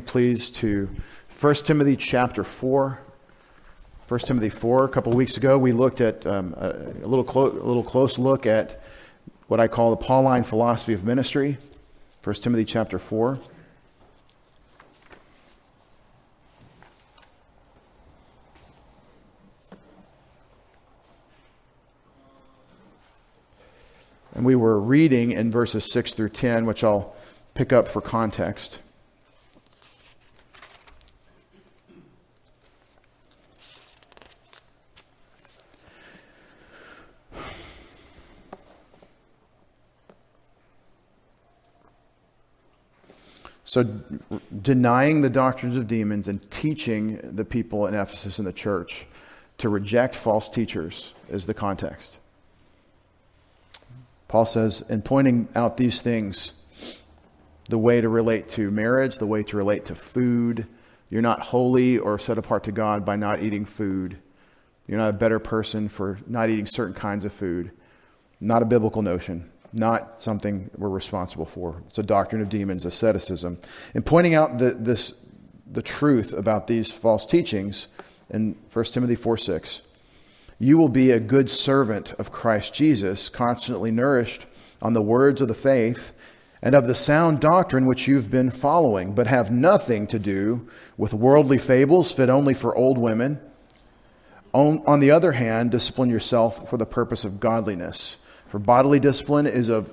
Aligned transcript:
please, 0.00 0.50
to 0.50 0.88
1 1.40 1.54
Timothy 1.56 1.96
chapter 1.96 2.44
4. 2.44 3.00
1 4.08 4.20
Timothy 4.20 4.48
4, 4.48 4.84
a 4.84 4.88
couple 4.88 5.12
of 5.12 5.16
weeks 5.16 5.36
ago, 5.36 5.56
we 5.56 5.72
looked 5.72 6.00
at 6.00 6.26
um, 6.26 6.54
a, 6.58 6.70
a, 7.04 7.08
little 7.08 7.24
clo- 7.24 7.52
a 7.52 7.66
little 7.66 7.84
close 7.84 8.18
look 8.18 8.44
at 8.44 8.82
what 9.46 9.60
I 9.60 9.68
call 9.68 9.90
the 9.90 9.96
Pauline 9.96 10.42
philosophy 10.42 10.92
of 10.92 11.04
ministry. 11.04 11.58
1 12.24 12.34
Timothy 12.36 12.64
chapter 12.64 12.98
4. 12.98 13.38
And 24.34 24.44
we 24.44 24.54
were 24.54 24.80
reading 24.80 25.32
in 25.32 25.50
verses 25.50 25.92
6 25.92 26.14
through 26.14 26.30
10, 26.30 26.66
which 26.66 26.82
I'll 26.82 27.14
pick 27.54 27.72
up 27.72 27.88
for 27.88 28.00
context. 28.00 28.80
So, 43.70 43.84
denying 44.62 45.20
the 45.20 45.30
doctrines 45.30 45.76
of 45.76 45.86
demons 45.86 46.26
and 46.26 46.50
teaching 46.50 47.20
the 47.22 47.44
people 47.44 47.86
in 47.86 47.94
Ephesus 47.94 48.40
in 48.40 48.44
the 48.44 48.52
church 48.52 49.06
to 49.58 49.68
reject 49.68 50.16
false 50.16 50.48
teachers 50.48 51.14
is 51.28 51.46
the 51.46 51.54
context. 51.54 52.18
Paul 54.26 54.44
says, 54.44 54.82
in 54.88 55.02
pointing 55.02 55.48
out 55.54 55.76
these 55.76 56.02
things, 56.02 56.54
the 57.68 57.78
way 57.78 58.00
to 58.00 58.08
relate 58.08 58.48
to 58.48 58.72
marriage, 58.72 59.18
the 59.18 59.26
way 59.28 59.44
to 59.44 59.56
relate 59.56 59.84
to 59.84 59.94
food, 59.94 60.66
you're 61.08 61.22
not 61.22 61.38
holy 61.38 61.96
or 61.96 62.18
set 62.18 62.38
apart 62.38 62.64
to 62.64 62.72
God 62.72 63.04
by 63.04 63.14
not 63.14 63.40
eating 63.40 63.64
food. 63.64 64.18
You're 64.88 64.98
not 64.98 65.10
a 65.10 65.16
better 65.16 65.38
person 65.38 65.88
for 65.88 66.18
not 66.26 66.50
eating 66.50 66.66
certain 66.66 66.94
kinds 66.94 67.24
of 67.24 67.32
food. 67.32 67.70
Not 68.40 68.62
a 68.62 68.66
biblical 68.66 69.02
notion 69.02 69.48
not 69.72 70.20
something 70.20 70.70
we're 70.76 70.88
responsible 70.88 71.44
for. 71.44 71.82
It's 71.88 71.98
a 71.98 72.02
doctrine 72.02 72.42
of 72.42 72.48
demons, 72.48 72.84
asceticism. 72.84 73.58
And 73.94 74.04
pointing 74.04 74.34
out 74.34 74.58
the, 74.58 74.70
this, 74.70 75.14
the 75.70 75.82
truth 75.82 76.32
about 76.32 76.66
these 76.66 76.90
false 76.90 77.24
teachings 77.24 77.88
in 78.30 78.56
1 78.72 78.84
Timothy 78.86 79.14
4 79.14 79.36
6. 79.36 79.82
You 80.58 80.76
will 80.76 80.88
be 80.88 81.10
a 81.10 81.20
good 81.20 81.48
servant 81.50 82.12
of 82.14 82.32
Christ 82.32 82.74
Jesus, 82.74 83.28
constantly 83.28 83.90
nourished 83.90 84.46
on 84.82 84.92
the 84.92 85.02
words 85.02 85.40
of 85.40 85.48
the 85.48 85.54
faith 85.54 86.12
and 86.62 86.74
of 86.74 86.86
the 86.86 86.94
sound 86.94 87.40
doctrine 87.40 87.86
which 87.86 88.06
you've 88.06 88.30
been 88.30 88.50
following, 88.50 89.14
but 89.14 89.26
have 89.26 89.50
nothing 89.50 90.06
to 90.08 90.18
do 90.18 90.68
with 90.98 91.14
worldly 91.14 91.56
fables 91.56 92.12
fit 92.12 92.28
only 92.28 92.52
for 92.52 92.76
old 92.76 92.98
women. 92.98 93.40
On, 94.52 94.82
on 94.86 95.00
the 95.00 95.10
other 95.10 95.32
hand, 95.32 95.70
discipline 95.70 96.10
yourself 96.10 96.68
for 96.68 96.76
the 96.76 96.84
purpose 96.84 97.24
of 97.24 97.40
godliness. 97.40 98.18
For 98.50 98.58
bodily 98.58 98.98
discipline 98.98 99.46
is 99.46 99.68
of 99.68 99.92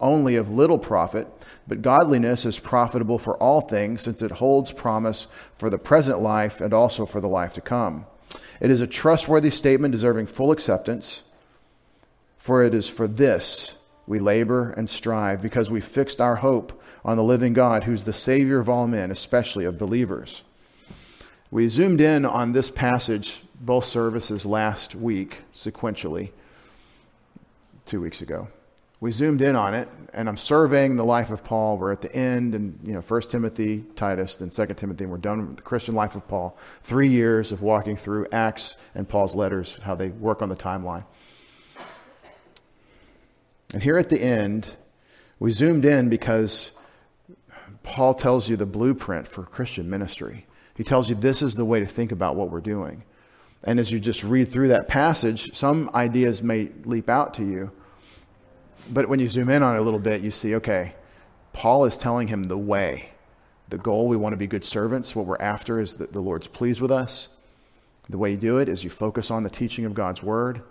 only 0.00 0.34
of 0.36 0.50
little 0.50 0.78
profit, 0.78 1.28
but 1.68 1.82
godliness 1.82 2.46
is 2.46 2.58
profitable 2.58 3.18
for 3.18 3.36
all 3.36 3.60
things, 3.60 4.00
since 4.00 4.22
it 4.22 4.30
holds 4.30 4.72
promise 4.72 5.28
for 5.54 5.68
the 5.68 5.76
present 5.76 6.18
life 6.18 6.62
and 6.62 6.72
also 6.72 7.04
for 7.04 7.20
the 7.20 7.28
life 7.28 7.52
to 7.52 7.60
come. 7.60 8.06
It 8.58 8.70
is 8.70 8.80
a 8.80 8.86
trustworthy 8.86 9.50
statement 9.50 9.92
deserving 9.92 10.28
full 10.28 10.50
acceptance, 10.50 11.24
for 12.38 12.64
it 12.64 12.72
is 12.72 12.88
for 12.88 13.06
this 13.06 13.74
we 14.06 14.18
labor 14.18 14.70
and 14.70 14.88
strive, 14.88 15.42
because 15.42 15.70
we 15.70 15.82
fixed 15.82 16.22
our 16.22 16.36
hope 16.36 16.82
on 17.04 17.18
the 17.18 17.22
living 17.22 17.52
God, 17.52 17.84
who's 17.84 18.04
the 18.04 18.14
Savior 18.14 18.58
of 18.58 18.70
all 18.70 18.86
men, 18.86 19.10
especially 19.10 19.66
of 19.66 19.76
believers. 19.76 20.42
We 21.50 21.68
zoomed 21.68 22.00
in 22.00 22.24
on 22.24 22.52
this 22.52 22.70
passage 22.70 23.42
both 23.60 23.84
services 23.84 24.46
last 24.46 24.94
week 24.94 25.42
sequentially 25.54 26.30
two 27.84 28.00
weeks 28.00 28.22
ago. 28.22 28.48
We 29.00 29.12
zoomed 29.12 29.40
in 29.40 29.56
on 29.56 29.72
it, 29.72 29.88
and 30.12 30.28
I'm 30.28 30.36
surveying 30.36 30.96
the 30.96 31.04
life 31.04 31.30
of 31.30 31.42
Paul. 31.42 31.78
We're 31.78 31.90
at 31.90 32.02
the 32.02 32.14
end, 32.14 32.54
and 32.54 32.78
you 32.84 32.92
know, 32.92 33.00
First 33.00 33.30
Timothy, 33.30 33.84
Titus, 33.96 34.36
then 34.36 34.50
Second 34.50 34.76
Timothy, 34.76 35.04
and 35.04 35.10
we're 35.10 35.18
done 35.18 35.46
with 35.46 35.56
the 35.56 35.62
Christian 35.62 35.94
life 35.94 36.16
of 36.16 36.28
Paul. 36.28 36.58
Three 36.82 37.08
years 37.08 37.50
of 37.50 37.62
walking 37.62 37.96
through 37.96 38.26
Acts 38.30 38.76
and 38.94 39.08
Paul's 39.08 39.34
letters, 39.34 39.78
how 39.82 39.94
they 39.94 40.10
work 40.10 40.42
on 40.42 40.50
the 40.50 40.56
timeline. 40.56 41.04
And 43.72 43.82
here 43.82 43.96
at 43.96 44.10
the 44.10 44.20
end, 44.20 44.76
we 45.38 45.50
zoomed 45.50 45.86
in 45.86 46.10
because 46.10 46.72
Paul 47.82 48.12
tells 48.12 48.50
you 48.50 48.56
the 48.56 48.66
blueprint 48.66 49.26
for 49.26 49.44
Christian 49.44 49.88
ministry. 49.88 50.46
He 50.74 50.84
tells 50.84 51.08
you 51.08 51.14
this 51.14 51.40
is 51.40 51.54
the 51.54 51.64
way 51.64 51.80
to 51.80 51.86
think 51.86 52.12
about 52.12 52.36
what 52.36 52.50
we're 52.50 52.60
doing. 52.60 53.04
And 53.62 53.78
as 53.78 53.90
you 53.90 54.00
just 54.00 54.24
read 54.24 54.48
through 54.48 54.68
that 54.68 54.88
passage, 54.88 55.54
some 55.54 55.90
ideas 55.94 56.42
may 56.42 56.70
leap 56.84 57.08
out 57.08 57.34
to 57.34 57.44
you 57.44 57.72
but 58.88 59.08
when 59.08 59.20
you 59.20 59.28
zoom 59.28 59.50
in 59.50 59.62
on 59.62 59.76
it 59.76 59.78
a 59.78 59.82
little 59.82 60.00
bit, 60.00 60.22
you 60.22 60.30
see, 60.30 60.54
okay, 60.56 60.94
Paul 61.52 61.84
is 61.84 61.96
telling 61.96 62.28
him 62.28 62.44
the 62.44 62.58
way, 62.58 63.10
the 63.68 63.78
goal. 63.78 64.08
We 64.08 64.16
want 64.16 64.32
to 64.32 64.36
be 64.36 64.46
good 64.46 64.64
servants. 64.64 65.14
What 65.14 65.26
we're 65.26 65.36
after 65.38 65.80
is 65.80 65.94
that 65.94 66.12
the 66.12 66.20
Lord's 66.20 66.48
pleased 66.48 66.80
with 66.80 66.90
us. 66.90 67.28
The 68.08 68.18
way 68.18 68.32
you 68.32 68.36
do 68.36 68.58
it 68.58 68.68
is 68.68 68.82
you 68.82 68.90
focus 68.90 69.30
on 69.30 69.44
the 69.44 69.50
teaching 69.50 69.84
of 69.84 69.94
God's 69.94 70.22
word, 70.22 70.62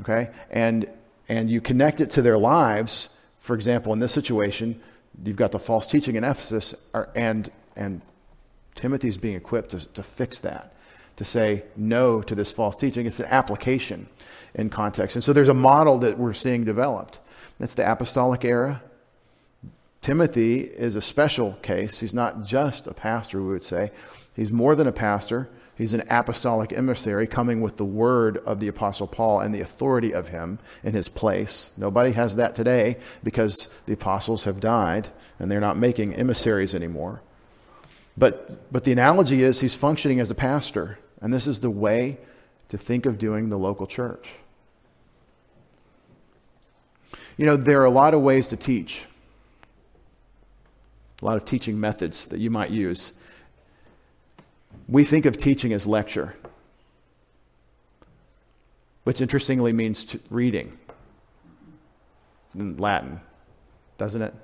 okay, 0.00 0.30
and 0.50 0.88
and 1.28 1.50
you 1.50 1.60
connect 1.60 2.00
it 2.00 2.10
to 2.10 2.22
their 2.22 2.38
lives. 2.38 3.08
For 3.38 3.54
example, 3.54 3.92
in 3.92 3.98
this 3.98 4.12
situation, 4.12 4.80
you've 5.24 5.36
got 5.36 5.50
the 5.50 5.58
false 5.58 5.88
teaching 5.88 6.14
in 6.14 6.22
Ephesus, 6.22 6.74
and 7.16 7.50
and 7.74 8.02
Timothy's 8.76 9.16
being 9.16 9.34
equipped 9.34 9.70
to, 9.70 9.84
to 9.94 10.02
fix 10.04 10.38
that, 10.40 10.72
to 11.16 11.24
say 11.24 11.64
no 11.76 12.22
to 12.22 12.34
this 12.34 12.52
false 12.52 12.76
teaching. 12.76 13.06
It's 13.06 13.20
an 13.20 13.26
application 13.26 14.08
in 14.54 14.70
context, 14.70 15.16
and 15.16 15.24
so 15.24 15.32
there's 15.32 15.48
a 15.48 15.54
model 15.54 15.98
that 15.98 16.18
we're 16.18 16.32
seeing 16.32 16.64
developed. 16.64 17.20
That's 17.58 17.74
the 17.74 17.90
apostolic 17.90 18.44
era. 18.44 18.82
Timothy 20.00 20.62
is 20.62 20.96
a 20.96 21.00
special 21.00 21.52
case. 21.62 22.00
He's 22.00 22.12
not 22.12 22.44
just 22.44 22.86
a 22.88 22.94
pastor, 22.94 23.40
we 23.40 23.52
would 23.52 23.64
say. 23.64 23.92
He's 24.34 24.50
more 24.50 24.74
than 24.74 24.88
a 24.88 24.92
pastor. 24.92 25.48
He's 25.76 25.94
an 25.94 26.02
apostolic 26.10 26.72
emissary 26.72 27.26
coming 27.26 27.60
with 27.60 27.76
the 27.76 27.84
word 27.84 28.38
of 28.38 28.60
the 28.60 28.68
Apostle 28.68 29.06
Paul 29.06 29.40
and 29.40 29.54
the 29.54 29.60
authority 29.60 30.12
of 30.12 30.28
him 30.28 30.58
in 30.82 30.92
his 30.92 31.08
place. 31.08 31.70
Nobody 31.76 32.12
has 32.12 32.36
that 32.36 32.54
today 32.54 32.98
because 33.22 33.68
the 33.86 33.94
apostles 33.94 34.44
have 34.44 34.60
died 34.60 35.08
and 35.38 35.50
they're 35.50 35.60
not 35.60 35.76
making 35.76 36.14
emissaries 36.14 36.74
anymore. 36.74 37.22
But, 38.16 38.70
but 38.72 38.84
the 38.84 38.92
analogy 38.92 39.42
is 39.42 39.60
he's 39.60 39.74
functioning 39.74 40.20
as 40.20 40.30
a 40.30 40.34
pastor, 40.34 40.98
and 41.20 41.32
this 41.32 41.46
is 41.46 41.60
the 41.60 41.70
way 41.70 42.18
to 42.68 42.76
think 42.76 43.06
of 43.06 43.18
doing 43.18 43.48
the 43.48 43.58
local 43.58 43.86
church. 43.86 44.36
You 47.36 47.46
know, 47.46 47.56
there 47.56 47.80
are 47.80 47.86
a 47.86 47.90
lot 47.90 48.14
of 48.14 48.20
ways 48.20 48.48
to 48.48 48.56
teach, 48.56 49.06
a 51.22 51.24
lot 51.24 51.36
of 51.36 51.44
teaching 51.44 51.80
methods 51.80 52.28
that 52.28 52.40
you 52.40 52.50
might 52.50 52.70
use. 52.70 53.12
We 54.88 55.04
think 55.04 55.24
of 55.24 55.38
teaching 55.38 55.72
as 55.72 55.86
lecture, 55.86 56.36
which 59.04 59.20
interestingly 59.20 59.72
means 59.72 60.16
reading 60.28 60.78
in 62.54 62.76
Latin, 62.76 63.20
doesn't 63.96 64.20
it? 64.20 64.34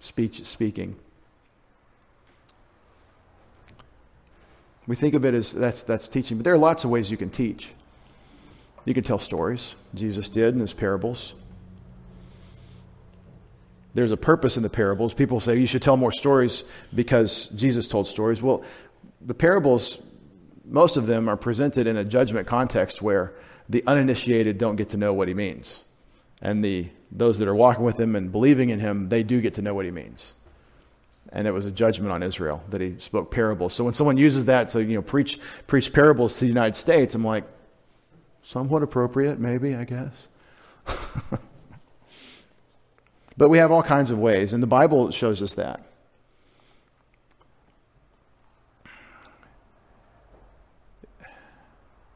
Speech, 0.00 0.44
speaking. 0.44 0.96
We 4.86 4.96
think 4.96 5.14
of 5.14 5.24
it 5.24 5.34
as 5.34 5.52
that's, 5.52 5.82
that's 5.82 6.08
teaching, 6.08 6.38
but 6.38 6.44
there 6.44 6.54
are 6.54 6.58
lots 6.58 6.84
of 6.84 6.90
ways 6.90 7.10
you 7.10 7.16
can 7.16 7.30
teach. 7.30 7.74
You 8.84 8.94
can 8.94 9.04
tell 9.04 9.18
stories. 9.18 9.74
Jesus 9.94 10.30
did 10.30 10.54
in 10.54 10.60
his 10.60 10.72
parables. 10.72 11.34
There's 13.92 14.12
a 14.12 14.16
purpose 14.16 14.56
in 14.56 14.62
the 14.62 14.70
parables. 14.70 15.12
People 15.12 15.40
say 15.40 15.58
you 15.58 15.66
should 15.66 15.82
tell 15.82 15.96
more 15.96 16.12
stories 16.12 16.64
because 16.94 17.48
Jesus 17.48 17.88
told 17.88 18.06
stories. 18.06 18.40
Well, 18.40 18.64
the 19.20 19.34
parables, 19.34 19.98
most 20.64 20.96
of 20.96 21.06
them 21.06 21.28
are 21.28 21.36
presented 21.36 21.86
in 21.86 21.96
a 21.96 22.04
judgment 22.04 22.46
context 22.46 23.02
where 23.02 23.34
the 23.68 23.82
uninitiated 23.86 24.56
don't 24.56 24.76
get 24.76 24.90
to 24.90 24.96
know 24.96 25.12
what 25.12 25.28
he 25.28 25.34
means. 25.34 25.84
And 26.40 26.64
the 26.64 26.88
those 27.10 27.38
that 27.38 27.48
are 27.48 27.54
walking 27.54 27.84
with 27.84 27.98
him 27.98 28.16
and 28.16 28.30
believing 28.30 28.70
in 28.70 28.80
him, 28.80 29.08
they 29.08 29.22
do 29.22 29.40
get 29.40 29.54
to 29.54 29.62
know 29.62 29.74
what 29.74 29.84
he 29.84 29.90
means. 29.90 30.34
And 31.30 31.46
it 31.46 31.52
was 31.52 31.66
a 31.66 31.70
judgment 31.70 32.10
on 32.12 32.22
Israel 32.22 32.62
that 32.70 32.80
he 32.80 32.96
spoke 32.98 33.30
parables. 33.30 33.74
So 33.74 33.84
when 33.84 33.94
someone 33.94 34.16
uses 34.16 34.46
that 34.46 34.68
to, 34.68 34.82
you 34.82 34.94
know, 34.94 35.02
preach 35.02 35.38
preach 35.66 35.92
parables 35.92 36.34
to 36.34 36.40
the 36.40 36.48
United 36.48 36.74
States, 36.74 37.14
I'm 37.14 37.24
like, 37.24 37.44
Somewhat 38.48 38.82
appropriate, 38.82 39.38
maybe, 39.38 39.74
I 39.74 39.84
guess. 39.84 40.28
but 43.36 43.50
we 43.50 43.58
have 43.58 43.70
all 43.70 43.82
kinds 43.82 44.10
of 44.10 44.18
ways, 44.18 44.54
and 44.54 44.62
the 44.62 44.66
Bible 44.66 45.10
shows 45.10 45.42
us 45.42 45.52
that. 45.54 45.82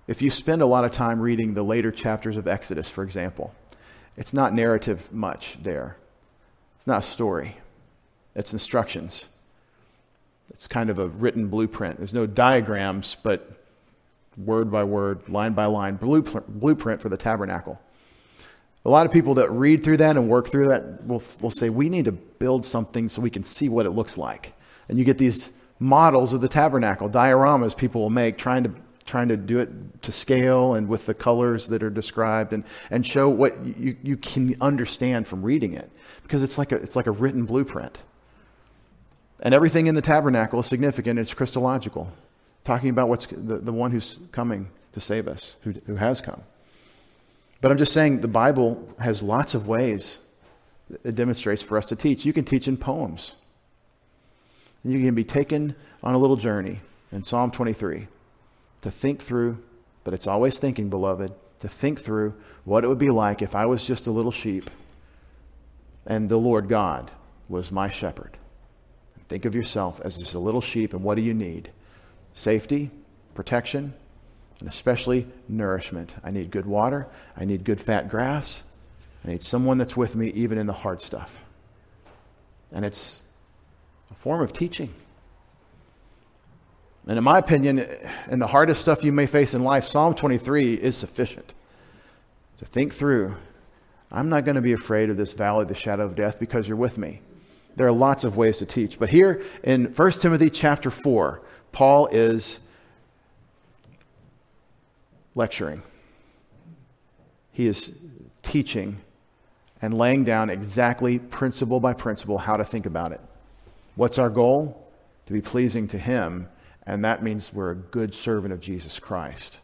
If 0.07 0.23
you 0.23 0.31
spend 0.31 0.63
a 0.63 0.67
lot 0.67 0.87
of 0.87 0.93
time 0.93 1.21
reading 1.21 1.53
the 1.53 1.63
later 1.63 1.91
chapters 1.91 2.39
of 2.39 2.49
Exodus, 2.49 2.89
for 2.89 3.05
example, 3.05 3.55
it's 4.17 4.35
not 4.35 4.53
narrative 4.53 5.13
much 5.13 5.59
there. 5.63 5.97
It's 6.77 6.87
not 6.87 7.01
a 7.01 7.07
story. 7.07 7.57
it's 8.35 8.53
instructions. 8.53 9.29
It's 10.51 10.69
kind 10.69 10.91
of 10.91 10.99
a 10.99 11.09
written 11.09 11.49
blueprint. 11.49 11.99
There's 11.99 12.13
no 12.13 12.27
diagrams, 12.27 13.17
but 13.23 13.51
word 14.37 14.71
by 14.71 14.85
word, 14.85 15.29
line 15.29 15.53
by 15.53 15.67
line, 15.67 15.97
blueprint 15.97 17.01
for 17.01 17.09
the 17.09 17.17
tabernacle. 17.17 17.81
A 18.85 18.91
lot 18.91 19.07
of 19.07 19.13
people 19.13 19.35
that 19.35 19.51
read 19.51 19.85
through 19.85 19.99
that 19.99 20.17
and 20.17 20.29
work 20.29 20.49
through 20.49 20.67
that 20.67 21.07
will, 21.07 21.23
will 21.41 21.51
say, 21.51 21.71
We 21.71 21.89
need 21.89 22.07
to 22.07 22.13
build 22.13 22.67
something 22.67 23.09
so 23.09 23.23
we 23.23 23.31
can 23.31 23.45
see 23.45 23.69
what 23.69 23.87
it 23.87 23.91
looks 23.91 24.19
like. 24.19 24.55
And 24.89 24.99
you 24.99 25.05
get 25.05 25.19
these 25.19 25.51
models 25.79 26.33
of 26.33 26.41
the 26.41 26.49
tabernacle, 26.49 27.09
dioramas 27.09 27.77
people 27.77 28.01
will 28.01 28.11
make, 28.11 28.39
trying 28.39 28.65
to, 28.65 28.73
trying 29.03 29.29
to 29.29 29.37
do 29.37 29.59
it 29.59 30.03
to 30.03 30.13
scale 30.13 30.75
and 30.75 30.89
with 30.89 31.07
the 31.07 31.15
colors 31.15 31.69
that 31.69 31.83
are 31.83 31.91
described 31.91 32.53
and, 32.53 32.65
and 32.91 33.07
show 33.07 33.29
what 33.29 33.65
you, 33.65 33.97
you 34.03 34.17
can 34.17 34.57
understand 34.61 35.27
from 35.27 35.43
reading 35.43 35.75
it. 35.75 35.91
Because 36.23 36.43
it's 36.43 36.59
like, 36.59 36.73
a, 36.73 36.77
it's 36.77 36.97
like 36.97 37.07
a 37.07 37.11
written 37.11 37.45
blueprint. 37.45 37.99
And 39.41 39.55
everything 39.55 39.87
in 39.87 39.95
the 39.95 40.03
tabernacle 40.03 40.61
is 40.61 40.67
significant, 40.67 41.19
it's 41.19 41.35
Christological, 41.35 42.13
talking 42.65 42.91
about 42.91 43.09
what's 43.09 43.27
the, 43.27 43.59
the 43.59 43.73
one 43.73 43.91
who's 43.91 44.19
coming 44.31 44.69
to 44.93 45.01
save 45.01 45.27
us, 45.27 45.57
who, 45.63 45.75
who 45.87 45.97
has 45.97 46.21
come. 46.21 46.43
But 47.61 47.73
I'm 47.73 47.79
just 47.79 47.93
saying 47.93 48.21
the 48.21 48.29
Bible 48.29 48.89
has 48.99 49.23
lots 49.23 49.55
of 49.55 49.69
ways 49.69 50.21
it 51.05 51.15
demonstrates 51.15 51.63
for 51.63 51.79
us 51.79 51.87
to 51.87 51.97
teach. 51.97 52.25
You 52.25 52.33
can 52.33 52.45
teach 52.45 52.69
in 52.69 52.77
poems. 52.77 53.35
You 54.85 55.01
can 55.01 55.15
be 55.15 55.25
taken 55.25 55.75
on 56.03 56.15
a 56.15 56.19
little 56.19 56.37
journey 56.37 56.81
in 57.13 57.23
Psalm 57.23 57.51
23 57.51 58.09
to 58.83 58.91
think 58.91 59.23
through, 59.23 59.63
but 60.05 60.15
it's 60.15 60.27
always 60.27 60.59
thinking, 60.59 60.91
beloved, 60.91 61.33
to 61.61 61.69
think 61.69 62.01
through 62.01 62.35
what 62.65 62.85
it 62.85 62.89
would 62.89 62.99
be 62.99 63.11
like 63.11 63.43
if 63.43 63.55
I 63.55 63.67
was 63.67 63.85
just 63.85 64.07
a 64.07 64.13
little 64.13 64.33
sheep 64.33 64.69
and 66.07 66.29
the 66.29 66.37
Lord 66.37 66.69
God 66.69 67.11
was 67.49 67.71
my 67.71 67.89
shepherd. 67.89 68.37
Think 69.29 69.45
of 69.45 69.55
yourself 69.55 70.01
as 70.05 70.19
just 70.19 70.35
a 70.35 70.39
little 70.39 70.61
sheep, 70.61 70.93
and 70.93 71.03
what 71.03 71.15
do 71.15 71.23
you 71.23 71.33
need? 71.33 71.71
Safety, 72.35 72.91
protection, 73.35 73.95
and 74.61 74.69
especially 74.69 75.27
nourishment. 75.49 76.15
I 76.23 76.31
need 76.31 76.51
good 76.51 76.67
water. 76.67 77.07
I 77.37 77.45
need 77.45 77.65
good 77.65 77.81
fat 77.81 78.09
grass. 78.09 78.63
I 79.25 79.29
need 79.29 79.43
someone 79.43 79.79
that's 79.79 79.97
with 79.97 80.15
me 80.15 80.29
even 80.31 80.59
in 80.59 80.67
the 80.67 80.73
hard 80.73 81.01
stuff. 81.01 81.43
And 82.73 82.85
it's 82.85 83.23
a 84.11 84.15
form 84.15 84.43
of 84.43 84.53
teaching. 84.53 84.93
And 87.07 87.19
in 87.19 87.25
my 87.25 87.39
opinion, 87.39 87.85
in 88.31 88.39
the 88.39 88.47
hardest 88.47 88.81
stuff 88.81 89.03
you 89.03 89.13
may 89.13 89.27
face 89.27 89.55
in 89.55 89.65
life, 89.65 89.85
Psalm 89.85 90.15
23 90.15 90.75
is 90.75 90.97
sufficient 90.97 91.53
to 92.59 92.65
think 92.65 92.95
through. 92.95 93.37
I'm 94.13 94.29
not 94.29 94.45
going 94.45 94.55
to 94.55 94.63
be 94.63 94.73
afraid 94.73 95.11
of 95.11 95.17
this 95.17 95.33
valley 95.33 95.65
the 95.65 95.75
shadow 95.75 96.05
of 96.05 96.15
death 96.15 96.39
because 96.39 96.69
you're 96.69 96.77
with 96.77 96.99
me. 96.99 97.21
There 97.75 97.87
are 97.87 97.93
lots 97.93 98.25
of 98.25 98.37
ways 98.37 98.59
to 98.59 98.67
teach. 98.67 98.99
But 98.99 99.09
here 99.09 99.43
in 99.65 99.87
1 99.87 100.11
Timothy 100.13 100.51
chapter 100.51 100.91
4, 100.91 101.43
Paul 101.73 102.07
is 102.09 102.61
lecturing. 105.35 105.83
He 107.51 107.67
is 107.67 107.93
teaching 108.43 109.01
and 109.81 109.93
laying 109.95 110.25
down 110.25 110.51
exactly 110.51 111.19
principle 111.19 111.81
by 111.81 111.95
principle 111.95 112.39
how 112.39 112.57
to 112.57 112.65
think 112.65 112.87
about 112.87 113.13
it. 113.13 113.21
What's 113.97 114.19
our 114.19 114.31
goal? 114.31 114.79
To 115.27 115.33
be 115.33 115.41
pleasing 115.41 115.89
to 115.89 115.99
him, 115.99 116.49
and 116.87 117.05
that 117.05 117.23
means 117.23 117.53
we're 117.53 117.71
a 117.71 117.77
good 117.77 118.15
servant 118.15 118.53
of 118.53 118.61
Jesus 118.61 118.99
Christ. 118.99 119.61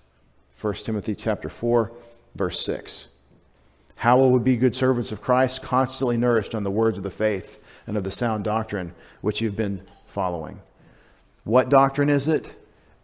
1 0.61 0.75
Timothy 0.75 1.15
chapter 1.15 1.49
4 1.49 1.93
verse 2.35 2.65
6. 2.65 3.09
How 3.97 4.19
will 4.19 4.31
we 4.31 4.39
be 4.39 4.57
good 4.57 4.77
servants 4.77 5.11
of 5.11 5.21
Christ 5.21 5.63
constantly 5.63 6.17
nourished 6.17 6.55
on 6.55 6.63
the 6.63 6.71
words 6.71 6.99
of 6.99 7.05
the 7.05 7.11
faith 7.11 7.61
and 7.87 7.97
of 7.97 8.05
the 8.05 8.11
sound 8.11 8.45
doctrine 8.45 8.95
which 9.21 9.41
you've 9.41 9.57
been 9.57 9.83
following? 10.07 10.61
What 11.45 11.69
doctrine 11.69 12.11
is 12.11 12.29
it? 12.29 12.55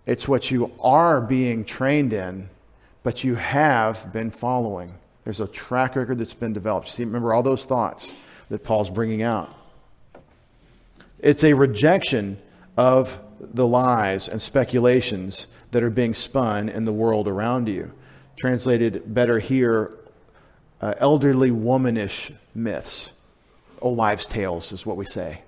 It's 0.06 0.28
what 0.28 0.50
you 0.50 0.70
are 0.81 1.20
being 1.20 1.64
trained 1.64 2.12
in 2.12 2.49
but 3.05 3.22
you 3.22 3.37
have 3.37 4.12
been 4.12 4.31
following. 4.31 4.93
There's 5.22 5.40
a 5.40 5.46
track 5.46 5.94
record 5.94 6.19
that's 6.19 6.34
been 6.34 6.52
developed. 6.52 6.88
See, 6.88 7.05
remember 7.05 7.32
all 7.32 7.44
those 7.44 7.64
thoughts 7.64 8.12
that 8.49 8.64
Paul's 8.64 8.90
bringing 8.90 9.22
out. 9.22 9.55
It's 11.20 11.44
a 11.44 11.52
rejection 11.52 12.38
of 12.76 13.19
the 13.52 13.67
lies 13.67 14.29
and 14.29 14.41
speculations 14.41 15.46
that 15.70 15.82
are 15.82 15.91
being 15.91 16.14
spun 16.14 16.69
in 16.69 16.85
the 16.85 16.93
world 16.93 17.29
around 17.29 17.69
you. 17.69 17.93
Translated 18.37 19.14
better 19.14 19.38
here, 19.38 19.93
uh, 20.81 20.94
elderly 20.99 21.50
womanish 21.50 22.32
myths. 22.55 23.11
Old 23.81 23.96
wives' 23.96 24.26
tales 24.26 24.73
is 24.73 24.87
what 24.87 24.96
we 24.96 25.05
say. 25.05 25.43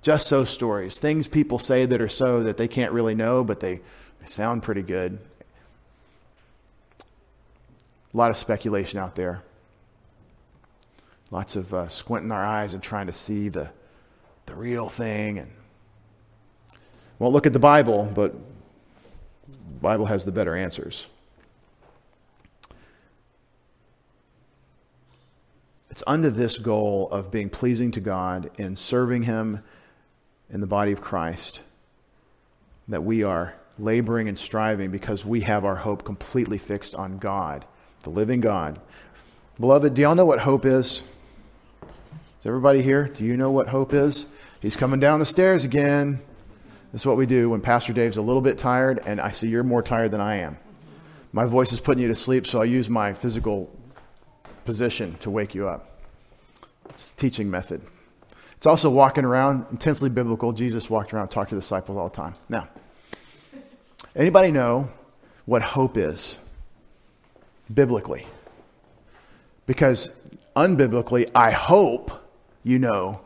Just 0.00 0.28
so 0.28 0.44
stories. 0.44 0.98
Things 0.98 1.26
people 1.26 1.58
say 1.58 1.84
that 1.86 2.00
are 2.00 2.08
so 2.08 2.42
that 2.42 2.56
they 2.56 2.68
can't 2.68 2.92
really 2.92 3.14
know, 3.14 3.42
but 3.42 3.60
they 3.60 3.80
sound 4.24 4.62
pretty 4.62 4.82
good. 4.82 5.18
A 8.12 8.16
lot 8.16 8.30
of 8.30 8.36
speculation 8.36 8.98
out 8.98 9.14
there. 9.14 9.42
Lots 11.30 11.56
of 11.56 11.74
uh, 11.74 11.88
squinting 11.88 12.32
our 12.32 12.44
eyes 12.44 12.74
and 12.74 12.82
trying 12.82 13.06
to 13.06 13.12
see 13.12 13.48
the, 13.48 13.70
the 14.46 14.54
real 14.54 14.88
thing. 14.88 15.38
And 15.38 15.50
won't 17.18 17.32
look 17.32 17.46
at 17.46 17.52
the 17.52 17.58
Bible, 17.58 18.10
but 18.14 18.32
the 18.32 19.80
Bible 19.80 20.06
has 20.06 20.24
the 20.24 20.32
better 20.32 20.56
answers. 20.56 21.08
It's 25.90 26.04
under 26.06 26.30
this 26.30 26.58
goal 26.58 27.08
of 27.10 27.30
being 27.30 27.50
pleasing 27.50 27.90
to 27.92 28.00
God 28.00 28.50
and 28.58 28.78
serving 28.78 29.24
Him 29.24 29.64
in 30.50 30.60
the 30.60 30.66
body 30.66 30.92
of 30.92 31.00
Christ 31.00 31.62
that 32.86 33.02
we 33.02 33.22
are 33.22 33.54
laboring 33.78 34.28
and 34.28 34.38
striving 34.38 34.90
because 34.90 35.24
we 35.24 35.40
have 35.42 35.64
our 35.64 35.76
hope 35.76 36.04
completely 36.04 36.58
fixed 36.58 36.94
on 36.94 37.18
God 37.18 37.64
the 38.02 38.10
living 38.10 38.40
God. 38.40 38.80
Beloved, 39.58 39.94
do 39.94 40.02
y'all 40.02 40.14
know 40.14 40.24
what 40.24 40.40
hope 40.40 40.64
is? 40.64 41.02
Is 42.40 42.46
everybody 42.46 42.82
here? 42.82 43.08
Do 43.08 43.24
you 43.24 43.36
know 43.36 43.50
what 43.50 43.68
hope 43.68 43.92
is? 43.92 44.26
He's 44.60 44.76
coming 44.76 45.00
down 45.00 45.18
the 45.18 45.26
stairs 45.26 45.64
again. 45.64 46.20
This 46.92 47.02
is 47.02 47.06
what 47.06 47.16
we 47.16 47.26
do 47.26 47.50
when 47.50 47.60
Pastor 47.60 47.92
Dave's 47.92 48.16
a 48.16 48.22
little 48.22 48.42
bit 48.42 48.58
tired, 48.58 49.02
and 49.04 49.20
I 49.20 49.30
see 49.30 49.48
you're 49.48 49.62
more 49.62 49.82
tired 49.82 50.10
than 50.10 50.20
I 50.20 50.36
am. 50.36 50.58
My 51.32 51.44
voice 51.44 51.72
is 51.72 51.80
putting 51.80 52.02
you 52.02 52.08
to 52.08 52.16
sleep, 52.16 52.46
so 52.46 52.60
I 52.60 52.64
use 52.64 52.88
my 52.88 53.12
physical 53.12 53.70
position 54.64 55.14
to 55.20 55.30
wake 55.30 55.54
you 55.54 55.68
up. 55.68 56.00
It's 56.90 57.12
a 57.12 57.16
teaching 57.16 57.50
method. 57.50 57.82
It's 58.56 58.66
also 58.66 58.90
walking 58.90 59.24
around, 59.24 59.66
intensely 59.70 60.08
biblical. 60.08 60.52
Jesus 60.52 60.88
walked 60.88 61.12
around 61.12 61.28
talked 61.28 61.50
to 61.50 61.56
disciples 61.56 61.98
all 61.98 62.08
the 62.08 62.16
time. 62.16 62.34
Now, 62.48 62.68
anybody 64.16 64.50
know 64.50 64.90
what 65.44 65.62
hope 65.62 65.96
is? 65.96 66.38
biblically. 67.72 68.26
Because 69.66 70.14
unbiblically, 70.56 71.30
I 71.34 71.50
hope 71.50 72.10
you 72.62 72.78
know 72.78 73.20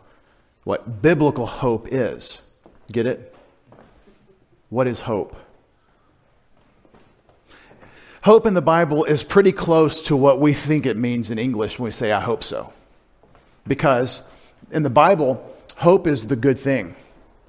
what 0.64 1.02
biblical 1.02 1.46
hope 1.46 1.88
is. 1.90 2.42
Get 2.90 3.06
it? 3.06 3.31
What 4.72 4.88
is 4.88 5.02
hope? 5.02 5.36
Hope 8.22 8.46
in 8.46 8.54
the 8.54 8.62
Bible 8.62 9.04
is 9.04 9.22
pretty 9.22 9.52
close 9.52 10.02
to 10.04 10.16
what 10.16 10.40
we 10.40 10.54
think 10.54 10.86
it 10.86 10.96
means 10.96 11.30
in 11.30 11.38
English 11.38 11.78
when 11.78 11.84
we 11.84 11.90
say, 11.90 12.10
I 12.10 12.20
hope 12.20 12.42
so. 12.42 12.72
Because 13.66 14.22
in 14.70 14.82
the 14.82 14.88
Bible, 14.88 15.46
hope 15.76 16.06
is 16.06 16.28
the 16.28 16.36
good 16.36 16.56
thing. 16.56 16.96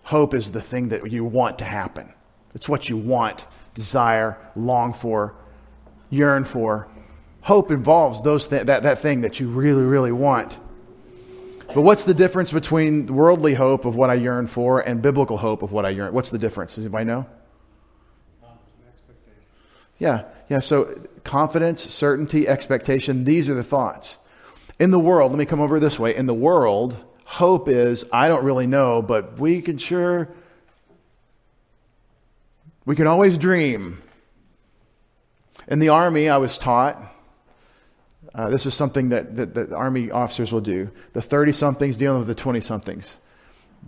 Hope 0.03 0.33
is 0.33 0.51
the 0.51 0.59
thing 0.61 0.89
that 0.89 1.09
you 1.09 1.23
want 1.23 1.59
to 1.59 1.63
happen. 1.63 2.11
It's 2.55 2.67
what 2.67 2.89
you 2.89 2.97
want, 2.97 3.47
desire, 3.73 4.37
long 4.53 4.91
for, 4.91 5.33
yearn 6.09 6.43
for. 6.43 6.89
Hope 7.39 7.71
involves 7.71 8.21
those 8.21 8.47
th- 8.47 8.65
that, 8.65 8.83
that 8.83 8.99
thing 8.99 9.21
that 9.21 9.39
you 9.39 9.47
really, 9.47 9.83
really 9.83 10.11
want. 10.11 10.59
But 11.73 11.81
what's 11.81 12.03
the 12.03 12.13
difference 12.13 12.51
between 12.51 13.07
worldly 13.07 13.55
hope 13.55 13.85
of 13.85 13.95
what 13.95 14.11
I 14.11 14.13
yearn 14.13 14.45
for 14.45 14.79
and 14.79 15.01
biblical 15.01 15.37
hope 15.37 15.63
of 15.63 15.71
what 15.71 15.85
I 15.85 15.89
yearn? 15.89 16.13
What's 16.13 16.29
the 16.29 16.37
difference? 16.37 16.75
Does 16.75 16.85
anybody 16.85 17.05
know? 17.05 17.25
Yeah, 19.97 20.25
yeah. 20.49 20.59
So 20.59 20.93
confidence, 21.23 21.81
certainty, 21.81 22.47
expectation, 22.47 23.23
these 23.23 23.49
are 23.49 23.53
the 23.53 23.63
thoughts. 23.63 24.17
In 24.79 24.91
the 24.91 24.99
world, 24.99 25.31
let 25.31 25.39
me 25.39 25.45
come 25.45 25.61
over 25.61 25.79
this 25.79 25.97
way. 25.97 26.15
In 26.15 26.25
the 26.25 26.33
world, 26.33 26.95
hope 27.23 27.67
is 27.67 28.05
I 28.11 28.27
don't 28.27 28.43
really 28.43 28.67
know, 28.67 29.01
but 29.01 29.39
we 29.39 29.61
can 29.61 29.77
sure, 29.77 30.29
we 32.85 32.95
can 32.95 33.07
always 33.07 33.37
dream. 33.37 34.01
In 35.67 35.79
the 35.79 35.89
army, 35.89 36.27
I 36.29 36.37
was 36.37 36.57
taught, 36.57 37.12
uh, 38.35 38.49
this 38.49 38.65
is 38.65 38.73
something 38.73 39.09
that, 39.09 39.35
that, 39.35 39.53
that 39.53 39.71
Army 39.71 40.09
officers 40.11 40.51
will 40.51 40.61
do. 40.61 40.89
The 41.13 41.21
30 41.21 41.51
somethings 41.51 41.97
dealing 41.97 42.19
with 42.19 42.27
the 42.27 42.35
20 42.35 42.61
somethings. 42.61 43.19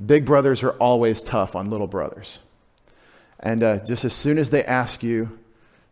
Big 0.06 0.26
brothers 0.26 0.62
are 0.64 0.72
always 0.72 1.24
tough 1.24 1.56
on 1.56 1.70
little 1.70 1.88
brothers. 1.88 2.40
And 3.40 3.64
uh, 3.64 3.84
just 3.84 4.06
as 4.06 4.14
soon 4.14 4.38
as 4.38 4.50
they 4.50 4.64
ask 4.64 5.04
you, 5.04 5.40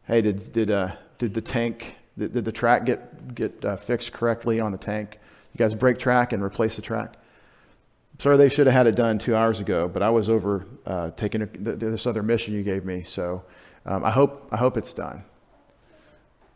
hey, 0.05 0.21
did, 0.21 0.51
did, 0.51 0.71
uh, 0.71 0.95
did 1.17 1.33
the 1.33 1.41
tank, 1.41 1.97
did, 2.17 2.33
did, 2.33 2.45
the 2.45 2.51
track 2.51 2.85
get, 2.85 3.33
get 3.33 3.65
uh, 3.65 3.75
fixed 3.77 4.13
correctly 4.13 4.59
on 4.59 4.71
the 4.71 4.77
tank? 4.77 5.19
You 5.53 5.57
guys 5.57 5.73
break 5.73 5.99
track 5.99 6.33
and 6.33 6.43
replace 6.43 6.75
the 6.75 6.81
track? 6.81 7.13
Sorry, 8.19 8.37
they 8.37 8.49
should 8.49 8.67
have 8.67 8.75
had 8.75 8.87
it 8.87 8.95
done 8.95 9.17
two 9.17 9.35
hours 9.35 9.59
ago, 9.59 9.87
but 9.87 10.03
I 10.03 10.09
was 10.09 10.29
over 10.29 10.65
uh, 10.85 11.11
taking 11.11 11.41
a, 11.41 11.45
this 11.47 12.05
other 12.05 12.23
mission 12.23 12.53
you 12.53 12.63
gave 12.63 12.85
me, 12.85 13.03
so 13.03 13.43
um, 13.85 14.03
I, 14.03 14.11
hope, 14.11 14.47
I 14.51 14.57
hope 14.57 14.77
it's 14.77 14.93
done. 14.93 15.23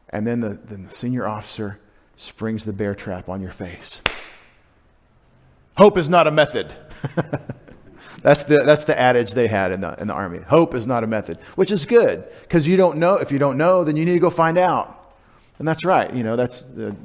And 0.09 0.25
then 0.25 0.39
the, 0.39 0.49
then 0.49 0.83
the 0.83 0.91
senior 0.91 1.27
officer 1.27 1.79
springs 2.15 2.65
the 2.65 2.73
bear 2.73 2.95
trap 2.95 3.29
on 3.29 3.41
your 3.41 3.51
face. 3.51 4.01
Hope 5.77 5.97
is 5.97 6.09
not 6.09 6.25
a 6.27 6.31
method. 6.31 6.73
that's, 8.21 8.43
the, 8.43 8.57
that's 8.57 8.85
the 8.85 8.99
adage 8.99 9.31
they 9.31 9.47
had 9.47 9.71
in 9.71 9.81
the, 9.81 9.99
in 10.01 10.07
the 10.07 10.13
army. 10.13 10.39
Hope 10.39 10.73
is 10.73 10.87
not 10.87 11.03
a 11.03 11.07
method, 11.07 11.37
which 11.55 11.71
is 11.71 11.85
good 11.85 12.23
because 12.41 12.67
you 12.67 12.77
don't 12.77 12.97
know. 12.97 13.15
If 13.15 13.31
you 13.31 13.37
don't 13.37 13.57
know, 13.57 13.83
then 13.83 13.95
you 13.95 14.05
need 14.05 14.13
to 14.13 14.19
go 14.19 14.29
find 14.29 14.57
out. 14.57 14.93
And 15.59 15.67
that's 15.67 15.85
right. 15.85 16.13
You 16.13 16.23
know, 16.23 16.35
that's 16.35 16.61
the, 16.61 16.95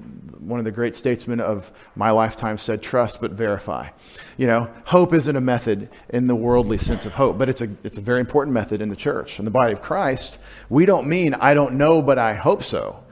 one 0.46 0.58
of 0.58 0.64
the 0.64 0.70
great 0.70 0.96
statesmen 0.96 1.40
of 1.40 1.72
my 1.94 2.11
lifetime 2.11 2.58
said, 2.58 2.82
trust 2.82 3.20
but 3.20 3.32
verify. 3.32 3.88
You 4.37 4.46
know, 4.46 4.70
hope 4.84 5.12
isn't 5.12 5.37
a 5.37 5.40
method 5.40 5.88
in 6.08 6.26
the 6.26 6.34
worldly 6.34 6.78
sense 6.78 7.06
of 7.06 7.14
hope, 7.14 7.38
but 7.38 7.49
it's 7.49 7.62
a, 7.62 7.68
it's 7.84 7.99
a 7.99 8.02
very 8.02 8.20
important 8.20 8.54
method 8.54 8.80
in 8.80 8.88
the 8.88 8.96
church. 8.96 9.38
In 9.38 9.44
the 9.44 9.50
body 9.50 9.72
of 9.72 9.82
Christ, 9.82 10.38
we 10.68 10.87
don't 10.87 11.06
mean 11.06 11.34
I 11.34 11.54
don't 11.54 11.75
know, 11.75 12.02
but 12.02 12.18
I 12.18 12.34
hope 12.34 12.62
so. 12.62 13.04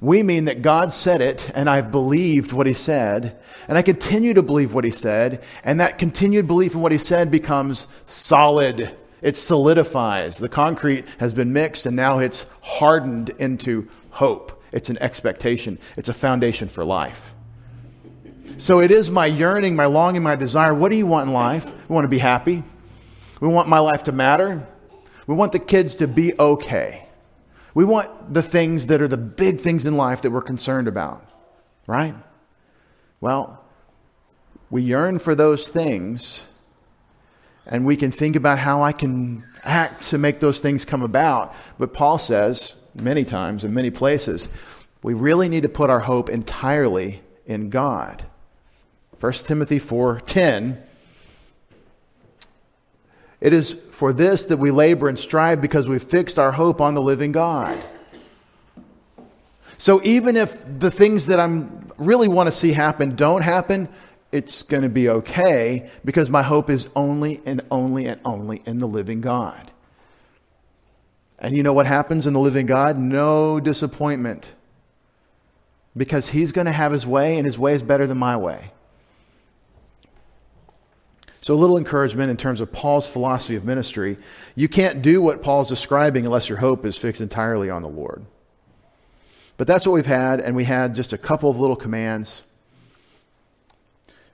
We 0.00 0.22
mean 0.22 0.44
that 0.44 0.62
God 0.62 0.94
said 0.94 1.20
it, 1.20 1.50
and 1.54 1.68
I've 1.68 1.90
believed 1.90 2.52
what 2.52 2.68
He 2.68 2.72
said, 2.72 3.38
and 3.66 3.76
I 3.76 3.82
continue 3.82 4.32
to 4.34 4.42
believe 4.42 4.72
what 4.72 4.84
He 4.84 4.90
said, 4.90 5.42
and 5.64 5.80
that 5.80 5.98
continued 5.98 6.46
belief 6.46 6.74
in 6.74 6.80
what 6.80 6.92
He 6.92 6.98
said 6.98 7.30
becomes 7.30 7.88
solid. 8.06 8.96
It 9.20 9.36
solidifies. 9.36 10.38
The 10.38 10.48
concrete 10.48 11.04
has 11.18 11.34
been 11.34 11.52
mixed, 11.52 11.86
and 11.86 11.96
now 11.96 12.20
it's 12.20 12.48
hardened 12.62 13.30
into 13.38 13.88
hope. 14.10 14.57
It's 14.72 14.90
an 14.90 14.98
expectation, 15.00 15.78
it's 15.96 16.08
a 16.08 16.14
foundation 16.14 16.68
for 16.68 16.84
life. 16.84 17.34
So 18.56 18.80
it 18.80 18.90
is 18.90 19.10
my 19.10 19.26
yearning, 19.26 19.76
my 19.76 19.86
longing, 19.86 20.22
my 20.22 20.34
desire. 20.34 20.74
What 20.74 20.90
do 20.90 20.96
you 20.96 21.06
want 21.06 21.28
in 21.28 21.34
life? 21.34 21.66
We 21.88 21.94
want 21.94 22.04
to 22.04 22.08
be 22.08 22.18
happy. 22.18 22.64
We 23.40 23.48
want 23.48 23.68
my 23.68 23.78
life 23.78 24.04
to 24.04 24.12
matter. 24.12 24.66
We 25.26 25.34
want 25.34 25.52
the 25.52 25.58
kids 25.58 25.96
to 25.96 26.08
be 26.08 26.36
okay. 26.38 27.06
We 27.74 27.84
want 27.84 28.32
the 28.32 28.42
things 28.42 28.88
that 28.88 29.00
are 29.02 29.08
the 29.08 29.18
big 29.18 29.60
things 29.60 29.86
in 29.86 29.96
life 29.96 30.22
that 30.22 30.30
we're 30.30 30.40
concerned 30.40 30.88
about, 30.88 31.24
right? 31.86 32.14
Well, 33.20 33.62
we 34.70 34.82
yearn 34.82 35.18
for 35.18 35.34
those 35.34 35.68
things, 35.68 36.44
and 37.66 37.84
we 37.84 37.96
can 37.96 38.10
think 38.10 38.34
about 38.36 38.58
how 38.58 38.82
I 38.82 38.92
can 38.92 39.44
act 39.62 40.04
to 40.08 40.18
make 40.18 40.40
those 40.40 40.60
things 40.60 40.84
come 40.84 41.02
about. 41.02 41.54
But 41.78 41.92
Paul 41.92 42.18
says, 42.18 42.74
many 43.00 43.24
times 43.24 43.64
in 43.64 43.74
many 43.74 43.90
places, 43.90 44.48
we 45.02 45.14
really 45.14 45.48
need 45.48 45.62
to 45.62 45.68
put 45.68 45.90
our 45.90 46.00
hope 46.00 46.28
entirely 46.28 47.22
in 47.46 47.70
God. 47.70 48.24
1 49.20 49.32
Timothy 49.46 49.78
4:10 49.78 50.78
It 53.40 53.52
is 53.52 53.76
for 53.92 54.12
this 54.12 54.44
that 54.44 54.58
we 54.58 54.70
labor 54.70 55.08
and 55.08 55.18
strive 55.18 55.60
because 55.60 55.88
we've 55.88 56.02
fixed 56.02 56.38
our 56.38 56.52
hope 56.52 56.80
on 56.80 56.94
the 56.94 57.02
living 57.02 57.32
God. 57.32 57.78
So 59.76 60.00
even 60.02 60.36
if 60.36 60.64
the 60.78 60.90
things 60.90 61.26
that 61.26 61.38
I'm 61.38 61.90
really 61.98 62.26
want 62.26 62.48
to 62.48 62.52
see 62.52 62.72
happen 62.72 63.14
don't 63.14 63.42
happen, 63.42 63.88
it's 64.32 64.62
going 64.62 64.82
to 64.82 64.88
be 64.88 65.08
okay 65.08 65.88
because 66.04 66.28
my 66.28 66.42
hope 66.42 66.68
is 66.68 66.90
only 66.94 67.40
and 67.46 67.62
only 67.70 68.06
and 68.06 68.20
only 68.24 68.62
in 68.66 68.80
the 68.80 68.88
living 68.88 69.20
God. 69.20 69.70
And 71.38 71.56
you 71.56 71.62
know 71.62 71.72
what 71.72 71.86
happens 71.86 72.26
in 72.26 72.32
the 72.32 72.40
living 72.40 72.66
God? 72.66 72.98
No 72.98 73.60
disappointment. 73.60 74.54
Because 75.96 76.28
he's 76.28 76.52
going 76.52 76.66
to 76.66 76.72
have 76.72 76.92
his 76.92 77.06
way, 77.06 77.36
and 77.36 77.46
his 77.46 77.58
way 77.58 77.74
is 77.74 77.82
better 77.82 78.06
than 78.06 78.18
my 78.18 78.36
way. 78.36 78.72
So, 81.40 81.54
a 81.54 81.56
little 81.56 81.78
encouragement 81.78 82.30
in 82.30 82.36
terms 82.36 82.60
of 82.60 82.72
Paul's 82.72 83.08
philosophy 83.08 83.56
of 83.56 83.64
ministry. 83.64 84.18
You 84.54 84.68
can't 84.68 85.00
do 85.00 85.22
what 85.22 85.42
Paul's 85.42 85.68
describing 85.68 86.26
unless 86.26 86.48
your 86.48 86.58
hope 86.58 86.84
is 86.84 86.96
fixed 86.96 87.20
entirely 87.20 87.70
on 87.70 87.82
the 87.82 87.88
Lord. 87.88 88.24
But 89.56 89.66
that's 89.66 89.86
what 89.86 89.92
we've 89.92 90.06
had, 90.06 90.40
and 90.40 90.54
we 90.54 90.64
had 90.64 90.94
just 90.94 91.12
a 91.12 91.18
couple 91.18 91.50
of 91.50 91.58
little 91.58 91.76
commands. 91.76 92.42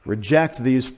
Reject 0.04 0.62
these 0.62 0.92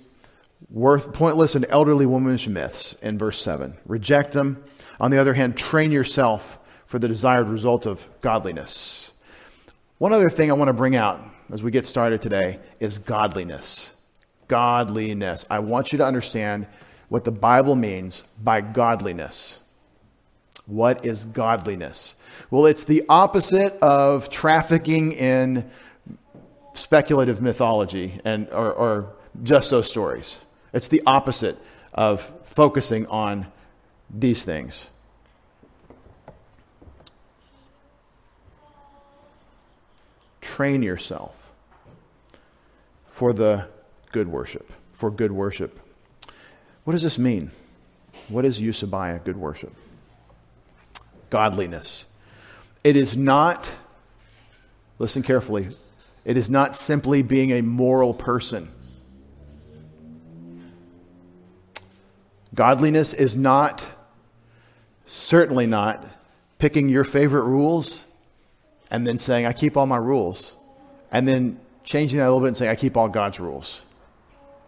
worth, 0.70 1.12
pointless 1.12 1.54
and 1.54 1.66
elderly 1.68 2.06
womanish 2.06 2.48
myths 2.48 2.94
in 3.02 3.18
verse 3.18 3.40
7. 3.40 3.76
Reject 3.84 4.32
them 4.32 4.64
on 5.00 5.10
the 5.10 5.18
other 5.18 5.34
hand, 5.34 5.56
train 5.56 5.92
yourself 5.92 6.58
for 6.84 6.98
the 6.98 7.08
desired 7.08 7.48
result 7.48 7.86
of 7.86 8.08
godliness. 8.20 9.12
One 9.98 10.12
other 10.12 10.30
thing 10.30 10.50
I 10.50 10.54
want 10.54 10.68
to 10.68 10.74
bring 10.74 10.96
out 10.96 11.20
as 11.52 11.62
we 11.62 11.70
get 11.70 11.86
started 11.86 12.20
today 12.20 12.60
is 12.80 12.98
godliness. 12.98 13.94
Godliness. 14.48 15.46
I 15.50 15.58
want 15.58 15.92
you 15.92 15.98
to 15.98 16.04
understand 16.04 16.66
what 17.08 17.24
the 17.24 17.32
Bible 17.32 17.76
means 17.76 18.24
by 18.42 18.60
godliness. 18.60 19.58
What 20.66 21.06
is 21.06 21.24
godliness? 21.24 22.16
Well, 22.50 22.66
it's 22.66 22.84
the 22.84 23.04
opposite 23.08 23.78
of 23.80 24.28
trafficking 24.30 25.12
in 25.12 25.70
speculative 26.74 27.40
mythology 27.40 28.20
and 28.24 28.48
or, 28.50 28.72
or 28.72 29.16
just 29.42 29.68
so 29.68 29.82
stories. 29.82 30.40
It's 30.72 30.88
the 30.88 31.02
opposite 31.06 31.56
of 31.94 32.20
focusing 32.44 33.06
on 33.06 33.46
these 34.10 34.44
things. 34.44 34.88
Train 40.40 40.82
yourself 40.82 41.52
for 43.08 43.32
the 43.32 43.66
good 44.12 44.28
worship, 44.28 44.72
for 44.92 45.10
good 45.10 45.32
worship. 45.32 45.80
What 46.84 46.92
does 46.92 47.02
this 47.02 47.18
mean? 47.18 47.50
What 48.28 48.44
is 48.44 48.60
eusebia, 48.60 49.22
good 49.24 49.36
worship? 49.36 49.74
Godliness. 51.28 52.06
It 52.84 52.96
is 52.96 53.16
not, 53.16 53.68
listen 54.98 55.22
carefully, 55.22 55.68
it 56.24 56.36
is 56.36 56.48
not 56.48 56.74
simply 56.76 57.22
being 57.22 57.52
a 57.52 57.62
moral 57.62 58.14
person. 58.14 58.70
Godliness 62.54 63.12
is 63.12 63.36
not 63.36 63.84
Certainly 65.06 65.66
not 65.66 66.04
picking 66.58 66.88
your 66.88 67.04
favorite 67.04 67.44
rules 67.44 68.06
and 68.90 69.06
then 69.06 69.18
saying, 69.18 69.46
I 69.46 69.52
keep 69.52 69.76
all 69.76 69.86
my 69.86 69.96
rules, 69.96 70.54
and 71.10 71.26
then 71.26 71.58
changing 71.84 72.18
that 72.18 72.26
a 72.26 72.30
little 72.30 72.40
bit 72.40 72.48
and 72.48 72.56
saying, 72.56 72.70
I 72.70 72.76
keep 72.76 72.96
all 72.96 73.08
God's 73.08 73.40
rules. 73.40 73.82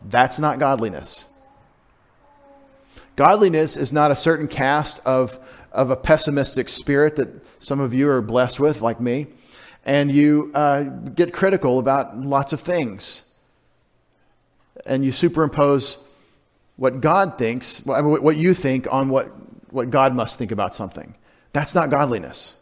That's 0.09 0.39
not 0.39 0.59
godliness. 0.59 1.27
Godliness 3.17 3.77
is 3.77 3.93
not 3.93 4.11
a 4.11 4.17
certain 4.17 4.47
cast 4.47 5.01
of, 5.05 5.39
of 5.73 5.91
a 5.91 5.97
pessimistic 5.97 6.69
spirit 6.69 7.17
that 7.17 7.29
some 7.61 7.81
of 7.81 7.93
you 7.93 8.09
are 8.09 8.23
blessed 8.23 8.61
with, 8.61 8.81
like 8.81 9.01
me, 9.01 9.27
and 9.85 10.11
you 10.11 10.53
uh, 10.55 10.83
get 10.85 11.33
critical 11.33 11.79
about 11.79 12.17
lots 12.17 12.53
of 12.53 12.61
things. 12.61 13.25
And 14.87 15.05
you 15.05 15.11
superimpose 15.11 15.99
what 16.77 17.01
God 17.01 17.39
thinks, 17.39 17.85
what 17.85 18.37
you 18.37 18.55
think, 18.55 18.87
on 18.91 19.09
what 19.09 19.33
what 19.71 19.91
God 19.91 20.15
must 20.15 20.39
think 20.39 20.53
about 20.53 20.75
something. 20.75 21.15
That's 21.53 21.75
not 21.75 21.91
godliness. 21.91 22.57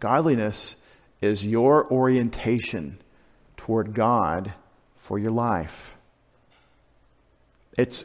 Godliness 0.00 0.76
is 1.20 1.46
your 1.46 1.90
orientation 1.90 2.98
toward 3.56 3.94
God 3.94 4.52
for 4.96 5.18
your 5.18 5.30
life. 5.30 5.96
It's 7.78 8.04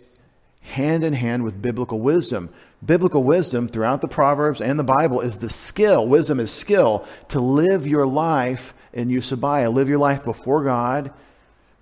hand 0.61 1.03
in 1.03 1.13
hand 1.13 1.43
with 1.43 1.61
biblical 1.61 1.99
wisdom. 1.99 2.49
Biblical 2.85 3.23
wisdom 3.23 3.67
throughout 3.67 4.01
the 4.01 4.07
Proverbs 4.07 4.61
and 4.61 4.79
the 4.79 4.83
Bible 4.83 5.19
is 5.19 5.37
the 5.37 5.49
skill, 5.49 6.07
wisdom 6.07 6.39
is 6.39 6.51
skill 6.51 7.05
to 7.27 7.41
live 7.41 7.85
your 7.85 8.07
life 8.07 8.73
in 8.93 9.09
Eusebia, 9.09 9.73
live 9.73 9.89
your 9.89 9.97
life 9.97 10.23
before 10.23 10.63
God, 10.63 11.11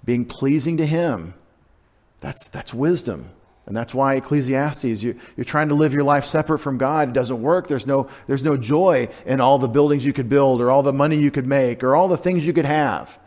being 0.04 0.26
pleasing 0.26 0.78
to 0.78 0.86
Him 0.86 1.36
that's, 2.20 2.48
that's 2.48 2.74
wisdom. 2.74 3.30
And 3.66 3.76
that's 3.76 3.94
why 3.94 4.16
Ecclesiastes, 4.16 5.04
you, 5.04 5.20
you're 5.36 5.44
trying 5.44 5.68
to 5.68 5.76
live 5.76 5.94
your 5.94 6.04
life 6.04 6.24
separate 6.24 6.60
from 6.60 6.78
God. 6.78 7.10
It 7.10 7.14
doesn't 7.14 7.42
work. 7.42 7.68
There's 7.68 7.86
no, 7.86 8.08
there's 8.26 8.44
no 8.44 8.56
joy 8.56 9.10
in 9.26 9.42
all 9.42 9.60
the 9.60 9.68
buildings 9.68 10.06
you 10.06 10.14
could 10.14 10.30
build 10.30 10.62
or 10.62 10.72
all 10.72 10.84
the 10.84 10.94
money 10.94 11.18
you 11.18 11.32
could 11.32 11.46
make 11.46 11.84
or 11.84 11.96
all 11.96 12.08
the 12.08 12.16
things 12.16 12.48
you 12.48 12.54
could 12.54 12.66
have. 12.66 13.20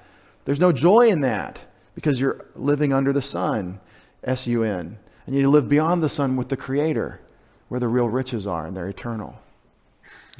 There's 0.46 0.58
no 0.58 0.72
joy 0.72 1.08
in 1.08 1.20
that 1.20 1.60
because 1.94 2.18
you're 2.18 2.46
living 2.56 2.92
under 2.92 3.12
the 3.12 3.20
sun, 3.20 3.80
S 4.24 4.46
U 4.46 4.62
N. 4.62 4.98
And 5.26 5.36
you 5.36 5.50
live 5.50 5.68
beyond 5.68 6.02
the 6.02 6.08
sun 6.08 6.36
with 6.36 6.48
the 6.48 6.56
Creator, 6.56 7.20
where 7.68 7.78
the 7.78 7.88
real 7.88 8.08
riches 8.08 8.46
are 8.46 8.66
and 8.66 8.74
they're 8.74 8.88
eternal. 8.88 9.38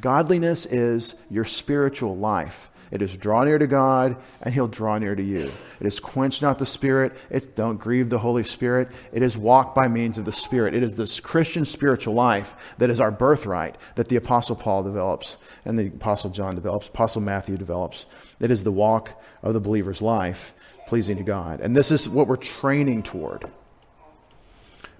Godliness 0.01 0.65
is 0.65 1.13
your 1.29 1.45
spiritual 1.45 2.17
life. 2.17 2.71
It 2.91 3.01
is 3.01 3.15
draw 3.15 3.43
near 3.45 3.57
to 3.57 3.67
God, 3.67 4.17
and 4.41 4.53
he'll 4.53 4.67
draw 4.67 4.97
near 4.97 5.15
to 5.15 5.23
you. 5.23 5.51
It 5.79 5.87
is 5.87 5.99
quench 5.99 6.41
not 6.41 6.59
the 6.59 6.65
Spirit. 6.65 7.13
It's 7.29 7.47
don't 7.47 7.77
grieve 7.77 8.09
the 8.09 8.19
Holy 8.19 8.43
Spirit. 8.43 8.89
It 9.13 9.23
is 9.23 9.37
walk 9.37 9.73
by 9.73 9.87
means 9.87 10.17
of 10.17 10.25
the 10.25 10.33
Spirit. 10.33 10.75
It 10.75 10.83
is 10.83 10.93
this 10.93 11.21
Christian 11.21 11.63
spiritual 11.63 12.13
life 12.13 12.75
that 12.77 12.89
is 12.89 12.99
our 12.99 13.11
birthright 13.11 13.77
that 13.95 14.09
the 14.09 14.17
Apostle 14.17 14.57
Paul 14.57 14.83
develops 14.83 15.37
and 15.63 15.79
the 15.79 15.87
Apostle 15.87 16.29
John 16.29 16.53
develops, 16.53 16.89
Apostle 16.89 17.21
Matthew 17.21 17.55
develops. 17.55 18.05
It 18.41 18.51
is 18.51 18.63
the 18.63 18.71
walk 18.71 19.21
of 19.41 19.53
the 19.53 19.61
believer's 19.61 20.01
life 20.01 20.53
pleasing 20.87 21.15
to 21.15 21.23
God. 21.23 21.61
And 21.61 21.73
this 21.73 21.91
is 21.91 22.09
what 22.09 22.27
we're 22.27 22.35
training 22.35 23.03
toward. 23.03 23.49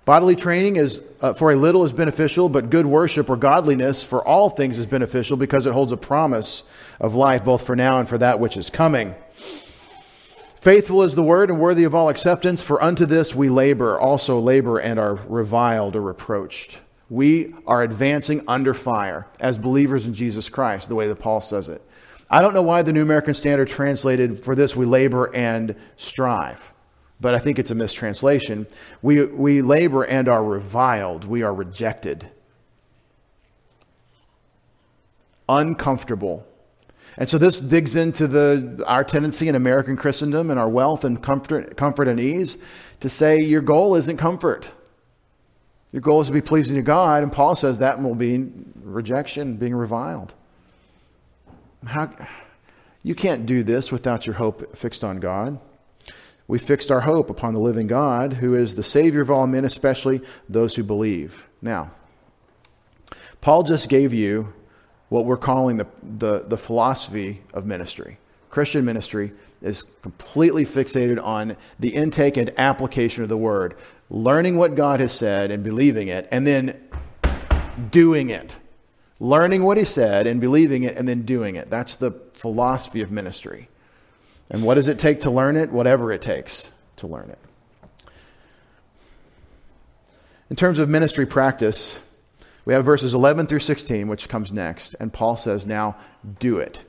Bodily 0.04 0.36
training 0.36 0.78
is 0.78 1.04
uh, 1.22 1.34
for 1.34 1.52
a 1.52 1.56
little 1.56 1.84
is 1.84 1.94
beneficial, 1.94 2.50
but 2.50 2.72
good 2.72 2.88
worship 2.88 3.30
or 3.30 3.38
godliness 3.38 4.04
for 4.04 4.26
all 4.26 4.50
things 4.50 4.80
is 4.80 4.88
beneficial 4.88 5.38
because 5.38 5.68
it 5.68 5.74
holds 5.74 5.92
a 5.92 5.98
promise 5.98 6.64
of 7.02 7.14
life 7.14 7.44
both 7.44 7.66
for 7.66 7.76
now 7.76 8.00
and 8.00 8.08
for 8.08 8.18
that 8.18 8.40
which 8.40 8.56
is 8.56 8.70
coming. 8.70 9.14
Faithful 10.56 11.04
is 11.04 11.16
the 11.16 11.24
word 11.24 11.50
and 11.50 11.60
worthy 11.60 11.84
of 11.84 11.94
all 11.94 12.08
acceptance, 12.08 12.62
for 12.62 12.82
unto 12.82 13.06
this 13.06 13.36
we 13.36 13.50
labor, 13.50 14.00
also 14.00 14.40
labor 14.40 14.80
and 14.80 14.98
are 14.98 15.16
reviled 15.28 15.98
or 15.98 16.02
reproached. 16.02 16.78
We 17.10 17.54
are 17.68 17.84
advancing 17.84 18.46
under 18.48 18.74
fire 18.74 19.28
as 19.42 19.58
believers 19.58 20.08
in 20.08 20.14
Jesus 20.14 20.48
Christ, 20.48 20.88
the 20.88 20.96
way 20.96 21.10
that 21.10 21.20
Paul 21.20 21.42
says 21.42 21.68
it. 21.68 21.86
I 22.30 22.42
don't 22.42 22.54
know 22.54 22.62
why 22.62 22.84
the 22.84 22.94
New 22.94 23.02
American 23.02 23.34
Standard 23.34 23.68
translated 23.68 24.46
for 24.46 24.56
this 24.56 24.74
we 24.74 24.86
labor 24.86 25.36
and 25.36 25.76
strive 25.98 26.72
but 27.22 27.36
I 27.36 27.40
think 27.40 27.60
it's 27.60 27.72
a 27.72 27.76
mistranslation. 27.76 28.68
We, 29.04 29.24
we 29.24 29.62
labor 29.62 30.04
and 30.04 30.28
are 30.28 30.44
reviled, 30.44 31.24
we 31.24 31.44
are 31.44 31.54
rejected, 31.54 32.30
uncomfortable. 35.48 36.48
And 37.18 37.28
so 37.28 37.38
this 37.38 37.60
digs 37.60 37.96
into 37.96 38.28
the, 38.28 38.84
our 38.88 39.04
tendency 39.04 39.48
in 39.48 39.56
American 39.56 39.98
Christendom 39.98 40.50
and 40.50 40.60
our 40.60 40.70
wealth 40.70 41.04
and 41.04 41.22
comfort, 41.22 41.76
comfort 41.76 42.08
and 42.08 42.20
ease 42.20 42.58
to 43.02 43.10
say 43.10 43.40
your 43.40 43.62
goal 43.62 43.96
isn't 43.96 44.18
comfort. 44.18 44.68
Your 45.92 46.02
goal 46.02 46.22
is 46.22 46.28
to 46.28 46.34
be 46.34 46.42
pleasing 46.42 46.76
to 46.76 46.82
God, 46.82 47.22
and 47.22 47.32
Paul 47.32 47.56
says 47.56 47.80
that 47.80 48.02
will 48.02 48.16
be 48.16 48.50
rejection, 48.82 49.58
being 49.58 49.76
reviled. 49.76 50.34
How, 51.86 52.14
you 53.04 53.14
can't 53.14 53.46
do 53.46 53.62
this 53.62 53.92
without 53.92 54.26
your 54.26 54.36
hope 54.36 54.78
fixed 54.78 55.04
on 55.04 55.20
God. 55.20 55.60
We 56.48 56.60
fixed 56.60 56.92
our 56.92 57.02
hope 57.02 57.30
upon 57.30 57.54
the 57.54 57.60
living 57.60 57.88
God, 57.88 58.34
who 58.34 58.56
is 58.56 58.76
the 58.76 58.84
Savior 58.84 59.22
of 59.22 59.32
all 59.32 59.48
men, 59.48 59.66
especially 59.66 60.22
those 60.48 60.76
who 60.76 60.84
believe. 60.84 61.48
Now, 61.62 61.92
Paul 63.42 63.64
just 63.64 63.90
gave 63.90 64.14
you 64.14 64.54
what 65.12 65.26
we're 65.26 65.36
calling 65.36 65.76
the, 65.76 65.86
the, 66.02 66.40
the 66.40 66.58
philosophy 66.58 67.42
of 67.54 67.66
ministry. 67.66 68.18
Christian 68.50 68.86
ministry 68.86 69.34
is 69.62 69.84
completely 70.02 70.64
fixated 70.64 71.22
on 71.22 71.58
the 71.78 71.90
intake 71.90 72.38
and 72.38 72.58
application 72.58 73.22
of 73.22 73.28
the 73.28 73.36
word, 73.36 73.76
learning 74.10 74.56
what 74.56 74.74
God 74.74 75.02
has 75.02 75.12
said 75.12 75.52
and 75.52 75.66
believing 75.66 76.08
it, 76.08 76.30
and 76.32 76.48
then 76.48 76.82
doing 77.92 78.30
it. 78.30 78.56
Learning 79.20 79.64
what 79.64 79.76
he 79.76 79.84
said 79.84 80.28
and 80.28 80.40
believing 80.40 80.84
it, 80.84 80.96
and 80.96 81.10
then 81.10 81.24
doing 81.24 81.58
it. 81.58 81.70
That's 81.70 81.96
the 81.96 82.12
philosophy 82.34 83.02
of 83.02 83.12
ministry. 83.12 83.68
And 84.50 84.64
what 84.64 84.76
does 84.76 84.88
it 84.88 84.98
take 84.98 85.20
to 85.22 85.30
learn 85.30 85.58
it? 85.58 85.74
Whatever 85.74 86.14
it 86.14 86.22
takes 86.22 86.72
to 86.96 87.08
learn 87.08 87.30
it. 87.30 87.40
In 90.50 90.56
terms 90.56 90.80
of 90.80 90.88
ministry 90.88 91.26
practice, 91.26 92.00
we 92.66 92.74
have 92.74 92.86
verses 92.86 93.14
11 93.14 93.48
through 93.48 93.60
16, 93.60 94.08
which 94.08 94.30
comes 94.30 94.54
next. 94.54 94.96
And 95.00 95.12
Paul 95.12 95.38
says, 95.38 95.66
Now 95.66 95.98
do 96.40 96.58
it. 96.58 96.84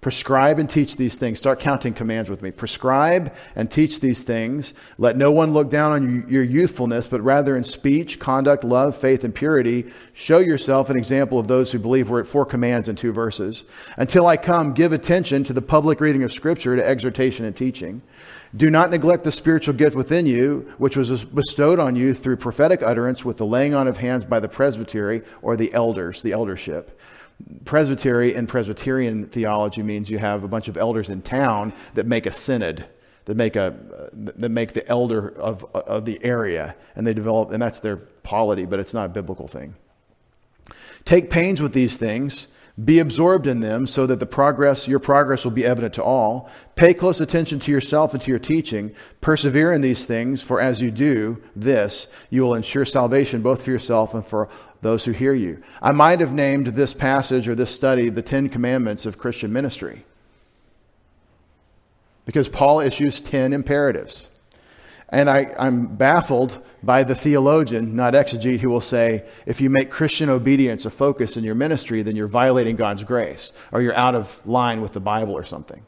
Prescribe 0.00 0.58
and 0.58 0.68
teach 0.68 0.96
these 0.96 1.18
things. 1.18 1.38
Start 1.38 1.60
counting 1.60 1.92
commands 1.92 2.30
with 2.30 2.40
me. 2.40 2.50
Prescribe 2.50 3.34
and 3.54 3.70
teach 3.70 4.00
these 4.00 4.22
things. 4.22 4.72
Let 4.96 5.18
no 5.18 5.30
one 5.30 5.52
look 5.52 5.68
down 5.68 5.92
on 5.92 6.26
your 6.26 6.42
youthfulness, 6.42 7.06
but 7.06 7.20
rather 7.20 7.54
in 7.54 7.64
speech, 7.64 8.18
conduct, 8.18 8.64
love, 8.64 8.96
faith, 8.96 9.24
and 9.24 9.34
purity, 9.34 9.92
show 10.14 10.38
yourself 10.38 10.88
an 10.88 10.96
example 10.96 11.38
of 11.38 11.48
those 11.48 11.70
who 11.70 11.78
believe. 11.78 12.08
We're 12.08 12.20
at 12.20 12.26
four 12.26 12.46
commands 12.46 12.88
in 12.88 12.96
two 12.96 13.12
verses. 13.12 13.64
Until 13.98 14.26
I 14.26 14.38
come, 14.38 14.72
give 14.72 14.94
attention 14.94 15.44
to 15.44 15.52
the 15.52 15.60
public 15.60 16.00
reading 16.00 16.22
of 16.22 16.32
Scripture, 16.32 16.76
to 16.76 16.86
exhortation 16.86 17.44
and 17.44 17.54
teaching. 17.54 18.00
Do 18.56 18.68
not 18.68 18.90
neglect 18.90 19.24
the 19.24 19.32
spiritual 19.32 19.74
gift 19.74 19.94
within 19.94 20.26
you, 20.26 20.72
which 20.78 20.96
was 20.96 21.24
bestowed 21.24 21.78
on 21.78 21.94
you 21.94 22.14
through 22.14 22.36
prophetic 22.36 22.82
utterance 22.82 23.24
with 23.24 23.36
the 23.36 23.46
laying 23.46 23.74
on 23.74 23.86
of 23.86 23.98
hands 23.98 24.24
by 24.24 24.40
the 24.40 24.48
presbytery 24.48 25.22
or 25.40 25.56
the 25.56 25.72
elders, 25.72 26.22
the 26.22 26.32
eldership 26.32 26.98
presbytery 27.64 28.34
and 28.34 28.48
Presbyterian 28.48 29.26
theology 29.26 29.82
means 29.82 30.10
you 30.10 30.18
have 30.18 30.44
a 30.44 30.48
bunch 30.48 30.68
of 30.68 30.76
elders 30.76 31.10
in 31.10 31.22
town 31.22 31.72
that 31.94 32.06
make 32.06 32.26
a 32.26 32.30
synod, 32.30 32.86
that 33.24 33.36
make 33.36 33.56
a 33.56 33.74
that 34.12 34.50
make 34.50 34.72
the 34.72 34.86
elder 34.88 35.28
of 35.28 35.64
of 35.74 36.04
the 36.04 36.22
area, 36.24 36.74
and 36.96 37.06
they 37.06 37.14
develop, 37.14 37.50
and 37.50 37.62
that's 37.62 37.78
their 37.78 37.96
polity, 37.96 38.64
but 38.64 38.78
it's 38.78 38.94
not 38.94 39.06
a 39.06 39.08
biblical 39.08 39.48
thing. 39.48 39.74
Take 41.04 41.30
pains 41.30 41.62
with 41.62 41.72
these 41.72 41.96
things. 41.96 42.48
Be 42.84 42.98
absorbed 42.98 43.46
in 43.46 43.60
them 43.60 43.86
so 43.86 44.06
that 44.06 44.20
the 44.20 44.26
progress, 44.26 44.86
your 44.86 45.00
progress 45.00 45.44
will 45.44 45.50
be 45.50 45.64
evident 45.64 45.94
to 45.94 46.04
all. 46.04 46.48
Pay 46.76 46.94
close 46.94 47.20
attention 47.20 47.58
to 47.60 47.72
yourself 47.72 48.14
and 48.14 48.22
to 48.22 48.30
your 48.30 48.38
teaching. 48.38 48.94
Persevere 49.20 49.72
in 49.72 49.80
these 49.80 50.06
things, 50.06 50.40
for 50.40 50.60
as 50.60 50.80
you 50.80 50.90
do 50.90 51.42
this, 51.54 52.06
you 52.30 52.42
will 52.42 52.54
ensure 52.54 52.84
salvation 52.84 53.42
both 53.42 53.64
for 53.64 53.70
yourself 53.70 54.14
and 54.14 54.24
for 54.24 54.48
those 54.82 55.04
who 55.04 55.12
hear 55.12 55.34
you. 55.34 55.62
I 55.82 55.92
might 55.92 56.20
have 56.20 56.32
named 56.32 56.68
this 56.68 56.94
passage 56.94 57.48
or 57.48 57.54
this 57.54 57.74
study 57.74 58.08
the 58.08 58.22
Ten 58.22 58.48
Commandments 58.48 59.04
of 59.04 59.18
Christian 59.18 59.52
ministry 59.52 60.04
because 62.24 62.48
Paul 62.48 62.80
issues 62.80 63.20
10 63.20 63.52
imperatives. 63.52 64.28
And 65.10 65.28
I, 65.28 65.52
am 65.58 65.96
baffled 65.96 66.62
by 66.82 67.02
the 67.02 67.16
theologian, 67.16 67.96
not 67.96 68.14
exegete, 68.14 68.60
who 68.60 68.68
will 68.68 68.80
say, 68.80 69.24
if 69.44 69.60
you 69.60 69.68
make 69.68 69.90
Christian 69.90 70.30
obedience 70.30 70.86
a 70.86 70.90
focus 70.90 71.36
in 71.36 71.42
your 71.42 71.56
ministry, 71.56 72.02
then 72.02 72.14
you're 72.14 72.28
violating 72.28 72.76
God's 72.76 73.02
grace, 73.02 73.52
or 73.72 73.82
you're 73.82 73.96
out 73.96 74.14
of 74.14 74.40
line 74.46 74.80
with 74.80 74.92
the 74.92 75.00
Bible 75.00 75.34
or 75.34 75.44
something. 75.44 75.82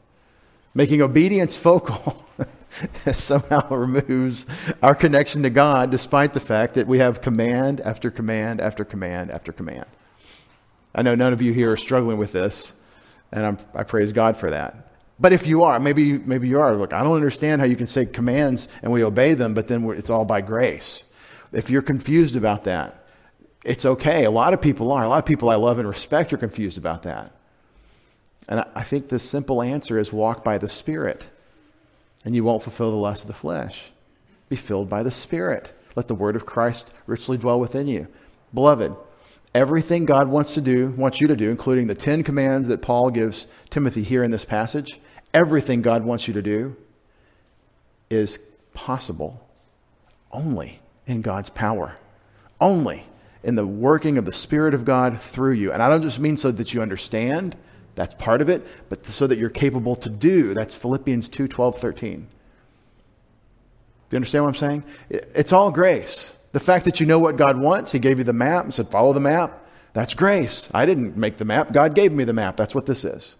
Making 0.73 1.01
obedience 1.01 1.55
focal 1.55 2.25
somehow 3.13 3.73
removes 3.73 4.45
our 4.81 4.95
connection 4.95 5.43
to 5.43 5.49
God, 5.49 5.89
despite 5.89 6.33
the 6.33 6.41
fact 6.41 6.73
that 6.73 6.87
we 6.87 6.99
have 6.99 7.21
command 7.21 7.79
after 7.79 8.11
command 8.11 8.59
after 8.59 8.83
command 8.83 9.31
after 9.31 9.53
command. 9.53 9.85
I 10.93 11.01
know 11.01 11.15
none 11.15 11.31
of 11.31 11.41
you 11.41 11.53
here 11.53 11.71
are 11.71 11.77
struggling 11.77 12.17
with 12.17 12.33
this, 12.33 12.73
and 13.31 13.45
I'm, 13.45 13.57
i 13.73 13.83
praise 13.83 14.11
God 14.11 14.35
for 14.35 14.49
that. 14.49 14.82
But 15.19 15.33
if 15.33 15.45
you 15.47 15.63
are, 15.63 15.79
maybe, 15.79 16.17
maybe 16.17 16.47
you 16.47 16.59
are. 16.59 16.75
Look, 16.75 16.93
I 16.93 17.03
don't 17.03 17.15
understand 17.15 17.61
how 17.61 17.67
you 17.67 17.75
can 17.75 17.87
say 17.87 18.05
commands 18.05 18.67
and 18.81 18.91
we 18.91 19.03
obey 19.03 19.35
them, 19.35 19.53
but 19.53 19.67
then 19.67 19.83
it's 19.91 20.09
all 20.09 20.25
by 20.25 20.41
grace. 20.41 21.05
If 21.51 21.69
you're 21.69 21.83
confused 21.83 22.35
about 22.35 22.63
that, 22.63 23.05
it's 23.63 23.85
okay. 23.85 24.25
A 24.25 24.31
lot 24.31 24.53
of 24.53 24.61
people 24.61 24.91
are. 24.91 25.03
A 25.03 25.07
lot 25.07 25.19
of 25.19 25.25
people 25.25 25.49
I 25.49 25.55
love 25.55 25.79
and 25.79 25.87
respect 25.87 26.33
are 26.33 26.37
confused 26.37 26.77
about 26.77 27.03
that. 27.03 27.31
And 28.49 28.65
I 28.75 28.83
think 28.83 29.07
the 29.07 29.19
simple 29.19 29.61
answer 29.61 29.97
is 29.97 30.11
walk 30.11 30.43
by 30.43 30.57
the 30.57 30.67
Spirit 30.67 31.25
and 32.25 32.35
you 32.35 32.43
won't 32.43 32.63
fulfill 32.63 32.91
the 32.91 32.97
lust 32.97 33.21
of 33.21 33.27
the 33.27 33.33
flesh. 33.33 33.91
Be 34.49 34.55
filled 34.55 34.89
by 34.89 35.03
the 35.03 35.11
Spirit. 35.11 35.73
Let 35.95 36.07
the 36.07 36.15
word 36.15 36.35
of 36.35 36.45
Christ 36.45 36.89
richly 37.05 37.37
dwell 37.37 37.59
within 37.59 37.87
you. 37.87 38.07
Beloved, 38.53 38.95
everything 39.53 40.05
God 40.05 40.27
wants 40.27 40.53
to 40.55 40.61
do, 40.61 40.89
wants 40.89 41.21
you 41.21 41.27
to 41.27 41.35
do, 41.35 41.49
including 41.49 41.87
the 41.87 41.95
Ten 41.95 42.23
Commands 42.23 42.67
that 42.67 42.81
Paul 42.81 43.09
gives 43.09 43.47
Timothy 43.69 44.03
here 44.03 44.23
in 44.23 44.31
this 44.31 44.45
passage, 44.45 44.99
everything 45.33 45.81
God 45.81 46.03
wants 46.03 46.27
you 46.27 46.33
to 46.33 46.41
do 46.41 46.75
is 48.09 48.39
possible 48.73 49.45
only 50.31 50.79
in 51.05 51.21
God's 51.21 51.49
power, 51.49 51.97
only 52.59 53.05
in 53.43 53.55
the 53.55 53.67
working 53.67 54.17
of 54.17 54.25
the 54.25 54.33
Spirit 54.33 54.73
of 54.73 54.85
God 54.85 55.21
through 55.21 55.53
you. 55.53 55.71
And 55.71 55.81
I 55.81 55.89
don't 55.89 56.01
just 56.01 56.19
mean 56.19 56.37
so 56.37 56.51
that 56.51 56.73
you 56.73 56.81
understand, 56.81 57.55
that's 57.95 58.13
part 58.15 58.41
of 58.41 58.49
it, 58.49 58.65
but 58.89 59.05
so 59.05 59.27
that 59.27 59.37
you're 59.37 59.49
capable 59.49 59.95
to 59.97 60.09
do. 60.09 60.53
That's 60.53 60.75
Philippians 60.75 61.29
2 61.29 61.47
12, 61.47 61.77
13. 61.77 62.19
Do 62.19 64.15
you 64.15 64.17
understand 64.17 64.43
what 64.43 64.49
I'm 64.49 64.55
saying? 64.55 64.83
It's 65.09 65.53
all 65.53 65.71
grace. 65.71 66.32
The 66.53 66.59
fact 66.59 66.85
that 66.85 66.99
you 66.99 67.05
know 67.05 67.19
what 67.19 67.35
God 67.35 67.59
wants, 67.59 67.91
He 67.91 67.99
gave 67.99 68.19
you 68.19 68.23
the 68.23 68.31
map 68.31 68.63
and 68.63 68.73
said, 68.73 68.89
follow 68.89 69.11
the 69.11 69.19
map, 69.19 69.59
that's 69.93 70.13
grace. 70.13 70.69
I 70.73 70.85
didn't 70.85 71.17
make 71.17 71.37
the 71.37 71.45
map, 71.45 71.73
God 71.73 71.93
gave 71.93 72.11
me 72.11 72.23
the 72.23 72.33
map. 72.33 72.55
That's 72.55 72.73
what 72.73 72.85
this 72.85 73.03
is. 73.03 73.35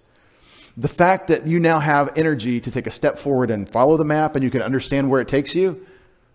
The 0.76 0.88
fact 0.88 1.28
that 1.28 1.48
you 1.48 1.60
now 1.60 1.80
have 1.80 2.12
energy 2.18 2.60
to 2.60 2.72
take 2.72 2.88
a 2.88 2.92
step 2.92 3.20
forward 3.20 3.52
and 3.52 3.70
follow 3.70 3.96
the 3.98 4.06
map 4.06 4.36
and 4.36 4.44
you 4.44 4.50
can 4.50 4.64
understand 4.64 5.10
where 5.10 5.22
it 5.22 5.28
takes 5.28 5.54
you, 5.54 5.86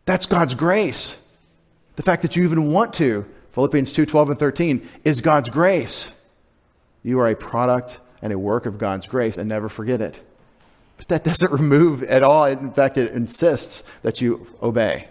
that's 0.05 0.27
God's 0.27 0.55
grace. 0.55 1.21
The 1.97 2.03
fact 2.03 2.23
that 2.23 2.37
you 2.37 2.45
even 2.45 2.73
want 2.73 2.95
to, 2.95 3.27
Philippians 3.51 3.93
2 3.93 4.07
12 4.07 4.31
and 4.31 4.38
13, 4.38 4.88
is 5.03 5.21
God's 5.21 5.51
grace. 5.51 6.12
You 7.03 7.19
are 7.19 7.29
a 7.29 7.35
product 7.35 7.99
and 8.23 8.33
a 8.33 8.38
work 8.38 8.67
of 8.67 8.79
God's 8.79 9.09
grace 9.09 9.37
and 9.37 9.49
never 9.49 9.69
forget 9.69 10.01
it. 10.01 10.21
But 10.97 11.09
that 11.09 11.25
doesn't 11.31 11.51
remove 11.51 12.05
at 12.05 12.23
all. 12.23 12.45
In 12.45 12.71
fact, 12.71 12.97
it 12.97 13.12
insists 13.12 13.83
that 14.03 14.21
you 14.21 14.47
obey 14.62 15.09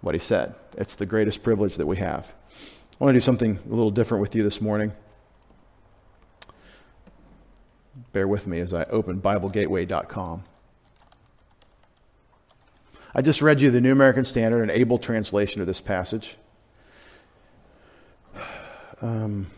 what 0.00 0.14
he 0.14 0.18
said. 0.18 0.54
It's 0.76 0.94
the 0.94 1.06
greatest 1.06 1.42
privilege 1.42 1.76
that 1.76 1.86
we 1.86 1.96
have. 1.98 2.32
I 3.00 3.04
want 3.04 3.14
to 3.14 3.20
do 3.20 3.24
something 3.24 3.58
a 3.66 3.74
little 3.74 3.90
different 3.90 4.22
with 4.22 4.34
you 4.34 4.42
this 4.42 4.60
morning. 4.60 4.92
bear 8.12 8.26
with 8.26 8.46
me 8.46 8.60
as 8.60 8.74
I 8.74 8.84
open 8.84 9.20
BibleGateway.com. 9.20 10.44
I 13.14 13.22
just 13.22 13.42
read 13.42 13.60
you 13.60 13.70
the 13.70 13.80
New 13.80 13.92
American 13.92 14.24
Standard, 14.24 14.62
an 14.62 14.70
able 14.70 14.98
translation 14.98 15.60
of 15.60 15.66
this 15.66 15.80
passage. 15.80 16.36
Um, 19.02 19.48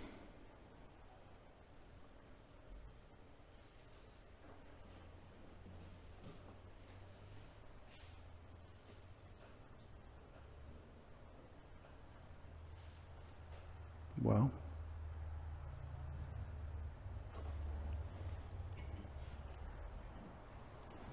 well, 14.22 14.50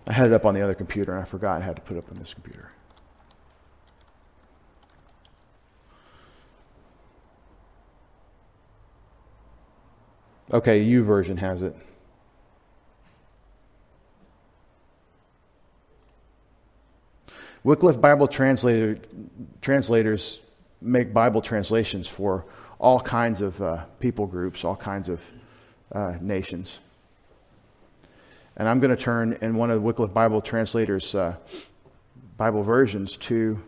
I 0.08 0.13
had 0.13 0.28
it 0.28 0.34
up 0.34 0.45
on 0.45 0.54
the 0.54 0.62
other 0.62 0.74
computer 0.74 1.12
and 1.13 1.22
I 1.22 1.26
forgot 1.26 1.62
I 1.62 1.65
had 1.65 1.76
to 1.76 1.82
put 1.82 1.95
it 1.95 2.00
up 2.00 2.12
on 2.12 2.17
this 2.17 2.34
computer. 2.34 2.72
Okay, 10.52 10.84
YouVersion 10.84 11.38
has 11.38 11.62
it. 11.62 11.76
Wycliffe 17.63 18.02
Bible 18.02 18.28
translator, 18.28 19.00
translators 19.62 20.39
make 20.82 21.13
Bible 21.13 21.41
translations 21.41 22.08
for 22.08 22.45
all 22.80 23.00
kinds 23.00 23.42
of 23.42 23.62
uh, 23.62 23.84
people 24.00 24.26
groups, 24.26 24.63
all 24.63 24.76
kinds 24.76 25.10
of 25.10 25.22
uh, 25.92 26.15
nations. 26.22 26.80
And 28.56 28.68
I'm 28.68 28.80
going 28.80 28.96
to 28.96 29.02
turn 29.02 29.38
in 29.42 29.56
one 29.56 29.70
of 29.70 29.76
the 29.76 29.82
Wycliffe 29.82 30.13
Bible 30.13 30.42
translators' 30.42 31.13
uh, 31.13 31.36
Bible 32.38 32.63
versions 32.63 33.18
to 33.18 33.62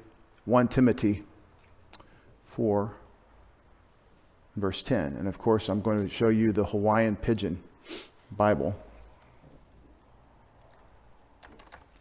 1 0.46 0.70
Timothy 0.70 1.24
4, 2.46 2.94
verse 4.56 4.82
10. 4.82 5.16
And 5.18 5.28
of 5.28 5.38
course, 5.38 5.70
I'm 5.70 5.82
going 5.82 6.02
to 6.02 6.10
show 6.10 6.30
you 6.30 6.52
the 6.52 6.66
Hawaiian 6.66 7.16
Pidgin 7.16 7.62
Bible. 8.32 8.76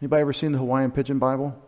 Anybody 0.01 0.21
ever 0.21 0.33
seen 0.33 0.51
the 0.51 0.57
Hawaiian 0.57 0.91
Pidgin 0.91 1.19
Bible? 1.19 1.61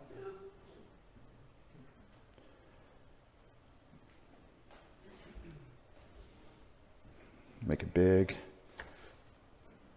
Make 7.66 7.82
it 7.82 7.94
big 7.94 8.36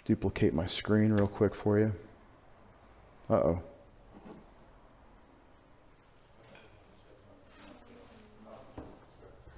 duplicate 0.08 0.54
my 0.54 0.66
screen 0.66 1.12
real 1.12 1.28
quick 1.28 1.54
for 1.54 1.78
you. 1.78 1.94
Uh 3.30 3.34
oh. 3.34 3.62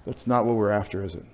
That's 0.04 0.26
not 0.26 0.44
what 0.44 0.56
we're 0.56 0.72
after, 0.72 1.04
is 1.04 1.14
it? 1.14 1.24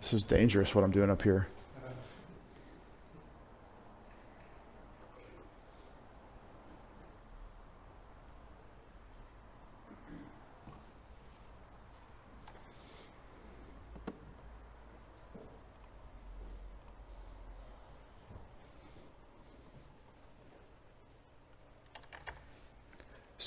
This 0.00 0.12
is 0.12 0.22
dangerous 0.22 0.72
what 0.72 0.84
I'm 0.84 0.92
doing 0.92 1.10
up 1.10 1.22
here. 1.22 1.48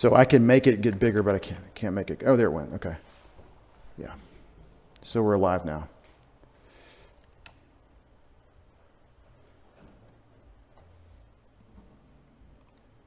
So 0.04 0.14
I 0.14 0.26
can 0.26 0.46
make 0.46 0.68
it 0.68 0.82
get 0.82 1.00
bigger, 1.00 1.24
but 1.24 1.34
I 1.34 1.40
can't, 1.40 1.76
can't 1.76 1.96
make 1.96 2.10
it. 2.10 2.24
Oh, 2.26 2.36
there 2.36 2.48
it 2.48 2.52
went. 2.52 2.74
Okay. 2.74 2.94
Yeah. 3.98 4.12
So 5.02 5.24
we're 5.24 5.36
alive 5.36 5.64
now. 5.64 5.88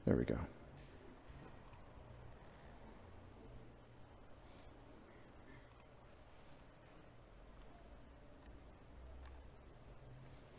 There 0.06 0.16
we 0.16 0.24
go. 0.24 0.38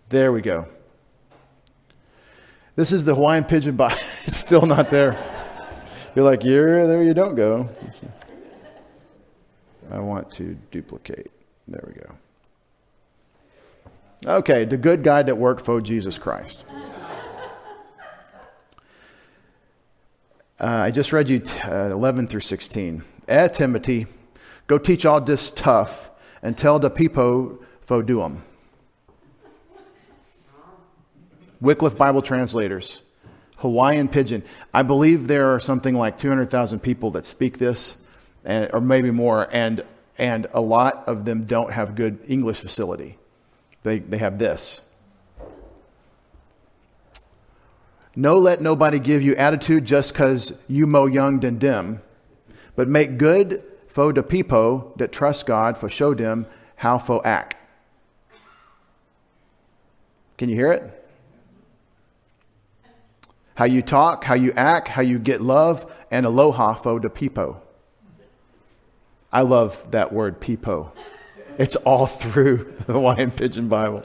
There 0.10 0.32
we 0.32 0.42
go. 0.42 0.68
This 2.76 2.92
is 2.92 3.04
the 3.04 3.16
Hawaiian 3.16 3.44
Pidgin 3.44 3.76
Bible. 3.76 3.98
it's 4.28 4.38
still 4.38 4.68
not 4.68 4.92
there. 4.92 5.37
You're 6.16 6.26
like, 6.26 6.44
you're 6.44 6.88
there, 6.88 7.04
you 7.04 7.14
don't 7.14 7.36
go. 7.36 7.70
I 9.92 10.00
want 10.00 10.32
to 10.34 10.58
duplicate. 10.72 11.32
There 11.68 11.84
we 11.86 11.94
go. 11.94 12.16
Okay, 14.26 14.66
the 14.66 14.78
good 14.78 15.04
guy 15.04 15.24
that 15.24 15.38
worked 15.38 15.62
for 15.62 15.80
Jesus 15.80 16.18
Christ. 16.18 16.66
Uh, 20.60 20.66
I 20.66 20.92
just 20.92 21.14
read 21.14 21.30
you 21.30 21.40
t- 21.40 21.60
uh, 21.62 21.92
11 21.92 22.28
through 22.28 22.40
16. 22.40 23.04
Eh, 23.28 23.48
Timothy, 23.50 24.08
go 24.66 24.80
teach 24.80 25.06
all 25.06 25.22
this 25.22 25.52
tough 25.52 26.10
and 26.42 26.58
tell 26.58 26.80
the 26.80 26.90
people 26.90 27.60
fo 27.82 28.02
them. 28.02 28.44
Wycliffe 31.62 31.96
Bible 31.96 32.22
translators. 32.24 33.02
Hawaiian 33.58 34.08
pidgin. 34.08 34.44
I 34.74 34.84
believe 34.84 35.28
there 35.28 35.54
are 35.54 35.60
something 35.60 35.96
like 35.96 36.18
200,000 36.18 36.80
people 36.80 37.12
that 37.12 37.26
speak 37.26 37.58
this, 37.58 37.98
and, 38.46 38.70
or 38.74 38.82
maybe 38.82 39.12
more, 39.12 39.48
and, 39.52 39.84
and 40.18 40.48
a 40.54 40.62
lot 40.62 41.08
of 41.08 41.26
them 41.26 41.46
don't 41.46 41.72
have 41.72 41.96
good 41.96 42.20
English 42.28 42.60
facility. 42.60 43.18
They, 43.84 44.00
they 44.00 44.18
have 44.18 44.40
this. 44.40 44.82
No, 48.16 48.38
let 48.38 48.62
nobody 48.62 48.98
give 48.98 49.22
you 49.22 49.36
attitude 49.36 49.86
just 49.86 50.14
because 50.14 50.60
you 50.68 50.88
mo 50.88 51.06
young 51.06 51.40
than 51.40 51.60
dim, 51.60 52.02
but 52.76 52.88
make 52.88 53.18
good 53.18 53.62
fo 53.88 54.12
de 54.12 54.24
people 54.24 54.94
that 54.98 55.12
trust 55.12 55.46
God 55.46 55.78
for 55.78 55.88
show 55.88 56.14
them 56.16 56.48
how 56.78 56.98
fo 56.98 57.22
act. 57.24 57.56
Can 60.38 60.50
you 60.50 60.56
hear 60.56 60.72
it? 60.72 60.97
How 63.58 63.66
you 63.66 63.82
talk, 63.82 64.24
how 64.24 64.36
you 64.36 64.54
act, 64.56 64.88
how 64.88 65.02
you 65.02 65.18
get 65.18 65.42
love, 65.42 65.92
and 66.12 66.28
aloha 66.28 66.76
fo 66.76 67.00
de 67.00 67.10
pipo. 67.10 67.58
I 69.34 69.42
love 69.42 69.90
that 69.90 70.14
word 70.14 70.40
pipo. 70.40 70.92
It's 71.58 71.76
all 71.78 72.06
through 72.22 72.72
the 72.86 72.94
Hawaiian 72.94 73.32
Pidgin 73.32 73.68
Bible. 73.68 74.04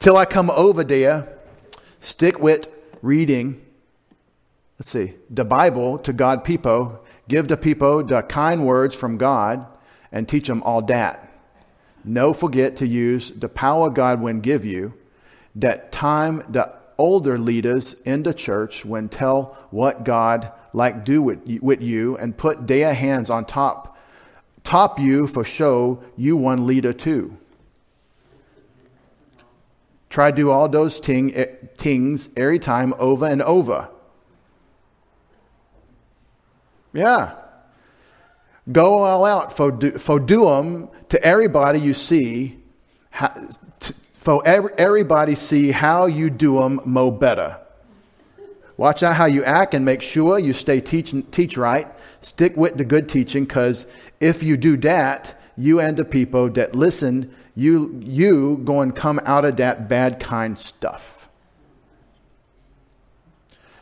Till 0.00 0.16
I 0.16 0.24
come 0.24 0.50
over 0.50 0.82
there, 0.82 1.28
stick 2.00 2.40
with 2.40 2.66
reading, 3.02 3.64
let's 4.80 4.90
see, 4.90 5.14
the 5.30 5.44
Bible 5.44 5.98
to 5.98 6.12
God 6.12 6.42
people, 6.42 7.04
give 7.28 7.46
the 7.46 7.56
people 7.56 8.02
the 8.02 8.22
kind 8.22 8.66
words 8.66 8.96
from 8.96 9.16
God, 9.16 9.64
and 10.10 10.28
teach 10.28 10.48
them 10.48 10.60
all 10.64 10.82
dat. 10.82 11.32
No 12.04 12.32
forget 12.32 12.74
to 12.78 12.86
use 12.88 13.30
the 13.30 13.48
power 13.48 13.90
God 13.90 14.20
will 14.20 14.40
give 14.40 14.64
you, 14.64 14.94
that 15.54 15.92
time, 15.92 16.42
the 16.48 16.82
older 16.98 17.38
leaders 17.38 17.94
in 18.04 18.22
the 18.22 18.34
church 18.34 18.84
when 18.84 19.08
tell 19.08 19.56
what 19.70 20.04
God 20.04 20.52
like 20.72 21.04
do 21.04 21.22
with, 21.22 21.60
with 21.60 21.80
you 21.80 22.16
and 22.16 22.36
put 22.36 22.66
their 22.66 22.94
hands 22.94 23.30
on 23.30 23.44
top 23.44 23.94
top 24.64 24.98
you 24.98 25.26
for 25.26 25.44
show 25.44 26.02
you 26.16 26.36
one 26.36 26.66
leader 26.66 26.92
too. 26.92 27.36
Try 30.08 30.30
do 30.30 30.50
all 30.50 30.68
those 30.68 31.00
ting, 31.00 31.34
eh, 31.34 31.46
things 31.76 32.28
every 32.36 32.58
time 32.58 32.94
over 32.98 33.26
and 33.26 33.42
over. 33.42 33.88
Yeah. 36.92 37.34
Go 38.70 38.98
all 38.98 39.24
out 39.24 39.54
for 39.54 39.70
do, 39.70 39.98
for 39.98 40.18
do 40.18 40.46
them 40.46 40.88
to 41.10 41.22
everybody 41.22 41.80
you 41.80 41.92
see 41.92 42.58
for 44.24 44.42
everybody 44.46 45.34
see 45.34 45.70
how 45.70 46.06
you 46.06 46.30
do 46.30 46.58
them 46.58 46.80
mo 46.86 47.10
better. 47.10 47.58
Watch 48.78 49.02
out 49.02 49.16
how 49.16 49.26
you 49.26 49.44
act 49.44 49.74
and 49.74 49.84
make 49.84 50.00
sure 50.00 50.38
you 50.38 50.54
stay 50.54 50.80
teach, 50.80 51.14
teach 51.30 51.58
right. 51.58 51.86
Stick 52.22 52.56
with 52.56 52.78
the 52.78 52.86
good 52.86 53.06
teaching 53.06 53.44
because 53.44 53.84
if 54.20 54.42
you 54.42 54.56
do 54.56 54.78
that, 54.78 55.38
you 55.58 55.78
and 55.78 55.98
the 55.98 56.06
people 56.06 56.48
that 56.52 56.74
listen, 56.74 57.34
you, 57.54 58.00
you 58.02 58.62
going 58.64 58.92
to 58.92 58.98
come 58.98 59.20
out 59.26 59.44
of 59.44 59.58
that 59.58 59.90
bad 59.90 60.18
kind 60.20 60.58
stuff. 60.58 61.28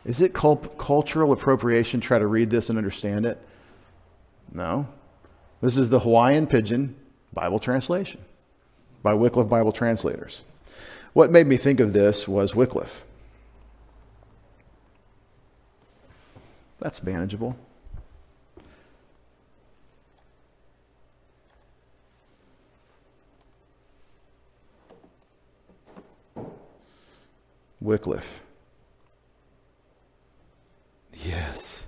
Is 0.03 0.19
it 0.19 0.33
cult- 0.33 0.77
cultural 0.77 1.31
appropriation 1.31 2.01
try 2.01 2.19
to 2.19 2.27
read 2.27 2.49
this 2.49 2.67
and 2.67 2.77
understand 2.77 3.25
it? 3.25 3.41
No. 4.51 4.89
This 5.61 5.77
is 5.77 5.89
the 5.89 6.01
Hawaiian 6.01 6.47
Pidgin 6.47 6.95
Bible 7.31 7.59
translation 7.59 8.19
by 9.03 9.13
Wycliffe 9.13 9.49
Bible 9.49 9.73
Translators. 9.73 10.43
What 11.11 11.29
made 11.29 11.45
me 11.45 11.57
think 11.57 11.79
of 11.79 11.93
this 11.93 12.27
was 12.27 12.55
Wycliffe. 12.55 13.03
That's 16.79 17.03
manageable. 17.03 17.55
Wycliffe. 27.79 28.39
Yes. 31.13 31.85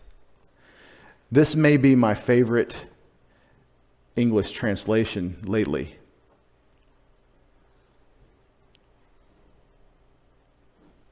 This 1.31 1.55
may 1.55 1.77
be 1.77 1.95
my 1.95 2.13
favorite 2.13 2.85
English 4.15 4.51
translation 4.51 5.37
lately. 5.43 5.95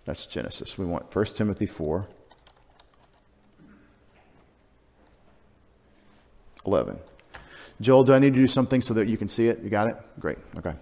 That's 0.06 0.26
Genesis. 0.26 0.78
We 0.78 0.86
want 0.86 1.14
1 1.14 1.26
Timothy 1.26 1.66
4 1.66 2.08
11. 6.66 6.98
Joel, 7.82 8.04
do 8.06 8.14
I 8.14 8.20
need 8.20 8.34
to 8.34 8.40
do 8.40 8.48
something 8.48 8.80
so 8.80 8.94
that 8.94 9.08
you 9.08 9.18
can 9.18 9.28
see 9.28 9.50
it? 9.50 9.62
You 9.62 9.70
got 9.70 9.88
it? 9.88 9.98
Great. 10.20 10.38
Okay. 10.58 10.74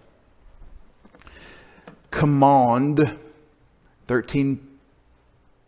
Command 2.11 3.17
13, 4.07 4.67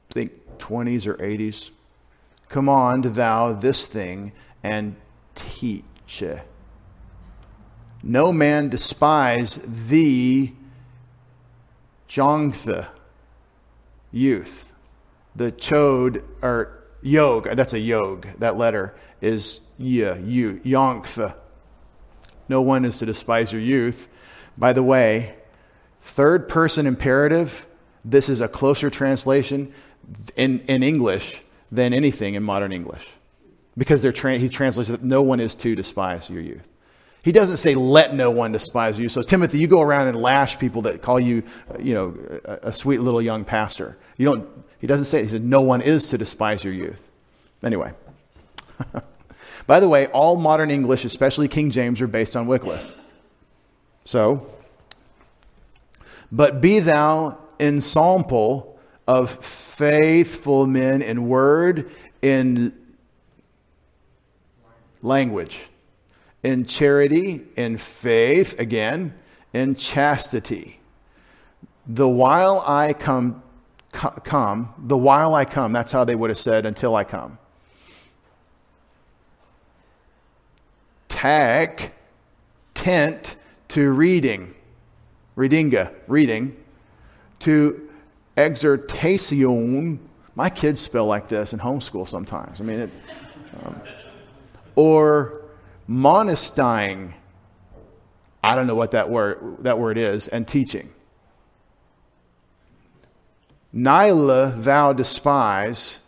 I 0.09 0.13
think 0.13 0.57
20s 0.59 1.07
or 1.07 1.15
80s. 1.15 1.71
Command 2.49 3.05
thou 3.05 3.53
this 3.53 3.85
thing 3.85 4.33
and 4.61 4.95
teach. 5.33 6.23
No 8.03 8.31
man 8.31 8.69
despise 8.69 9.59
thee, 9.65 10.53
Jongtha, 12.07 12.89
youth. 14.13 14.71
The 15.35 15.51
chode, 15.51 16.23
or 16.41 16.83
yog, 17.01 17.49
that's 17.55 17.73
a 17.73 17.79
yog. 17.79 18.27
That 18.39 18.55
letter 18.55 18.95
is 19.19 19.59
yeah, 19.77 20.15
you, 20.15 20.61
Yongtha. 20.63 21.35
No 22.47 22.61
one 22.61 22.85
is 22.85 22.99
to 22.99 23.05
despise 23.05 23.51
your 23.51 23.61
youth. 23.61 24.07
By 24.57 24.73
the 24.73 24.83
way, 24.83 25.35
third 26.01 26.47
person 26.47 26.85
imperative, 26.85 27.65
this 28.05 28.29
is 28.29 28.41
a 28.41 28.47
closer 28.47 28.89
translation 28.89 29.73
in, 30.35 30.59
in 30.61 30.83
English 30.83 31.41
than 31.71 31.93
anything 31.93 32.35
in 32.35 32.43
modern 32.43 32.71
English. 32.71 33.07
Because 33.75 34.05
tra- 34.13 34.37
he 34.37 34.49
translates 34.49 34.89
that 34.89 35.03
no 35.03 35.23
one 35.23 35.39
is 35.39 35.55
to 35.55 35.75
despise 35.75 36.29
your 36.29 36.41
youth. 36.41 36.67
He 37.23 37.31
doesn't 37.31 37.57
say, 37.57 37.73
let 37.73 38.13
no 38.13 38.29
one 38.29 38.51
despise 38.51 38.99
you. 38.99 39.07
So, 39.07 39.21
Timothy, 39.21 39.57
you 39.57 39.67
go 39.67 39.81
around 39.81 40.09
and 40.09 40.21
lash 40.21 40.59
people 40.59 40.81
that 40.83 41.01
call 41.01 41.21
you, 41.21 41.43
uh, 41.73 41.79
you 41.79 41.93
know, 41.93 42.17
a, 42.43 42.67
a 42.67 42.73
sweet 42.73 42.99
little 42.99 43.21
young 43.21 43.45
pastor. 43.45 43.97
You 44.17 44.25
don't, 44.25 44.65
he 44.79 44.87
doesn't 44.87 45.05
say, 45.05 45.23
he 45.23 45.29
said, 45.29 45.43
no 45.43 45.61
one 45.61 45.81
is 45.81 46.09
to 46.09 46.17
despise 46.17 46.65
your 46.65 46.73
youth. 46.73 47.07
Anyway. 47.63 47.93
By 49.67 49.79
the 49.79 49.87
way, 49.87 50.07
all 50.07 50.35
modern 50.35 50.69
English, 50.69 51.05
especially 51.05 51.47
King 51.47 51.71
James, 51.71 52.01
are 52.01 52.07
based 52.07 52.35
on 52.35 52.45
Wycliffe. 52.45 52.93
So, 54.03 54.53
but 56.29 56.59
be 56.59 56.79
thou 56.79 57.37
ensample 57.57 58.77
of 59.07 59.31
faithful 59.31 60.67
men 60.67 61.01
in 61.01 61.29
word, 61.29 61.89
in 62.21 62.73
language, 65.01 65.69
in 66.43 66.65
charity, 66.65 67.41
in 67.55 67.77
faith, 67.77 68.59
again, 68.59 69.13
in 69.53 69.75
chastity. 69.75 70.79
The 71.87 72.07
while 72.07 72.63
I 72.67 72.93
come, 72.93 73.41
come, 73.91 74.73
the 74.77 74.97
while 74.97 75.33
I 75.33 75.45
come, 75.45 75.71
that's 75.71 75.91
how 75.91 76.03
they 76.03 76.15
would 76.15 76.29
have 76.29 76.37
said, 76.37 76.65
until 76.65 76.95
I 76.95 77.05
come. 77.05 77.37
Tag, 81.07 81.93
tent 82.73 83.37
to 83.69 83.91
reading, 83.91 84.53
readinga, 85.37 85.93
reading, 86.07 86.57
to 87.39 87.89
exhortation. 88.35 89.99
My 90.35 90.49
kids 90.49 90.81
spell 90.81 91.05
like 91.05 91.27
this 91.27 91.53
in 91.53 91.59
homeschool 91.59 92.07
sometimes. 92.07 92.59
I 92.59 92.63
mean, 92.63 92.79
it, 92.81 92.89
um, 93.63 93.81
or 94.75 95.42
monastying. 95.89 97.13
I 98.43 98.55
don't 98.55 98.67
know 98.67 98.75
what 98.75 98.91
that 98.91 99.09
word, 99.09 99.57
that 99.59 99.79
word 99.79 99.97
is, 99.97 100.27
and 100.27 100.47
teaching. 100.47 100.89
Nyla 103.73 104.61
thou 104.61 104.93
despise, 104.93 106.01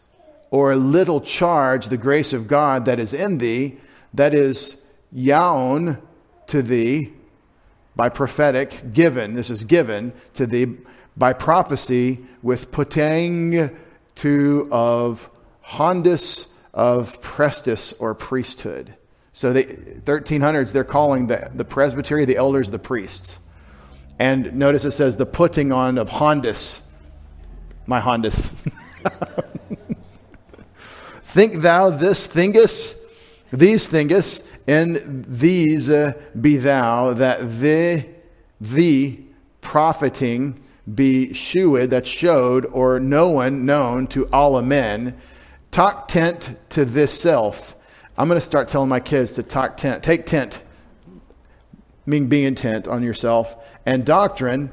or 0.51 0.75
little 0.75 1.19
charge 1.19 1.88
the 1.88 1.97
grace 1.97 2.31
of 2.33 2.47
God 2.47 2.85
that 2.85 2.99
is 2.99 3.13
in 3.13 3.39
thee, 3.39 3.77
that 4.13 4.33
is 4.33 4.77
yaon 5.13 5.99
to 6.47 6.61
thee 6.61 7.13
by 7.95 8.09
prophetic, 8.09 8.93
given, 8.93 9.33
this 9.33 9.49
is 9.49 9.63
given 9.63 10.13
to 10.33 10.45
thee 10.45 10.77
by 11.17 11.33
prophecy 11.33 12.25
with 12.43 12.71
putting 12.71 13.75
to 14.15 14.67
of 14.71 15.29
hondus 15.65 16.47
of 16.73 17.21
prestis 17.21 17.93
or 17.99 18.13
priesthood. 18.13 18.95
So 19.36 19.52
the 19.52 19.65
1300s, 19.65 20.71
they're 20.71 20.86
calling 20.86 21.28
the, 21.28 21.52
the 21.54 21.65
presbytery, 21.65 22.24
the 22.24 22.38
elders, 22.38 22.71
the 22.71 22.80
priests. 22.80 23.41
And 24.17 24.56
notice 24.56 24.86
it 24.86 24.91
says 24.91 25.17
the 25.17 25.26
putting 25.26 25.74
on 25.74 25.98
of 25.98 26.10
hondus, 26.10 26.82
my 27.86 28.00
hondus. 28.00 28.54
Think 31.26 31.62
thou 31.62 31.89
this 31.89 32.28
thingus, 32.28 32.98
these 33.52 33.89
thingus, 33.89 34.48
and 34.67 35.26
these 35.28 35.89
uh, 35.89 36.13
be 36.39 36.56
thou, 36.56 37.12
that 37.12 37.60
the, 37.60 38.08
the 38.62 39.19
profiting 39.60 40.63
be 40.95 41.34
shewed, 41.34 41.89
that 41.89 42.08
showed, 42.08 42.65
or 42.67 43.02
no 43.02 43.32
one 43.32 43.65
known 43.65 44.08
to 44.08 44.30
all 44.30 44.62
men, 44.62 45.17
Talk 45.71 46.08
tent 46.08 46.56
to 46.69 46.86
this 46.86 47.19
self. 47.19 47.74
I'm 48.17 48.30
going 48.30 48.39
to 48.39 48.45
start 48.45 48.69
telling 48.69 48.89
my 48.89 49.01
kids 49.01 49.34
to 49.34 49.43
talk 49.43 49.75
tent. 49.75 50.04
Take 50.04 50.25
tent, 50.25 50.63
meaning 52.06 52.30
be 52.30 52.45
intent 52.45 52.88
on 52.88 53.04
yourself. 53.04 53.58
And 53.86 54.06
doctrine, 54.06 54.71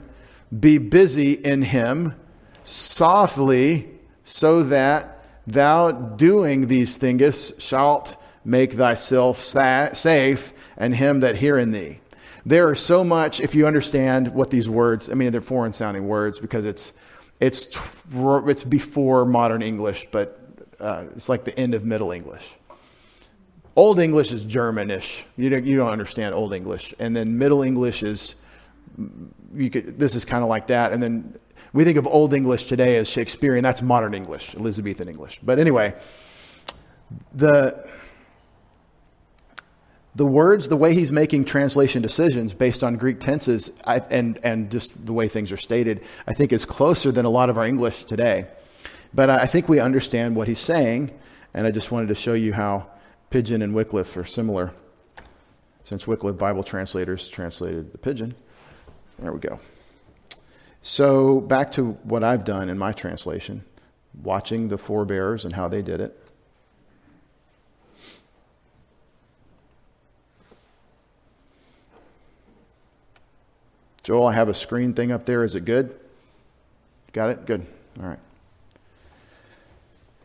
be 0.58 0.78
busy 0.78 1.32
in 1.32 1.62
him 1.62 2.14
softly, 2.62 3.88
so 4.22 4.62
that 4.62 5.24
thou 5.46 5.90
doing 5.90 6.68
these 6.68 6.96
things 6.96 7.52
shalt 7.58 8.16
make 8.44 8.74
thyself 8.74 9.40
sa- 9.40 9.92
safe 9.92 10.52
and 10.76 10.94
him 10.94 11.20
that 11.20 11.36
hear 11.36 11.58
in 11.58 11.72
thee. 11.72 11.98
There 12.46 12.68
are 12.68 12.74
so 12.76 13.02
much, 13.02 13.40
if 13.40 13.54
you 13.54 13.66
understand 13.66 14.28
what 14.34 14.50
these 14.50 14.68
words, 14.68 15.10
I 15.10 15.14
mean, 15.14 15.32
they're 15.32 15.40
foreign 15.40 15.72
sounding 15.72 16.06
words 16.06 16.38
because 16.38 16.64
it's, 16.64 16.92
it's, 17.40 17.66
it's 18.12 18.64
before 18.64 19.24
modern 19.24 19.62
English, 19.62 20.06
but 20.12 20.40
uh, 20.78 21.04
it's 21.16 21.28
like 21.28 21.44
the 21.44 21.56
end 21.58 21.74
of 21.74 21.84
Middle 21.84 22.12
English. 22.12 22.56
Old 23.74 23.98
English 23.98 24.32
is 24.32 24.44
Germanish. 24.44 25.24
You 25.36 25.48
don't, 25.50 25.64
you 25.64 25.76
don't 25.76 25.90
understand 25.90 26.34
Old 26.34 26.52
English. 26.52 26.94
And 26.98 27.16
then 27.16 27.38
Middle 27.38 27.62
English 27.62 28.02
is, 28.02 28.36
could, 29.56 29.98
this 29.98 30.14
is 30.14 30.24
kind 30.24 30.42
of 30.42 30.48
like 30.48 30.66
that. 30.66 30.92
And 30.92 31.02
then 31.02 31.38
we 31.72 31.84
think 31.84 31.96
of 31.96 32.06
Old 32.06 32.34
English 32.34 32.66
today 32.66 32.96
as 32.96 33.08
Shakespearean. 33.08 33.62
That's 33.62 33.80
modern 33.80 34.12
English, 34.12 34.54
Elizabethan 34.54 35.08
English. 35.08 35.40
But 35.42 35.58
anyway, 35.58 35.94
the, 37.34 37.88
the 40.14 40.26
words, 40.26 40.68
the 40.68 40.76
way 40.76 40.92
he's 40.92 41.10
making 41.10 41.46
translation 41.46 42.02
decisions 42.02 42.52
based 42.52 42.84
on 42.84 42.96
Greek 42.96 43.20
tenses 43.20 43.72
I, 43.86 44.00
and, 44.10 44.38
and 44.42 44.70
just 44.70 45.06
the 45.06 45.14
way 45.14 45.28
things 45.28 45.50
are 45.50 45.56
stated, 45.56 46.02
I 46.26 46.34
think 46.34 46.52
is 46.52 46.66
closer 46.66 47.10
than 47.10 47.24
a 47.24 47.30
lot 47.30 47.48
of 47.48 47.56
our 47.56 47.64
English 47.64 48.04
today. 48.04 48.48
But 49.14 49.30
I 49.30 49.46
think 49.46 49.68
we 49.68 49.80
understand 49.80 50.36
what 50.36 50.48
he's 50.48 50.60
saying, 50.60 51.10
and 51.54 51.66
I 51.66 51.70
just 51.70 51.90
wanted 51.90 52.08
to 52.08 52.14
show 52.14 52.34
you 52.34 52.52
how 52.52 52.86
Pidgin 53.32 53.62
and 53.62 53.74
Wycliffe 53.74 54.14
are 54.18 54.24
similar, 54.24 54.74
since 55.84 56.06
Wycliffe 56.06 56.36
Bible 56.36 56.62
translators 56.62 57.28
translated 57.28 57.90
the 57.90 57.96
Pidgin. 57.96 58.34
There 59.18 59.32
we 59.32 59.40
go. 59.40 59.58
So, 60.82 61.40
back 61.40 61.72
to 61.72 61.92
what 62.02 62.22
I've 62.22 62.44
done 62.44 62.68
in 62.68 62.76
my 62.76 62.92
translation, 62.92 63.64
watching 64.22 64.68
the 64.68 64.76
forebears 64.76 65.46
and 65.46 65.54
how 65.54 65.66
they 65.66 65.80
did 65.80 66.02
it. 66.02 66.18
Joel, 74.02 74.26
I 74.26 74.34
have 74.34 74.50
a 74.50 74.54
screen 74.54 74.92
thing 74.92 75.10
up 75.10 75.24
there. 75.24 75.42
Is 75.42 75.54
it 75.54 75.64
good? 75.64 75.98
Got 77.14 77.30
it? 77.30 77.46
Good. 77.46 77.66
All 77.98 78.08
right. 78.08 78.18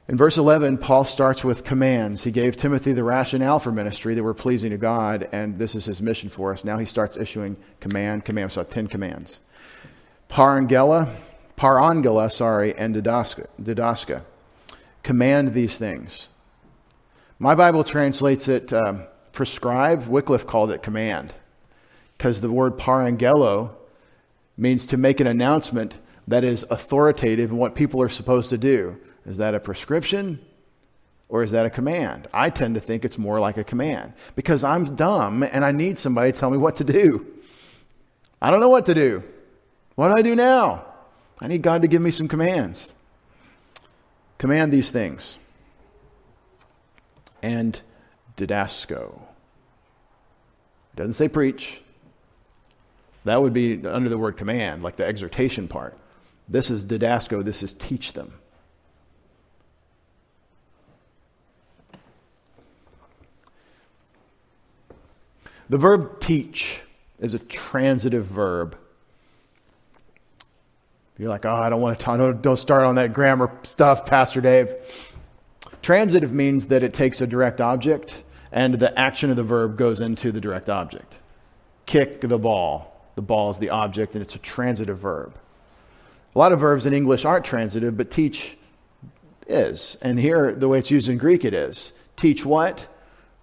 In 0.10 0.16
verse 0.16 0.38
11, 0.38 0.78
Paul 0.78 1.04
starts 1.04 1.44
with 1.44 1.66
commands. 1.66 2.24
He 2.24 2.32
gave 2.32 2.56
Timothy 2.56 2.94
the 2.94 3.04
rationale 3.04 3.60
for 3.60 3.74
ministry 3.74 4.16
that 4.16 4.24
were 4.24 4.34
pleasing 4.34 4.70
to 4.72 4.78
God, 4.78 5.28
and 5.34 5.60
this 5.60 5.76
is 5.76 5.84
his 5.86 6.02
mission 6.02 6.30
for 6.30 6.54
us. 6.54 6.64
Now 6.64 6.78
he 6.78 6.86
starts 6.86 7.18
issuing 7.18 7.58
command, 7.82 8.24
command, 8.24 8.54
so 8.54 8.64
10 8.64 8.88
commands. 8.88 9.42
Parangela, 10.30 11.14
parangela, 11.58 12.32
sorry, 12.32 12.74
and 12.76 12.96
didaska, 12.96 13.48
didaska. 13.62 14.24
Command 15.04 15.54
these 15.54 15.78
things. 15.78 16.30
My 17.38 17.54
Bible 17.54 17.84
translates 17.84 18.48
it 18.48 18.72
um, 18.72 19.04
prescribe. 19.34 20.08
Wycliffe 20.08 20.48
called 20.48 20.72
it 20.72 20.84
command 20.84 21.34
because 22.18 22.40
the 22.40 22.52
word 22.52 22.78
parangelo 22.78 23.76
means 24.58 24.86
to 24.88 24.98
make 24.98 25.20
an 25.20 25.28
announcement 25.28 25.96
that 26.28 26.44
is 26.44 26.66
authoritative 26.70 27.52
in 27.52 27.58
what 27.58 27.76
people 27.76 28.02
are 28.02 28.10
supposed 28.10 28.50
to 28.50 28.58
do. 28.58 28.98
Is 29.28 29.38
that 29.38 29.54
a 29.54 29.60
prescription 29.60 30.40
or 31.30 31.44
is 31.44 31.52
that 31.52 31.66
a 31.66 31.70
command? 31.70 32.30
I 32.34 32.50
tend 32.50 32.76
to 32.76 32.82
think 32.82 33.04
it's 33.04 33.18
more 33.18 33.40
like 33.40 33.58
a 33.58 33.64
command 33.64 34.14
because 34.36 34.64
I'm 34.64 34.96
dumb 34.96 35.44
and 35.44 35.66
I 35.66 35.72
need 35.72 35.98
somebody 35.98 36.32
to 36.32 36.40
tell 36.40 36.50
me 36.50 36.58
what 36.58 36.78
to 36.78 36.86
do. 36.86 37.26
I 38.42 38.50
don't 38.50 38.62
know 38.62 38.70
what 38.70 38.86
to 38.86 38.96
do. 38.96 39.24
What 39.96 40.10
do 40.10 40.16
I 40.18 40.22
do 40.22 40.36
now? 40.36 40.86
I 41.42 41.48
need 41.48 41.62
God 41.62 41.82
to 41.82 41.88
give 41.88 42.02
me 42.02 42.12
some 42.12 42.28
commands. 42.28 42.94
Command 44.38 44.72
these 44.72 44.92
things. 44.92 45.38
And 47.42 47.80
didasco. 48.38 49.20
It 50.94 50.96
doesn't 50.96 51.14
say 51.14 51.28
preach. 51.28 51.82
That 53.26 53.42
would 53.42 53.54
be 53.54 53.86
under 53.86 54.08
the 54.08 54.18
word 54.18 54.38
command, 54.38 54.84
like 54.84 54.96
the 54.96 55.06
exhortation 55.06 55.68
part. 55.68 55.98
This 56.48 56.72
is 56.72 56.86
didasco, 56.86 57.44
this 57.44 57.62
is 57.62 57.74
teach 57.74 58.14
them. 58.14 58.34
The 65.70 65.78
verb 65.78 66.20
teach 66.20 66.82
is 67.20 67.34
a 67.34 67.40
transitive 67.40 68.26
verb. 68.26 68.78
You're 71.18 71.30
like, 71.30 71.46
oh, 71.46 71.56
I 71.56 71.70
don't 71.70 71.82
want 71.82 71.98
to 72.00 72.06
talk, 72.06 72.42
don't, 72.42 72.58
start 72.58 72.84
on 72.84 72.96
that 72.96 73.12
grammar 73.12 73.52
stuff, 73.64 74.06
Pastor 74.06 74.40
Dave. 74.40 74.74
Transitive 75.82 76.32
means 76.32 76.68
that 76.68 76.84
it 76.84 76.94
takes 76.94 77.22
a 77.22 77.28
direct 77.28 77.60
object 77.60 78.24
and 78.52 78.76
the 78.76 78.98
action 78.98 79.30
of 79.30 79.36
the 79.36 79.44
verb 79.44 79.78
goes 79.78 80.00
into 80.00 80.32
the 80.32 80.40
direct 80.40 80.70
object. 80.70 81.20
Kick 81.86 82.22
the 82.22 82.38
ball. 82.38 82.94
The 83.16 83.22
ball 83.22 83.50
is 83.50 83.58
the 83.58 83.72
object 83.72 84.14
and 84.14 84.22
it's 84.22 84.36
a 84.36 84.40
transitive 84.40 85.00
verb. 85.00 85.38
A 86.36 86.40
lot 86.40 86.52
of 86.52 86.60
verbs 86.60 86.86
in 86.86 86.94
English 86.94 87.26
aren't 87.26 87.46
transitive, 87.46 87.98
but 87.98 88.12
teach 88.12 88.58
is. 89.48 89.98
And 90.02 90.20
here, 90.20 90.54
the 90.54 90.68
way 90.68 90.80
it's 90.80 90.92
used 90.92 91.10
in 91.10 91.18
Greek, 91.18 91.44
it 91.44 91.54
is. 91.54 91.94
Teach 92.16 92.46
what? 92.46 92.88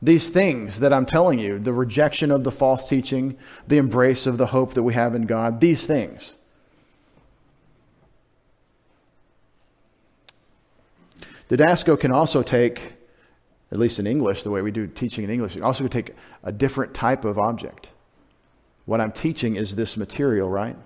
These 0.05 0.29
things 0.29 0.81
that 0.81 0.93
I'm 0.93 1.07
telling 1.07 1.39
you 1.39 1.59
the 1.59 1.73
rejection 1.73 2.31
of 2.31 2.45
the 2.45 2.53
false 2.53 2.87
teaching, 2.87 3.39
the 3.67 3.79
embrace 3.79 4.27
of 4.27 4.37
the 4.37 4.49
hope 4.49 4.75
that 4.75 4.83
we 4.83 4.93
have 4.93 5.15
in 5.15 5.23
God, 5.23 5.63
these 5.63 5.87
things. 5.87 6.37
Didasco 11.49 11.99
can 11.99 12.13
also 12.13 12.43
take, 12.43 12.93
at 13.73 13.79
least 13.79 13.99
in 13.99 14.07
English, 14.07 14.43
the 14.43 14.51
way 14.51 14.61
we 14.61 14.71
do 14.71 14.87
teaching 14.87 15.25
in 15.25 15.31
English, 15.31 15.57
it 15.57 15.63
also 15.63 15.85
could 15.85 15.93
take 15.93 16.15
a 16.43 16.53
different 16.53 16.93
type 16.93 17.25
of 17.25 17.39
object. 17.39 17.93
What 18.85 19.01
I'm 19.01 19.13
teaching 19.13 19.57
is 19.57 19.75
this 19.75 19.97
material, 19.97 20.51
right? 20.51 20.77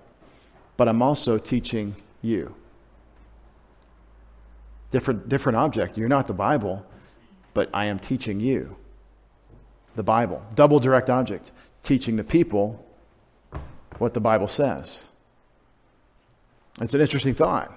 But 0.77 0.87
I'm 0.87 1.01
also 1.01 1.37
teaching 1.37 1.97
you. 2.21 2.55
Different, 4.91 5.27
different 5.27 5.57
object. 5.57 5.97
You're 5.97 6.07
not 6.07 6.27
the 6.27 6.33
Bible, 6.33 6.85
but 7.53 7.69
I 7.73 7.87
am 7.87 7.99
teaching 7.99 8.39
you 8.39 8.77
the 9.95 10.03
Bible. 10.03 10.43
Double 10.55 10.79
direct 10.79 11.09
object, 11.09 11.51
teaching 11.83 12.15
the 12.15 12.23
people 12.23 12.85
what 13.97 14.13
the 14.13 14.21
Bible 14.21 14.47
says. 14.47 15.05
It's 16.81 16.93
an 16.93 17.01
interesting 17.01 17.33
thought. 17.33 17.73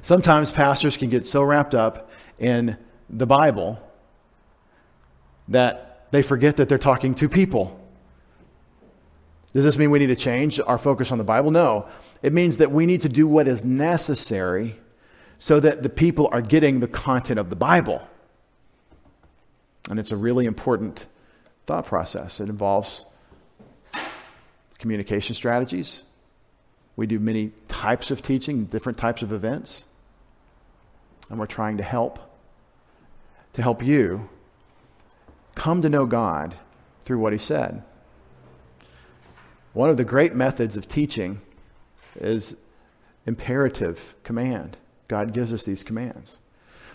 Sometimes 0.00 0.50
pastors 0.50 0.96
can 0.96 1.10
get 1.10 1.26
so 1.26 1.42
wrapped 1.42 1.74
up 1.74 2.10
in 2.38 2.76
the 3.08 3.26
Bible 3.26 3.78
that 5.48 6.06
they 6.10 6.22
forget 6.22 6.56
that 6.56 6.68
they're 6.68 6.78
talking 6.78 7.14
to 7.16 7.28
people. 7.28 7.76
Does 9.52 9.64
this 9.64 9.76
mean 9.76 9.90
we 9.90 9.98
need 9.98 10.06
to 10.06 10.16
change 10.16 10.60
our 10.60 10.78
focus 10.78 11.10
on 11.10 11.18
the 11.18 11.24
Bible? 11.24 11.50
No. 11.50 11.88
It 12.22 12.32
means 12.32 12.58
that 12.58 12.70
we 12.70 12.86
need 12.86 13.02
to 13.02 13.08
do 13.08 13.26
what 13.26 13.48
is 13.48 13.64
necessary 13.64 14.78
so 15.38 15.58
that 15.60 15.82
the 15.82 15.88
people 15.88 16.28
are 16.32 16.42
getting 16.42 16.80
the 16.80 16.88
content 16.88 17.38
of 17.38 17.50
the 17.50 17.56
Bible. 17.56 18.06
And 19.90 19.98
it's 19.98 20.12
a 20.12 20.16
really 20.16 20.46
important 20.46 21.06
thought 21.66 21.84
process. 21.84 22.40
It 22.40 22.48
involves 22.48 23.04
communication 24.78 25.34
strategies. 25.34 26.04
We 26.96 27.06
do 27.06 27.18
many 27.18 27.52
types 27.68 28.10
of 28.10 28.22
teaching, 28.22 28.66
different 28.66 28.98
types 28.98 29.22
of 29.22 29.32
events. 29.32 29.86
And 31.28 31.38
we're 31.38 31.46
trying 31.46 31.76
to 31.78 31.82
help 31.82 32.18
to 33.52 33.62
help 33.62 33.82
you 33.82 34.28
come 35.56 35.82
to 35.82 35.88
know 35.88 36.06
God 36.06 36.54
through 37.04 37.18
what 37.18 37.32
he 37.32 37.38
said. 37.38 37.82
One 39.72 39.90
of 39.90 39.96
the 39.96 40.04
great 40.04 40.34
methods 40.34 40.76
of 40.76 40.88
teaching 40.88 41.40
is 42.14 42.56
imperative 43.26 44.14
command. 44.22 44.76
God 45.08 45.32
gives 45.32 45.52
us 45.52 45.64
these 45.64 45.82
commands. 45.82 46.38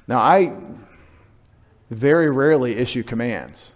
Now, 0.07 0.19
I 0.19 0.55
very 1.89 2.29
rarely 2.29 2.77
issue 2.77 3.03
commands. 3.03 3.73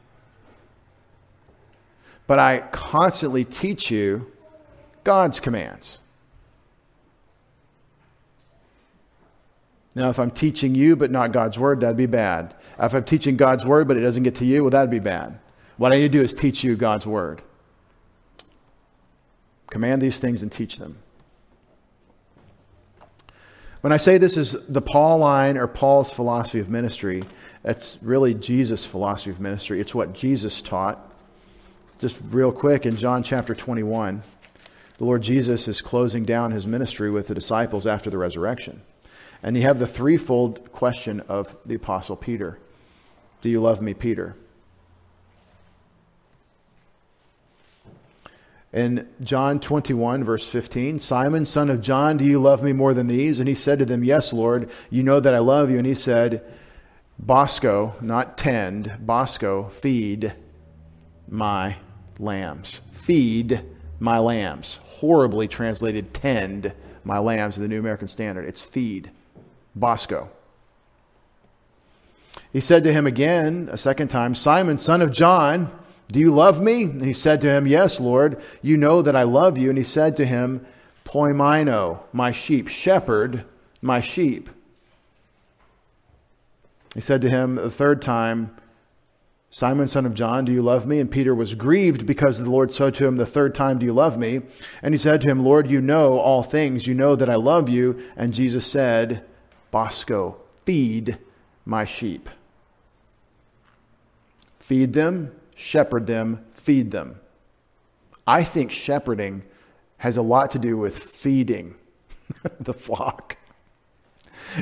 But 2.27 2.39
I 2.39 2.59
constantly 2.71 3.43
teach 3.43 3.89
you 3.89 4.31
God's 5.03 5.39
commands. 5.39 5.99
Now, 9.95 10.09
if 10.09 10.19
I'm 10.19 10.31
teaching 10.31 10.75
you 10.75 10.95
but 10.95 11.11
not 11.11 11.31
God's 11.31 11.57
word, 11.57 11.81
that'd 11.81 11.97
be 11.97 12.05
bad. 12.05 12.53
If 12.79 12.93
I'm 12.93 13.03
teaching 13.03 13.35
God's 13.35 13.65
word 13.65 13.87
but 13.87 13.97
it 13.97 14.01
doesn't 14.01 14.23
get 14.23 14.35
to 14.35 14.45
you, 14.45 14.61
well, 14.61 14.69
that'd 14.69 14.91
be 14.91 14.99
bad. 14.99 15.39
What 15.77 15.91
I 15.91 15.95
need 15.95 16.03
to 16.03 16.09
do 16.09 16.21
is 16.21 16.33
teach 16.33 16.63
you 16.63 16.75
God's 16.75 17.07
word. 17.07 17.41
Command 19.69 20.01
these 20.01 20.19
things 20.19 20.43
and 20.43 20.51
teach 20.51 20.77
them. 20.77 20.97
When 23.81 23.93
I 23.93 23.97
say 23.97 24.17
this 24.17 24.35
is 24.35 24.51
the 24.67 24.81
Pauline 24.81 25.57
or 25.57 25.67
Paul's 25.67 26.11
philosophy 26.11 26.59
of 26.59 26.69
ministry, 26.69 27.23
it's 27.63 27.97
really 28.01 28.33
Jesus' 28.33 28.85
philosophy 28.85 29.31
of 29.31 29.39
ministry. 29.39 29.79
It's 29.79 29.95
what 29.95 30.13
Jesus 30.13 30.61
taught. 30.61 30.99
Just 31.99 32.19
real 32.29 32.51
quick, 32.51 32.85
in 32.85 32.95
John 32.95 33.23
chapter 33.23 33.53
21, 33.53 34.23
the 34.97 35.05
Lord 35.05 35.21
Jesus 35.21 35.67
is 35.67 35.81
closing 35.81 36.23
down 36.23 36.51
his 36.51 36.65
ministry 36.65 37.11
with 37.11 37.27
the 37.27 37.35
disciples 37.35 37.85
after 37.85 38.09
the 38.09 38.17
resurrection. 38.17 38.81
And 39.43 39.55
you 39.55 39.63
have 39.63 39.79
the 39.79 39.87
threefold 39.87 40.71
question 40.71 41.21
of 41.21 41.57
the 41.65 41.75
Apostle 41.75 42.15
Peter 42.15 42.59
Do 43.41 43.49
you 43.49 43.59
love 43.61 43.81
me, 43.81 43.93
Peter? 43.93 44.35
In 48.71 49.09
John 49.21 49.59
21, 49.59 50.23
verse 50.23 50.47
15, 50.47 50.99
Simon, 50.99 51.45
son 51.45 51.71
of 51.71 51.81
John, 51.81 52.17
do 52.17 52.23
you 52.23 52.39
love 52.39 52.61
me 52.61 52.71
more 52.71 52.93
than 52.93 53.07
these? 53.07 53.39
And 53.39 53.49
he 53.49 53.55
said 53.55 53.79
to 53.79 53.85
them, 53.85 54.03
Yes, 54.03 54.31
Lord, 54.31 54.69
you 54.91 55.01
know 55.01 55.19
that 55.19 55.33
I 55.33 55.39
love 55.39 55.71
you. 55.71 55.77
And 55.77 55.87
he 55.87 55.95
said, 55.95 56.43
Bosco, 57.19 57.95
not 58.01 58.37
tend, 58.37 58.95
Bosco, 59.01 59.69
feed 59.69 60.33
my 61.27 61.75
lambs. 62.17 62.79
Feed 62.91 63.61
my 63.99 64.19
lambs. 64.19 64.79
Horribly 64.85 65.47
translated 65.47 66.13
tend 66.13 66.73
my 67.03 67.19
lambs 67.19 67.57
in 67.57 67.61
the 67.61 67.67
New 67.67 67.79
American 67.79 68.07
Standard. 68.07 68.45
It's 68.45 68.61
feed. 68.61 69.11
Bosco. 69.75 70.29
He 72.51 72.61
said 72.61 72.83
to 72.83 72.93
him 72.93 73.05
again, 73.05 73.69
a 73.71 73.77
second 73.77 74.07
time, 74.07 74.33
Simon, 74.33 74.77
son 74.77 75.01
of 75.01 75.11
John, 75.11 75.71
do 76.11 76.19
you 76.19 76.33
love 76.33 76.61
me? 76.61 76.83
And 76.83 77.05
he 77.05 77.13
said 77.13 77.41
to 77.41 77.49
him, 77.49 77.67
Yes, 77.67 77.99
Lord, 77.99 78.41
you 78.63 78.77
know 78.77 79.01
that 79.03 79.15
I 79.15 79.23
love 79.23 79.57
you. 79.57 79.69
And 79.69 79.77
he 79.77 79.83
said 79.83 80.17
to 80.17 80.25
him, 80.25 80.65
Poimino, 81.05 81.99
my 82.11 82.31
sheep, 82.31 82.67
shepherd 82.67 83.45
my 83.81 84.01
sheep. 84.01 84.49
He 86.99 87.01
said 87.01 87.21
to 87.21 87.29
him 87.29 87.55
the 87.55 87.71
third 87.71 88.01
time, 88.01 88.53
Simon, 89.49 89.87
son 89.87 90.05
of 90.05 90.13
John, 90.13 90.43
do 90.43 90.51
you 90.51 90.61
love 90.61 90.85
me? 90.85 90.99
And 90.99 91.09
Peter 91.09 91.33
was 91.33 91.55
grieved 91.55 92.05
because 92.05 92.37
the 92.37 92.49
Lord 92.49 92.73
said 92.73 92.93
to 92.95 93.07
him 93.07 93.15
the 93.15 93.25
third 93.25 93.55
time, 93.55 93.79
Do 93.79 93.85
you 93.85 93.93
love 93.93 94.17
me? 94.17 94.41
And 94.83 94.93
he 94.93 94.97
said 94.97 95.21
to 95.21 95.29
him, 95.29 95.43
Lord, 95.43 95.71
you 95.71 95.79
know 95.79 96.19
all 96.19 96.43
things. 96.43 96.87
You 96.87 96.93
know 96.93 97.15
that 97.15 97.29
I 97.29 97.35
love 97.35 97.69
you. 97.69 97.99
And 98.17 98.33
Jesus 98.33 98.67
said, 98.67 99.23
Bosco, 99.71 100.41
feed 100.65 101.17
my 101.65 101.85
sheep. 101.85 102.29
Feed 104.59 104.91
them 104.91 105.31
shepherd 105.59 106.07
them, 106.07 106.45
feed 106.51 106.91
them. 106.91 107.19
I 108.25 108.43
think 108.43 108.71
shepherding 108.71 109.43
has 109.97 110.15
a 110.15 110.21
lot 110.21 110.51
to 110.51 110.59
do 110.59 110.77
with 110.77 110.97
feeding 110.97 111.75
the 112.59 112.73
flock. 112.73 113.37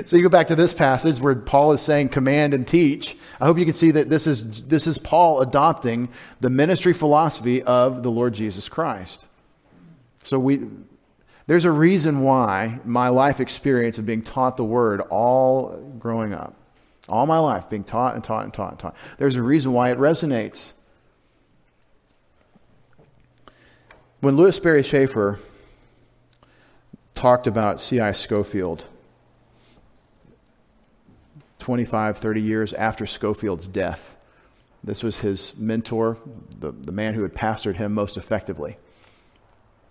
So 0.06 0.16
you 0.16 0.24
go 0.24 0.30
back 0.30 0.48
to 0.48 0.56
this 0.56 0.74
passage 0.74 1.20
where 1.20 1.36
Paul 1.36 1.72
is 1.72 1.82
saying 1.82 2.10
command 2.10 2.54
and 2.54 2.68
teach. 2.68 3.18
I 3.40 3.46
hope 3.46 3.58
you 3.58 3.66
can 3.66 3.74
see 3.74 3.92
that 3.92 4.10
this 4.10 4.28
is, 4.28 4.64
this 4.64 4.88
is 4.88 4.98
Paul 4.98 5.42
adopting 5.42 6.10
the 6.40 6.50
ministry 6.50 6.94
philosophy 6.94 7.64
of 7.64 8.04
the 8.04 8.12
Lord 8.12 8.34
Jesus 8.34 8.70
Christ. 8.70 9.26
So 10.24 10.40
we, 10.40 10.68
there's 11.48 11.66
a 11.66 11.72
reason 11.72 12.22
why 12.22 12.80
my 12.84 13.10
life 13.10 13.40
experience 13.40 13.98
of 13.98 14.06
being 14.06 14.22
taught 14.22 14.58
the 14.58 14.66
word 14.66 15.02
all 15.10 15.78
growing 15.98 16.34
up, 16.34 16.54
all 17.08 17.26
my 17.26 17.40
life 17.40 17.70
being 17.70 17.84
taught 17.84 18.16
and 18.16 18.24
taught 18.24 18.44
and 18.44 18.54
taught 18.54 18.72
and 18.72 18.80
taught, 18.80 18.96
there's 19.18 19.36
a 19.36 19.42
reason 19.42 19.72
why 19.72 19.92
it 19.92 19.98
resonates. 19.98 20.74
When 24.20 24.36
Lewis 24.36 24.58
Sperry 24.58 24.84
Chafer 24.84 25.40
talked 27.16 27.48
about 27.48 27.82
C.I. 27.82 28.12
Scofield 28.12 28.86
25, 31.68 32.20
30 32.20 32.42
years 32.42 32.72
after 32.72 33.06
Scofield's 33.06 33.68
death, 33.68 34.16
this 34.86 35.04
was 35.04 35.20
his 35.20 35.54
mentor, 35.58 36.18
the, 36.58 36.72
the 36.72 36.94
man 36.94 37.14
who 37.14 37.24
had 37.24 37.36
pastored 37.36 37.76
him 37.76 37.94
most 37.94 38.16
effectively, 38.16 38.78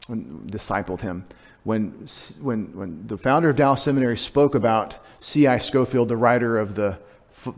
and 0.08 0.50
discipled 0.50 1.02
him. 1.02 1.26
When, 1.64 2.06
when, 2.40 2.74
when 2.74 3.06
the 3.06 3.18
founder 3.18 3.50
of 3.50 3.56
Dallas 3.56 3.82
Seminary 3.82 4.16
spoke 4.16 4.54
about 4.54 4.98
C.I. 5.18 5.58
Schofield, 5.58 6.08
the 6.08 6.16
writer 6.16 6.56
of 6.56 6.76
the, 6.76 6.98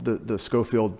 the, 0.01 0.17
the 0.17 0.37
Scofield 0.37 0.99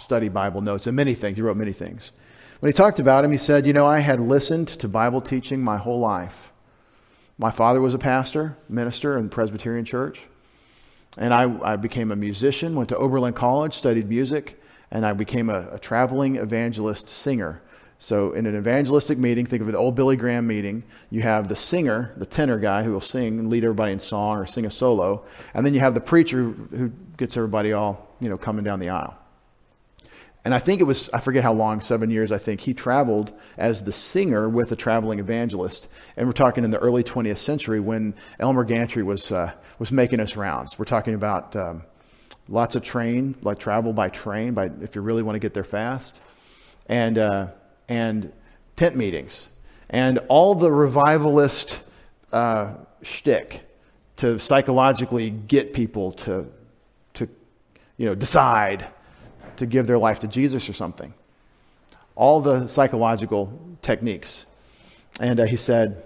Study 0.00 0.28
Bible 0.28 0.62
Notes, 0.62 0.88
and 0.88 0.96
many 0.96 1.14
things, 1.14 1.36
he 1.36 1.42
wrote 1.42 1.56
many 1.56 1.72
things. 1.72 2.10
When 2.58 2.72
he 2.72 2.76
talked 2.76 2.98
about 2.98 3.24
him, 3.24 3.30
he 3.30 3.38
said, 3.38 3.68
You 3.68 3.72
know, 3.72 3.86
I 3.86 4.00
had 4.00 4.18
listened 4.18 4.66
to 4.66 4.88
Bible 4.88 5.20
teaching 5.20 5.62
my 5.62 5.76
whole 5.76 6.00
life. 6.00 6.52
My 7.38 7.52
father 7.52 7.80
was 7.80 7.94
a 7.94 7.98
pastor, 7.98 8.56
minister 8.68 9.16
in 9.16 9.28
Presbyterian 9.28 9.84
Church. 9.84 10.26
And 11.16 11.32
I, 11.32 11.72
I 11.72 11.76
became 11.76 12.12
a 12.12 12.16
musician, 12.16 12.74
went 12.74 12.90
to 12.90 12.96
Oberlin 12.96 13.32
College, 13.32 13.74
studied 13.74 14.08
music, 14.08 14.60
and 14.90 15.04
I 15.04 15.12
became 15.12 15.50
a, 15.50 15.68
a 15.72 15.78
traveling 15.78 16.36
evangelist 16.36 17.08
singer. 17.08 17.62
So, 17.98 18.32
in 18.32 18.44
an 18.44 18.54
evangelistic 18.54 19.16
meeting, 19.16 19.46
think 19.46 19.62
of 19.62 19.70
an 19.70 19.74
old 19.74 19.94
Billy 19.94 20.16
Graham 20.16 20.46
meeting, 20.46 20.82
you 21.08 21.22
have 21.22 21.48
the 21.48 21.56
singer, 21.56 22.12
the 22.18 22.26
tenor 22.26 22.58
guy 22.58 22.82
who 22.82 22.92
will 22.92 23.00
sing 23.00 23.38
and 23.38 23.48
lead 23.48 23.64
everybody 23.64 23.92
in 23.92 24.00
song 24.00 24.36
or 24.36 24.44
sing 24.44 24.66
a 24.66 24.70
solo, 24.70 25.24
and 25.54 25.64
then 25.64 25.72
you 25.72 25.80
have 25.80 25.94
the 25.94 26.00
preacher 26.00 26.50
who 26.50 26.92
gets 27.16 27.38
everybody 27.38 27.72
all, 27.72 28.14
you 28.20 28.28
know, 28.28 28.36
coming 28.36 28.64
down 28.64 28.80
the 28.80 28.90
aisle. 28.90 29.16
And 30.46 30.54
I 30.54 30.60
think 30.60 30.80
it 30.80 30.84
was, 30.84 31.10
I 31.10 31.18
forget 31.18 31.42
how 31.42 31.54
long, 31.54 31.80
seven 31.80 32.08
years, 32.08 32.30
I 32.30 32.38
think, 32.38 32.60
he 32.60 32.72
traveled 32.72 33.32
as 33.58 33.82
the 33.82 33.90
singer 33.90 34.48
with 34.48 34.70
a 34.70 34.76
traveling 34.76 35.18
evangelist. 35.18 35.88
And 36.16 36.28
we're 36.28 36.34
talking 36.34 36.62
in 36.62 36.70
the 36.70 36.78
early 36.78 37.02
20th 37.02 37.38
century 37.38 37.80
when 37.80 38.14
Elmer 38.38 38.62
Gantry 38.62 39.02
was, 39.02 39.32
uh, 39.32 39.54
was 39.78 39.92
making 39.92 40.18
his 40.18 40.36
rounds. 40.36 40.78
We're 40.78 40.84
talking 40.86 41.14
about 41.14 41.54
um, 41.56 41.82
lots 42.48 42.76
of 42.76 42.82
train, 42.82 43.34
like 43.42 43.58
travel 43.58 43.92
by 43.92 44.08
train, 44.08 44.54
by, 44.54 44.70
if 44.80 44.94
you 44.94 45.02
really 45.02 45.22
want 45.22 45.36
to 45.36 45.40
get 45.40 45.54
there 45.54 45.64
fast, 45.64 46.20
and, 46.86 47.18
uh, 47.18 47.48
and 47.88 48.32
tent 48.76 48.96
meetings. 48.96 49.48
And 49.90 50.18
all 50.28 50.54
the 50.54 50.70
revivalist 50.70 51.82
uh, 52.32 52.74
shtick 53.02 53.62
to 54.16 54.38
psychologically 54.38 55.30
get 55.30 55.72
people 55.72 56.12
to, 56.12 56.46
to 57.14 57.28
you 57.96 58.06
know, 58.06 58.14
decide 58.14 58.86
to 59.56 59.66
give 59.66 59.86
their 59.86 59.98
life 59.98 60.20
to 60.20 60.28
Jesus 60.28 60.68
or 60.68 60.72
something. 60.72 61.12
All 62.14 62.40
the 62.40 62.66
psychological 62.66 63.76
techniques. 63.82 64.46
And 65.20 65.40
uh, 65.40 65.46
he 65.46 65.56
said, 65.56 66.02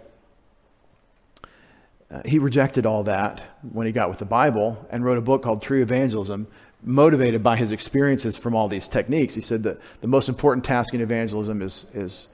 uh, 2.11 2.23
he 2.25 2.39
rejected 2.39 2.87
all 2.87 3.05
that 3.05 3.41
when 3.73 3.87
he 3.87 3.93
got 3.93 4.09
with 4.09 4.19
the 4.19 4.25
Bible 4.25 4.87
and 4.91 5.05
wrote 5.05 5.19
a 5.19 5.23
book 5.23 5.43
called 5.43 5.63
True 5.63 5.81
Evangelism, 5.81 6.47
motivated 6.83 7.43
by 7.43 7.57
his 7.57 7.73
experiences 7.73 8.37
from 8.37 8.55
all 8.55 8.69
these 8.69 8.89
techniques. 8.89 9.35
He 9.35 9.41
said 9.41 9.63
that 9.63 9.81
the 10.01 10.09
most 10.09 10.29
important 10.29 10.65
task 10.65 10.95
in 10.95 11.01
evangelism 11.01 11.63
is, 11.63 11.87
is 11.95 12.29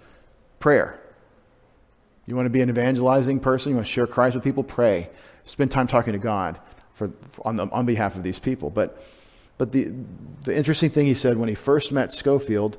prayer. 0.61 1.01
You 2.27 2.37
want 2.37 2.47
to 2.47 2.51
be 2.51 2.61
an 2.61 2.70
evangelizing 2.70 3.41
person? 3.41 3.70
You 3.70 3.77
want 3.77 3.87
to 3.87 3.93
share 3.93 4.07
Christ 4.07 4.35
with 4.35 4.45
people? 4.45 4.64
Pray. 4.64 5.11
Spend 5.45 5.70
time 5.70 5.87
talking 5.87 6.12
to 6.12 6.18
God 6.18 6.59
for, 6.93 7.12
on, 7.45 7.57
the, 7.57 7.66
on 7.66 7.87
behalf 7.87 8.16
of 8.16 8.22
these 8.22 8.39
people. 8.39 8.70
But 8.70 9.01
but 9.59 9.72
the, 9.72 9.93
the 10.45 10.57
interesting 10.57 10.91
thing 10.91 11.07
he 11.07 11.14
said 11.14 11.37
when 11.37 11.49
he 11.49 11.55
first 11.55 11.93
met 11.93 12.12
Scofield, 12.12 12.77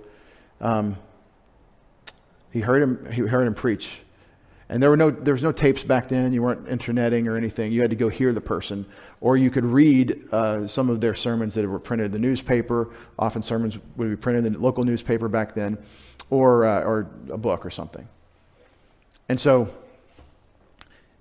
um, 0.62 0.98
he, 2.52 2.62
heard 2.62 2.82
him, 2.82 3.12
he 3.12 3.22
heard 3.22 3.48
him 3.48 3.56
preach. 3.56 4.02
And 4.70 4.84
there, 4.84 4.90
were 4.90 4.98
no, 4.98 5.10
there 5.10 5.34
was 5.34 5.44
no 5.44 5.54
tapes 5.54 5.84
back 5.84 6.10
then. 6.10 6.34
You 6.34 6.44
weren't 6.44 6.68
interneting 6.68 7.28
or 7.28 7.38
anything. 7.38 7.72
You 7.72 7.82
had 7.82 7.90
to 7.92 7.96
go 7.96 8.10
hear 8.10 8.34
the 8.34 8.42
person. 8.42 8.86
Or 9.22 9.38
you 9.38 9.50
could 9.50 9.64
read 9.64 10.28
uh, 10.32 10.68
some 10.68 10.90
of 10.90 11.00
their 11.00 11.16
sermons 11.16 11.56
that 11.56 11.66
were 11.66 11.80
printed 11.80 12.08
in 12.08 12.12
the 12.12 12.20
newspaper. 12.20 12.90
Often 13.18 13.44
sermons 13.44 13.78
would 13.96 14.10
be 14.10 14.18
printed 14.18 14.46
in 14.46 14.54
the 14.54 14.60
local 14.60 14.84
newspaper 14.84 15.30
back 15.30 15.56
then, 15.56 15.78
or, 16.30 16.66
uh, 16.66 16.82
or 16.82 17.10
a 17.32 17.38
book 17.38 17.66
or 17.66 17.70
something. 17.70 18.08
And 19.30 19.40
so 19.40 19.70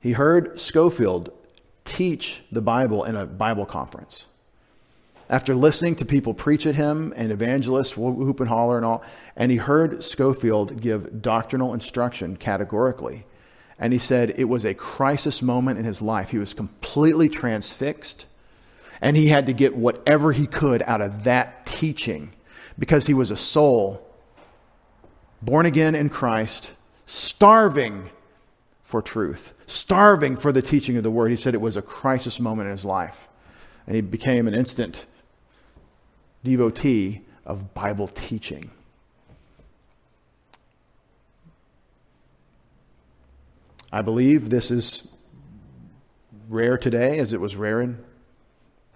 he 0.00 0.12
heard 0.12 0.58
Scofield 0.58 1.32
teach 1.84 2.42
the 2.50 2.62
Bible 2.62 3.04
in 3.04 3.14
a 3.14 3.26
Bible 3.26 3.64
conference 3.64 4.26
after 5.28 5.54
listening 5.54 5.96
to 5.96 6.04
people 6.04 6.34
preach 6.34 6.66
at 6.66 6.74
him 6.74 7.12
and 7.16 7.32
evangelists 7.32 7.96
whoop 7.96 8.40
and 8.40 8.48
holler 8.48 8.76
and 8.76 8.86
all, 8.86 9.02
and 9.36 9.50
he 9.50 9.56
heard 9.56 10.02
Scofield 10.04 10.80
give 10.80 11.20
doctrinal 11.20 11.74
instruction 11.74 12.36
categorically. 12.36 13.24
And 13.78 13.92
he 13.92 13.98
said 13.98 14.34
it 14.36 14.44
was 14.44 14.64
a 14.64 14.74
crisis 14.74 15.42
moment 15.42 15.78
in 15.78 15.84
his 15.84 16.00
life. 16.00 16.30
He 16.30 16.38
was 16.38 16.54
completely 16.54 17.28
transfixed, 17.28 18.26
and 19.00 19.16
he 19.16 19.28
had 19.28 19.46
to 19.46 19.52
get 19.52 19.76
whatever 19.76 20.32
he 20.32 20.46
could 20.46 20.82
out 20.82 21.00
of 21.02 21.24
that 21.24 21.66
teaching 21.66 22.32
because 22.78 23.06
he 23.06 23.14
was 23.14 23.30
a 23.30 23.36
soul 23.36 24.02
born 25.42 25.66
again 25.66 25.94
in 25.94 26.08
Christ, 26.08 26.74
starving 27.04 28.10
for 28.82 29.02
truth, 29.02 29.52
starving 29.66 30.36
for 30.36 30.52
the 30.52 30.62
teaching 30.62 30.96
of 30.96 31.02
the 31.02 31.10
word. 31.10 31.30
He 31.30 31.36
said 31.36 31.54
it 31.54 31.60
was 31.60 31.76
a 31.76 31.82
crisis 31.82 32.40
moment 32.40 32.66
in 32.66 32.72
his 32.72 32.84
life. 32.84 33.28
And 33.86 33.94
he 33.94 34.00
became 34.00 34.48
an 34.48 34.54
instant 34.54 35.06
devotee 36.42 37.22
of 37.44 37.74
Bible 37.74 38.08
teaching. 38.08 38.70
I 43.92 44.02
believe 44.02 44.50
this 44.50 44.70
is 44.70 45.06
rare 46.48 46.78
today 46.78 47.18
as 47.18 47.32
it 47.32 47.40
was 47.40 47.56
rare 47.56 47.80
in 47.80 47.98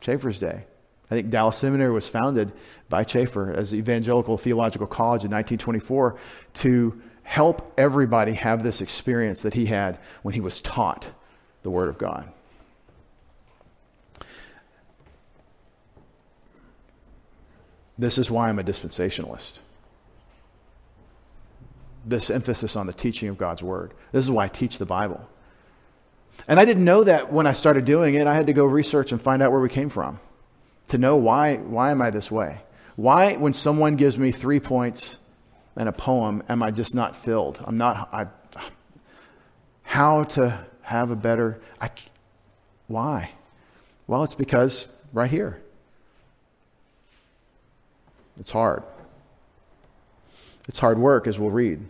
Chafer's 0.00 0.38
day. 0.38 0.64
I 1.10 1.14
think 1.14 1.30
Dallas 1.30 1.56
Seminary 1.56 1.92
was 1.92 2.08
founded 2.08 2.52
by 2.88 3.04
Chafer 3.04 3.52
as 3.52 3.74
Evangelical 3.74 4.38
Theological 4.38 4.86
College 4.86 5.24
in 5.24 5.30
1924 5.30 6.16
to 6.54 7.02
help 7.22 7.72
everybody 7.76 8.32
have 8.32 8.62
this 8.62 8.80
experience 8.80 9.42
that 9.42 9.54
he 9.54 9.66
had 9.66 9.98
when 10.22 10.34
he 10.34 10.40
was 10.40 10.60
taught 10.60 11.12
the 11.62 11.70
Word 11.70 11.88
of 11.88 11.98
God. 11.98 12.32
This 17.98 18.16
is 18.16 18.30
why 18.30 18.48
I'm 18.48 18.58
a 18.58 18.64
dispensationalist. 18.64 19.58
This 22.04 22.30
emphasis 22.30 22.76
on 22.76 22.86
the 22.86 22.92
teaching 22.92 23.28
of 23.28 23.38
God's 23.38 23.62
Word. 23.62 23.92
This 24.12 24.24
is 24.24 24.30
why 24.30 24.44
I 24.44 24.48
teach 24.48 24.78
the 24.78 24.86
Bible. 24.86 25.28
And 26.48 26.58
I 26.58 26.64
didn't 26.64 26.84
know 26.84 27.04
that 27.04 27.32
when 27.32 27.46
I 27.46 27.52
started 27.52 27.84
doing 27.84 28.14
it. 28.14 28.26
I 28.26 28.34
had 28.34 28.46
to 28.46 28.52
go 28.52 28.64
research 28.64 29.12
and 29.12 29.20
find 29.20 29.42
out 29.42 29.52
where 29.52 29.60
we 29.60 29.68
came 29.68 29.88
from 29.88 30.20
to 30.88 30.98
know 30.98 31.16
why, 31.16 31.56
why 31.56 31.90
am 31.90 32.02
I 32.02 32.10
this 32.10 32.30
way? 32.30 32.60
Why, 32.96 33.36
when 33.36 33.52
someone 33.52 33.96
gives 33.96 34.18
me 34.18 34.32
three 34.32 34.60
points 34.60 35.18
and 35.76 35.88
a 35.88 35.92
poem, 35.92 36.42
am 36.48 36.62
I 36.62 36.70
just 36.70 36.94
not 36.94 37.16
filled? 37.16 37.62
I'm 37.64 37.78
not, 37.78 38.12
I, 38.12 38.26
how 39.82 40.24
to 40.24 40.66
have 40.82 41.10
a 41.10 41.16
better, 41.16 41.60
I, 41.80 41.90
why? 42.88 43.30
Well, 44.06 44.24
it's 44.24 44.34
because 44.34 44.88
right 45.12 45.30
here. 45.30 45.62
It's 48.38 48.50
hard. 48.50 48.82
It's 50.70 50.78
hard 50.78 51.00
work, 51.00 51.26
as 51.26 51.36
we'll 51.36 51.50
read. 51.50 51.80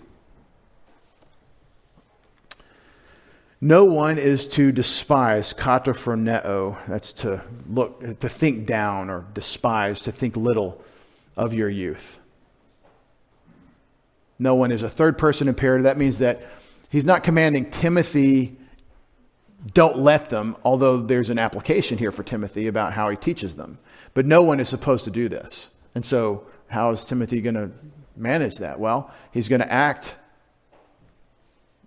No 3.61 3.85
one 3.85 4.17
is 4.17 4.49
to 4.49 4.73
despise 4.73 5.53
kataphroneo, 5.53 6.79
that's 6.87 7.13
to 7.13 7.45
look, 7.69 8.01
to 8.21 8.29
think 8.31 8.65
down 8.65 9.11
or 9.11 9.27
despise, 9.35 10.01
to 10.01 10.13
think 10.13 10.35
little 10.35 10.83
of 11.37 11.53
your 11.53 11.69
youth. 11.69 12.21
No 14.39 14.55
one 14.55 14.73
is 14.73 14.83
a 14.83 14.89
third 14.89 15.19
person 15.19 15.47
imperative. 15.47 15.85
That 15.85 15.99
means 15.99 16.21
that 16.21 16.41
he's 16.89 17.05
not 17.05 17.23
commanding 17.23 17.71
Timothy, 17.71 18.57
don't 19.75 19.99
let 19.99 20.31
them, 20.31 20.57
although 20.65 21.03
there's 21.03 21.29
an 21.29 21.39
application 21.39 21.99
here 21.99 22.13
for 22.13 22.23
Timothy 22.23 22.67
about 22.67 22.95
how 22.95 23.11
he 23.11 23.17
teaches 23.19 23.57
them. 23.57 23.79
But 24.15 24.25
no 24.25 24.41
one 24.41 24.59
is 24.59 24.71
supposed 24.71 25.05
to 25.05 25.11
do 25.11 25.29
this. 25.29 25.69
And 25.95 26.07
so, 26.07 26.47
how 26.69 26.93
is 26.93 27.05
Timothy 27.05 27.43
going 27.43 27.57
to 27.57 27.73
manage 28.21 28.57
that? 28.57 28.79
Well, 28.79 29.13
he's 29.33 29.49
going 29.49 29.61
to 29.61 29.73
act 29.73 30.17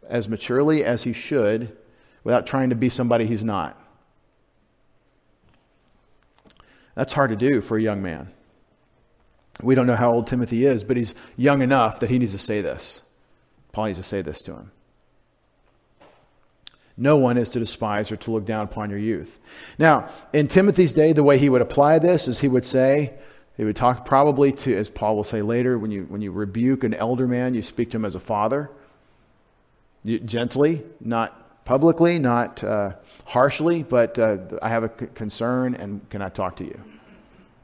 as 0.08 0.28
maturely 0.28 0.84
as 0.84 1.04
he 1.04 1.14
should 1.14 1.76
without 2.24 2.46
trying 2.46 2.70
to 2.70 2.76
be 2.76 2.90
somebody 2.90 3.26
he's 3.26 3.44
not. 3.44 3.80
That's 6.96 7.14
hard 7.14 7.32
to 7.32 7.36
do 7.36 7.62
for 7.62 7.78
a 7.78 7.82
young 7.82 8.02
man. 8.02 8.32
We 9.62 9.76
don't 9.76 9.88
know 9.88 9.96
how 9.96 10.14
old 10.14 10.28
Timothy 10.28 10.66
is, 10.66 10.84
but 10.84 10.98
he's 10.98 11.16
young 11.38 11.62
enough 11.62 12.00
that 12.00 12.10
he 12.10 12.20
needs 12.20 12.34
to 12.34 12.40
say 12.40 12.62
this. 12.62 13.04
Paul 13.72 13.86
needs 13.86 14.00
to 14.00 14.04
say 14.04 14.22
this 14.22 14.42
to 14.44 14.54
him. 14.54 14.72
No 16.96 17.18
one 17.18 17.38
is 17.38 17.50
to 17.50 17.60
despise 17.60 18.12
or 18.12 18.18
to 18.18 18.32
look 18.32 18.46
down 18.46 18.66
upon 18.66 18.92
your 18.92 19.00
youth. 19.00 19.40
Now, 19.80 20.10
in 20.32 20.48
Timothy's 20.48 20.94
day, 20.94 21.12
the 21.12 21.24
way 21.24 21.40
he 21.40 21.50
would 21.50 21.62
apply 21.62 21.98
this 21.98 22.28
is 22.28 22.40
he 22.40 22.48
would 22.48 22.66
say, 22.66 23.14
he 23.56 23.64
would 23.64 23.76
talk 23.76 24.06
probably 24.06 24.52
to, 24.52 24.76
as 24.76 24.90
Paul 24.90 25.16
will 25.16 25.24
say 25.24 25.42
later, 25.42 25.78
when 25.78 25.92
you, 25.92 26.06
when 26.10 26.22
you 26.22 26.32
rebuke 26.32 26.84
an 26.84 26.94
elder 26.94 27.28
man, 27.28 27.54
you 27.54 27.62
speak 27.62 27.92
to 27.92 27.98
him 27.98 28.06
as 28.06 28.16
a 28.16 28.20
father, 28.20 28.72
you, 30.04 30.20
gently, 30.20 30.84
not 31.00 31.66
publicly, 31.66 32.20
not 32.20 32.64
uh, 32.64 32.94
harshly, 33.26 33.84
but 33.84 34.18
uh, 34.18 34.38
I 34.62 34.70
have 34.70 34.84
a 34.84 34.92
c- 35.00 35.08
concern 35.14 35.76
and 35.76 36.08
can 36.10 36.22
I 36.22 36.30
talk 36.30 36.58
to 36.58 36.66
you? 36.66 36.80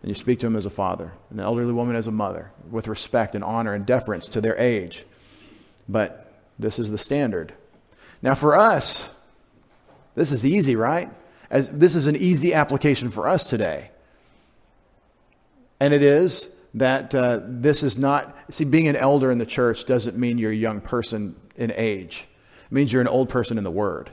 And 0.02 0.10
you 0.10 0.14
speak 0.14 0.40
to 0.40 0.48
him 0.48 0.56
as 0.56 0.66
a 0.66 0.70
father, 0.70 1.12
an 1.32 1.40
elderly 1.40 1.74
woman 1.74 1.96
as 1.96 2.08
a 2.08 2.12
mother, 2.12 2.52
with 2.70 2.88
respect 2.88 3.36
and 3.36 3.44
honor 3.44 3.74
and 3.74 3.86
deference 3.86 4.30
to 4.30 4.42
their 4.42 4.58
age. 4.58 5.04
But 5.90 6.32
this 6.58 6.80
is 6.80 6.92
the 6.92 6.98
standard. 6.98 7.54
Now, 8.22 8.36
for 8.36 8.56
us, 8.56 9.10
this 10.16 10.32
is 10.32 10.46
easy, 10.46 10.76
right? 10.76 11.10
As, 11.50 11.68
this 11.70 11.96
is 11.96 12.08
an 12.08 12.16
easy 12.16 12.54
application 12.54 13.12
for 13.12 13.28
us 13.28 13.50
today. 13.50 13.89
And 15.80 15.94
it 15.94 16.04
is 16.04 16.56
that 16.74 17.16
uh, 17.16 17.40
this 17.44 17.84
is 17.84 17.98
not, 17.98 18.36
see, 18.50 18.66
being 18.66 18.88
an 18.88 18.96
elder 18.96 19.32
in 19.32 19.38
the 19.38 19.46
church 19.46 19.86
doesn't 19.86 20.18
mean 20.18 20.38
you're 20.38 20.52
a 20.52 20.56
young 20.56 20.82
person 20.82 21.36
in 21.56 21.72
age. 21.76 22.28
It 22.66 22.72
means 22.72 22.94
you're 22.94 23.02
an 23.02 23.08
old 23.08 23.30
person 23.30 23.58
in 23.58 23.64
the 23.64 23.72
word. 23.72 24.12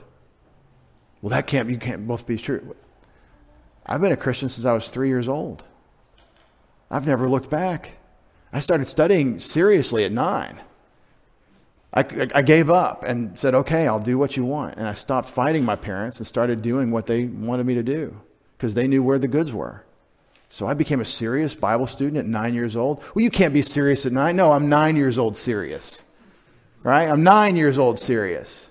Well, 1.21 1.31
that 1.31 1.47
can't, 1.47 1.69
you 1.69 1.77
can't 1.77 2.07
both 2.07 2.25
be 2.25 2.37
true. 2.37 2.75
I've 3.85 4.01
been 4.01 4.11
a 4.11 4.17
Christian 4.17 4.49
since 4.49 4.65
I 4.65 4.73
was 4.73 4.89
three 4.89 5.07
years 5.07 5.27
old. 5.27 5.63
I've 6.89 7.07
never 7.07 7.29
looked 7.29 7.49
back. 7.49 7.91
I 8.51 8.59
started 8.59 8.87
studying 8.87 9.39
seriously 9.39 10.05
at 10.05 10.11
nine. 10.11 10.61
I, 11.93 12.01
I, 12.35 12.41
gave 12.41 12.69
up 12.69 13.03
and 13.03 13.37
said, 13.39 13.55
okay, 13.55 13.87
I'll 13.87 13.99
do 13.99 14.17
what 14.17 14.37
you 14.37 14.45
want. 14.45 14.77
And 14.77 14.87
I 14.87 14.93
stopped 14.93 15.29
fighting 15.29 15.65
my 15.65 15.75
parents 15.75 16.19
and 16.19 16.27
started 16.27 16.61
doing 16.61 16.91
what 16.91 17.07
they 17.07 17.25
wanted 17.25 17.65
me 17.65 17.75
to 17.75 17.83
do 17.83 18.19
because 18.57 18.75
they 18.75 18.87
knew 18.87 19.01
where 19.01 19.17
the 19.17 19.27
goods 19.27 19.53
were. 19.53 19.83
So 20.49 20.65
I 20.67 20.73
became 20.73 21.01
a 21.01 21.05
serious 21.05 21.53
Bible 21.55 21.87
student 21.87 22.17
at 22.17 22.25
nine 22.25 22.53
years 22.53 22.75
old. 22.75 23.03
Well, 23.13 23.23
you 23.23 23.29
can't 23.29 23.53
be 23.53 23.61
serious 23.61 24.05
at 24.05 24.13
nine. 24.13 24.35
No, 24.35 24.51
I'm 24.51 24.69
nine 24.69 24.95
years 24.95 25.17
old 25.17 25.37
serious. 25.37 26.03
Right? 26.83 27.09
I'm 27.09 27.23
nine 27.23 27.55
years 27.55 27.77
old 27.77 27.99
serious. 27.99 28.69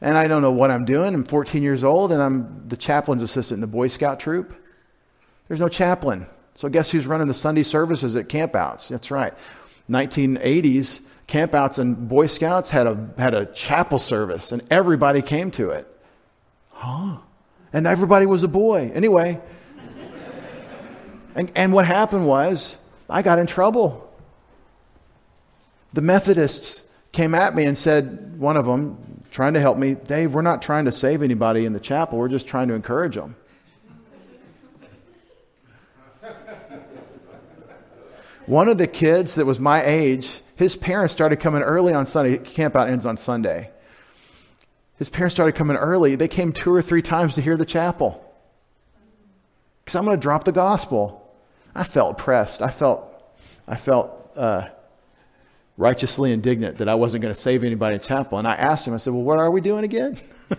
And 0.00 0.16
I 0.16 0.28
don't 0.28 0.42
know 0.42 0.52
what 0.52 0.70
I'm 0.70 0.84
doing. 0.84 1.14
I'm 1.14 1.24
14 1.24 1.62
years 1.62 1.84
old 1.84 2.12
and 2.12 2.22
I'm 2.22 2.68
the 2.68 2.76
chaplain's 2.76 3.22
assistant 3.22 3.58
in 3.58 3.60
the 3.60 3.66
Boy 3.66 3.88
Scout 3.88 4.20
troop. 4.20 4.54
There's 5.48 5.60
no 5.60 5.68
chaplain. 5.68 6.26
So 6.54 6.68
guess 6.68 6.90
who's 6.90 7.06
running 7.06 7.28
the 7.28 7.34
Sunday 7.34 7.62
services 7.62 8.14
at 8.16 8.28
campouts? 8.28 8.88
That's 8.88 9.10
right. 9.10 9.34
1980s, 9.90 11.02
campouts 11.28 11.78
and 11.78 12.08
Boy 12.08 12.26
Scouts 12.26 12.70
had 12.70 12.86
a, 12.86 13.10
had 13.18 13.34
a 13.34 13.46
chapel 13.46 13.98
service 13.98 14.52
and 14.52 14.62
everybody 14.70 15.22
came 15.22 15.50
to 15.52 15.70
it. 15.70 15.88
Huh? 16.70 17.18
And 17.72 17.86
everybody 17.86 18.26
was 18.26 18.42
a 18.42 18.48
boy. 18.48 18.90
Anyway, 18.94 19.40
and, 21.34 21.50
and 21.54 21.72
what 21.72 21.86
happened 21.86 22.26
was 22.26 22.76
I 23.08 23.22
got 23.22 23.38
in 23.38 23.46
trouble. 23.46 24.08
The 25.92 26.00
Methodists 26.00 26.84
came 27.12 27.34
at 27.34 27.54
me 27.54 27.64
and 27.64 27.76
said, 27.76 28.38
one 28.38 28.56
of 28.56 28.64
them, 28.64 29.22
trying 29.30 29.54
to 29.54 29.60
help 29.60 29.78
me, 29.78 29.94
Dave, 29.94 30.34
we're 30.34 30.42
not 30.42 30.62
trying 30.62 30.86
to 30.86 30.92
save 30.92 31.22
anybody 31.22 31.66
in 31.66 31.72
the 31.72 31.80
chapel, 31.80 32.18
we're 32.18 32.28
just 32.28 32.46
trying 32.46 32.68
to 32.68 32.74
encourage 32.74 33.14
them. 33.14 33.36
One 38.46 38.68
of 38.68 38.76
the 38.76 38.86
kids 38.88 39.36
that 39.36 39.46
was 39.46 39.60
my 39.60 39.84
age, 39.84 40.42
his 40.56 40.74
parents 40.74 41.12
started 41.12 41.36
coming 41.36 41.62
early 41.62 41.94
on 41.94 42.06
Sunday. 42.06 42.38
Camp 42.38 42.74
out 42.74 42.88
ends 42.88 43.06
on 43.06 43.16
Sunday. 43.16 43.70
His 44.96 45.08
parents 45.08 45.34
started 45.34 45.52
coming 45.52 45.76
early. 45.76 46.16
They 46.16 46.28
came 46.28 46.52
two 46.52 46.74
or 46.74 46.82
three 46.82 47.02
times 47.02 47.34
to 47.36 47.40
hear 47.40 47.56
the 47.56 47.64
chapel. 47.64 48.22
Because 49.84 49.96
I'm 49.96 50.04
going 50.04 50.16
to 50.16 50.20
drop 50.20 50.44
the 50.44 50.52
gospel. 50.52 51.21
I 51.74 51.84
felt 51.84 52.18
pressed. 52.18 52.62
I 52.62 52.70
felt, 52.70 53.08
I 53.66 53.76
felt 53.76 54.32
uh, 54.36 54.68
righteously 55.76 56.32
indignant 56.32 56.78
that 56.78 56.88
I 56.88 56.94
wasn't 56.94 57.22
going 57.22 57.34
to 57.34 57.40
save 57.40 57.64
anybody 57.64 57.94
in 57.94 58.00
chapel. 58.00 58.38
And 58.38 58.46
I 58.46 58.54
asked 58.54 58.86
him, 58.86 58.94
I 58.94 58.98
said, 58.98 59.12
Well, 59.12 59.22
what 59.22 59.38
are 59.38 59.50
we 59.50 59.60
doing 59.60 59.84
again? 59.84 60.18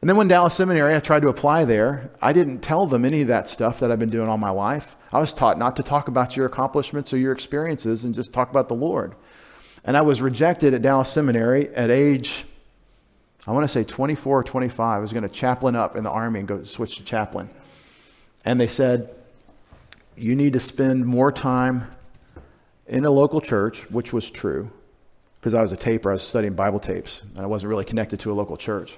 And 0.00 0.08
then 0.08 0.16
when 0.16 0.28
Dallas 0.28 0.54
Seminary, 0.54 0.94
I 0.94 1.00
tried 1.00 1.22
to 1.22 1.28
apply 1.28 1.64
there. 1.64 2.10
I 2.22 2.32
didn't 2.32 2.60
tell 2.60 2.86
them 2.86 3.04
any 3.04 3.22
of 3.22 3.28
that 3.28 3.48
stuff 3.48 3.80
that 3.80 3.90
I've 3.90 3.98
been 3.98 4.10
doing 4.10 4.28
all 4.28 4.38
my 4.38 4.50
life. 4.50 4.96
I 5.12 5.18
was 5.18 5.32
taught 5.32 5.58
not 5.58 5.76
to 5.76 5.82
talk 5.82 6.06
about 6.06 6.36
your 6.36 6.46
accomplishments 6.46 7.12
or 7.12 7.18
your 7.18 7.32
experiences 7.32 8.04
and 8.04 8.14
just 8.14 8.32
talk 8.32 8.48
about 8.50 8.68
the 8.68 8.74
Lord. 8.74 9.16
And 9.84 9.96
I 9.96 10.02
was 10.02 10.22
rejected 10.22 10.72
at 10.72 10.82
Dallas 10.82 11.10
Seminary 11.10 11.68
at 11.74 11.90
age, 11.90 12.44
I 13.46 13.52
want 13.52 13.64
to 13.64 13.68
say 13.68 13.82
24 13.82 14.40
or 14.40 14.44
25. 14.44 14.98
I 14.98 15.00
was 15.00 15.12
going 15.12 15.22
to 15.22 15.28
chaplain 15.28 15.74
up 15.74 15.96
in 15.96 16.04
the 16.04 16.10
Army 16.10 16.40
and 16.40 16.48
go 16.48 16.62
switch 16.62 16.98
to 16.98 17.04
chaplain. 17.04 17.50
And 18.48 18.58
they 18.58 18.66
said, 18.66 19.14
You 20.16 20.34
need 20.34 20.54
to 20.54 20.60
spend 20.60 21.04
more 21.04 21.30
time 21.30 21.86
in 22.86 23.04
a 23.04 23.10
local 23.10 23.42
church, 23.42 23.82
which 23.90 24.10
was 24.10 24.30
true, 24.30 24.70
because 25.38 25.52
I 25.52 25.60
was 25.60 25.72
a 25.72 25.76
taper, 25.76 26.08
I 26.08 26.14
was 26.14 26.22
studying 26.22 26.54
Bible 26.54 26.80
tapes, 26.80 27.20
and 27.20 27.40
I 27.40 27.46
wasn't 27.46 27.68
really 27.68 27.84
connected 27.84 28.20
to 28.20 28.32
a 28.32 28.34
local 28.34 28.56
church. 28.56 28.96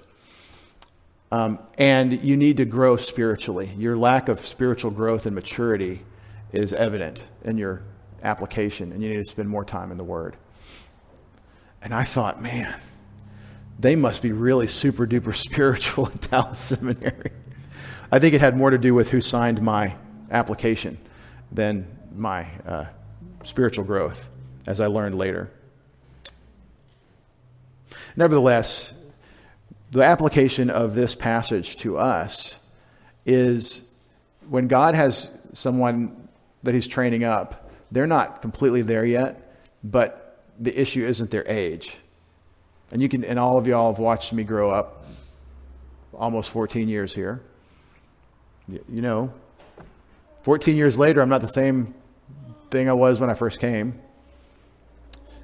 Um, 1.33 1.59
and 1.77 2.23
you 2.23 2.37
need 2.37 2.59
to 2.59 2.65
grow 2.65 2.97
spiritually. 2.97 3.73
Your 3.77 3.97
lack 3.97 4.29
of 4.29 4.39
spiritual 4.39 4.93
growth 4.93 5.27
and 5.27 5.35
maturity 5.35 6.03
is 6.53 6.73
evident 6.73 7.25
in 7.43 7.59
your 7.59 7.83
application, 8.23 8.93
and 8.93 9.03
you 9.03 9.09
need 9.09 9.17
to 9.17 9.25
spend 9.25 9.49
more 9.49 9.65
time 9.65 9.91
in 9.91 9.99
the 9.99 10.05
Word. 10.05 10.37
And 11.83 11.93
I 11.93 12.05
thought, 12.05 12.41
man, 12.41 12.73
they 13.81 13.97
must 13.97 14.23
be 14.23 14.31
really 14.31 14.69
super 14.69 15.09
duper 15.09 15.35
spiritual 15.49 16.07
at 16.07 16.31
Dallas 16.31 16.61
Seminary. 16.61 17.33
I 18.13 18.19
think 18.19 18.35
it 18.35 18.41
had 18.41 18.57
more 18.57 18.71
to 18.71 18.79
do 18.79 18.93
with 18.95 19.11
who 19.11 19.21
signed 19.21 19.63
my 19.63 19.95
application 20.31 20.99
than 21.53 21.87
my 22.15 22.47
uh, 22.67 22.87
spiritual 23.45 23.85
growth, 23.85 24.29
as 24.67 24.81
I 24.81 24.87
learned 24.87 25.17
later. 25.17 25.51
Nevertheless, 28.17 28.95
the 29.93 30.03
application 30.03 30.71
of 30.71 30.95
this 30.95 31.15
passage 31.15 31.77
to 31.77 31.99
us 31.99 32.59
is 33.25 33.83
when 34.49 34.67
God 34.67 34.95
has 34.95 35.31
someone 35.53 36.29
that 36.65 36.75
he's 36.75 36.89
training 36.89 37.23
up, 37.23 37.71
they're 37.93 38.07
not 38.07 38.43
completely 38.43 38.83
there 38.83 39.05
yet, 39.05 39.57
but 39.85 40.45
the 40.59 40.79
issue 40.79 41.07
isn't 41.07 41.31
their 41.31 41.47
age. 41.47 41.97
And 42.91 43.01
you 43.01 43.09
can 43.09 43.25
and 43.25 43.39
all 43.39 43.57
of 43.57 43.69
y'all 43.69 43.93
have 43.93 44.01
watched 44.01 44.33
me 44.33 44.43
grow 44.43 44.71
up 44.71 45.05
almost 46.13 46.51
14 46.51 46.89
years 46.89 47.15
here. 47.15 47.43
You 48.71 49.03
know, 49.03 49.33
14 50.43 50.77
years 50.77 50.99
later, 50.99 51.21
I'm 51.21 51.29
not 51.29 51.41
the 51.41 51.49
same 51.49 51.95
thing 52.71 52.89
I 52.89 52.93
was 52.93 53.21
when 53.21 53.31
I 53.31 53.35
first 53.35 53.61
came. 53.61 54.01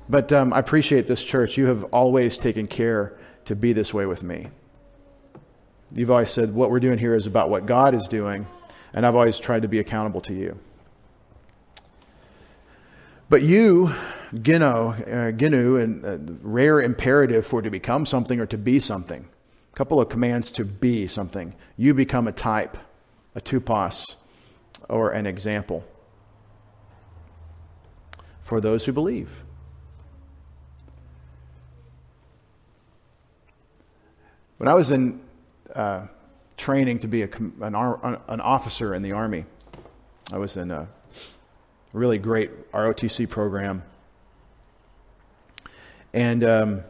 But 0.08 0.32
um, 0.32 0.52
I 0.52 0.58
appreciate 0.58 1.06
this 1.06 1.22
church. 1.22 1.56
You 1.56 1.66
have 1.66 1.84
always 1.84 2.38
taken 2.38 2.66
care 2.66 3.18
to 3.46 3.56
be 3.56 3.72
this 3.72 3.92
way 3.92 4.06
with 4.06 4.22
me. 4.22 4.48
You've 5.92 6.10
always 6.10 6.30
said 6.30 6.54
what 6.54 6.70
we're 6.70 6.80
doing 6.80 6.98
here 6.98 7.14
is 7.14 7.26
about 7.26 7.50
what 7.50 7.66
God 7.66 7.94
is 7.94 8.08
doing, 8.08 8.46
and 8.92 9.06
I've 9.06 9.14
always 9.14 9.38
tried 9.38 9.62
to 9.62 9.68
be 9.68 9.78
accountable 9.78 10.20
to 10.22 10.34
you. 10.34 10.58
But 13.28 13.42
you, 13.42 13.92
Gino, 14.40 14.90
uh, 14.90 15.32
Ginu, 15.32 15.82
and 15.82 16.04
uh, 16.04 16.18
rare 16.42 16.80
imperative 16.80 17.46
for 17.46 17.60
to 17.62 17.70
become 17.70 18.06
something 18.06 18.38
or 18.38 18.46
to 18.46 18.58
be 18.58 18.78
something. 18.78 19.28
A 19.72 19.76
couple 19.76 20.00
of 20.00 20.08
commands 20.08 20.50
to 20.52 20.64
be 20.64 21.08
something. 21.08 21.54
You 21.76 21.94
become 21.94 22.28
a 22.28 22.32
type, 22.32 22.76
a 23.36 23.40
tupos, 23.40 24.16
or 24.88 25.10
an 25.10 25.26
example 25.26 25.84
for 28.42 28.60
those 28.60 28.86
who 28.86 28.92
believe. 28.92 29.44
When 34.56 34.68
I 34.68 34.74
was 34.74 34.90
in 34.90 35.20
uh, 35.74 36.06
training 36.56 37.00
to 37.00 37.08
be 37.08 37.22
a, 37.22 37.28
an, 37.60 37.74
an, 37.74 38.40
officer 38.40 38.94
in 38.94 39.02
the 39.02 39.12
Army, 39.12 39.44
I 40.32 40.38
was 40.38 40.56
in 40.56 40.70
a 40.70 40.88
really 41.92 42.16
great 42.16 42.72
ROTC 42.72 43.28
program. 43.28 43.82
And 46.14 46.42
um, 46.42 46.84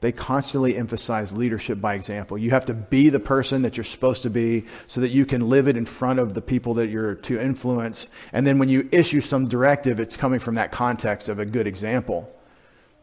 they 0.00 0.12
constantly 0.12 0.76
emphasize 0.76 1.32
leadership 1.32 1.80
by 1.80 1.94
example. 1.94 2.38
You 2.38 2.50
have 2.50 2.66
to 2.66 2.74
be 2.74 3.10
the 3.10 3.20
person 3.20 3.62
that 3.62 3.76
you're 3.76 3.84
supposed 3.84 4.22
to 4.22 4.30
be 4.30 4.64
so 4.86 5.00
that 5.02 5.10
you 5.10 5.26
can 5.26 5.48
live 5.48 5.68
it 5.68 5.76
in 5.76 5.86
front 5.86 6.18
of 6.18 6.34
the 6.34 6.40
people 6.42 6.74
that 6.74 6.88
you're 6.88 7.16
to 7.16 7.38
influence. 7.38 8.08
And 8.32 8.46
then 8.46 8.58
when 8.58 8.68
you 8.68 8.88
issue 8.92 9.20
some 9.20 9.46
directive, 9.46 10.00
it's 10.00 10.16
coming 10.16 10.40
from 10.40 10.54
that 10.54 10.72
context 10.72 11.28
of 11.28 11.38
a 11.38 11.44
good 11.44 11.66
example 11.66 12.34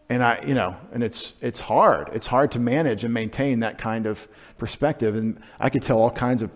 and 0.10 0.24
I, 0.24 0.42
you 0.46 0.54
know, 0.54 0.78
and 0.94 1.04
it's 1.04 1.36
it's 1.42 1.60
hard. 1.60 2.10
It's 2.14 2.28
hard 2.28 2.52
to 2.54 2.60
manage 2.60 3.04
and 3.04 3.14
maintain 3.14 3.60
that 3.60 3.78
kind 3.78 4.06
of 4.06 4.28
perspective. 4.58 5.16
And 5.16 5.42
I 5.60 5.70
could 5.70 5.84
tell 5.84 6.00
all 6.00 6.12
kinds 6.12 6.42
of 6.42 6.50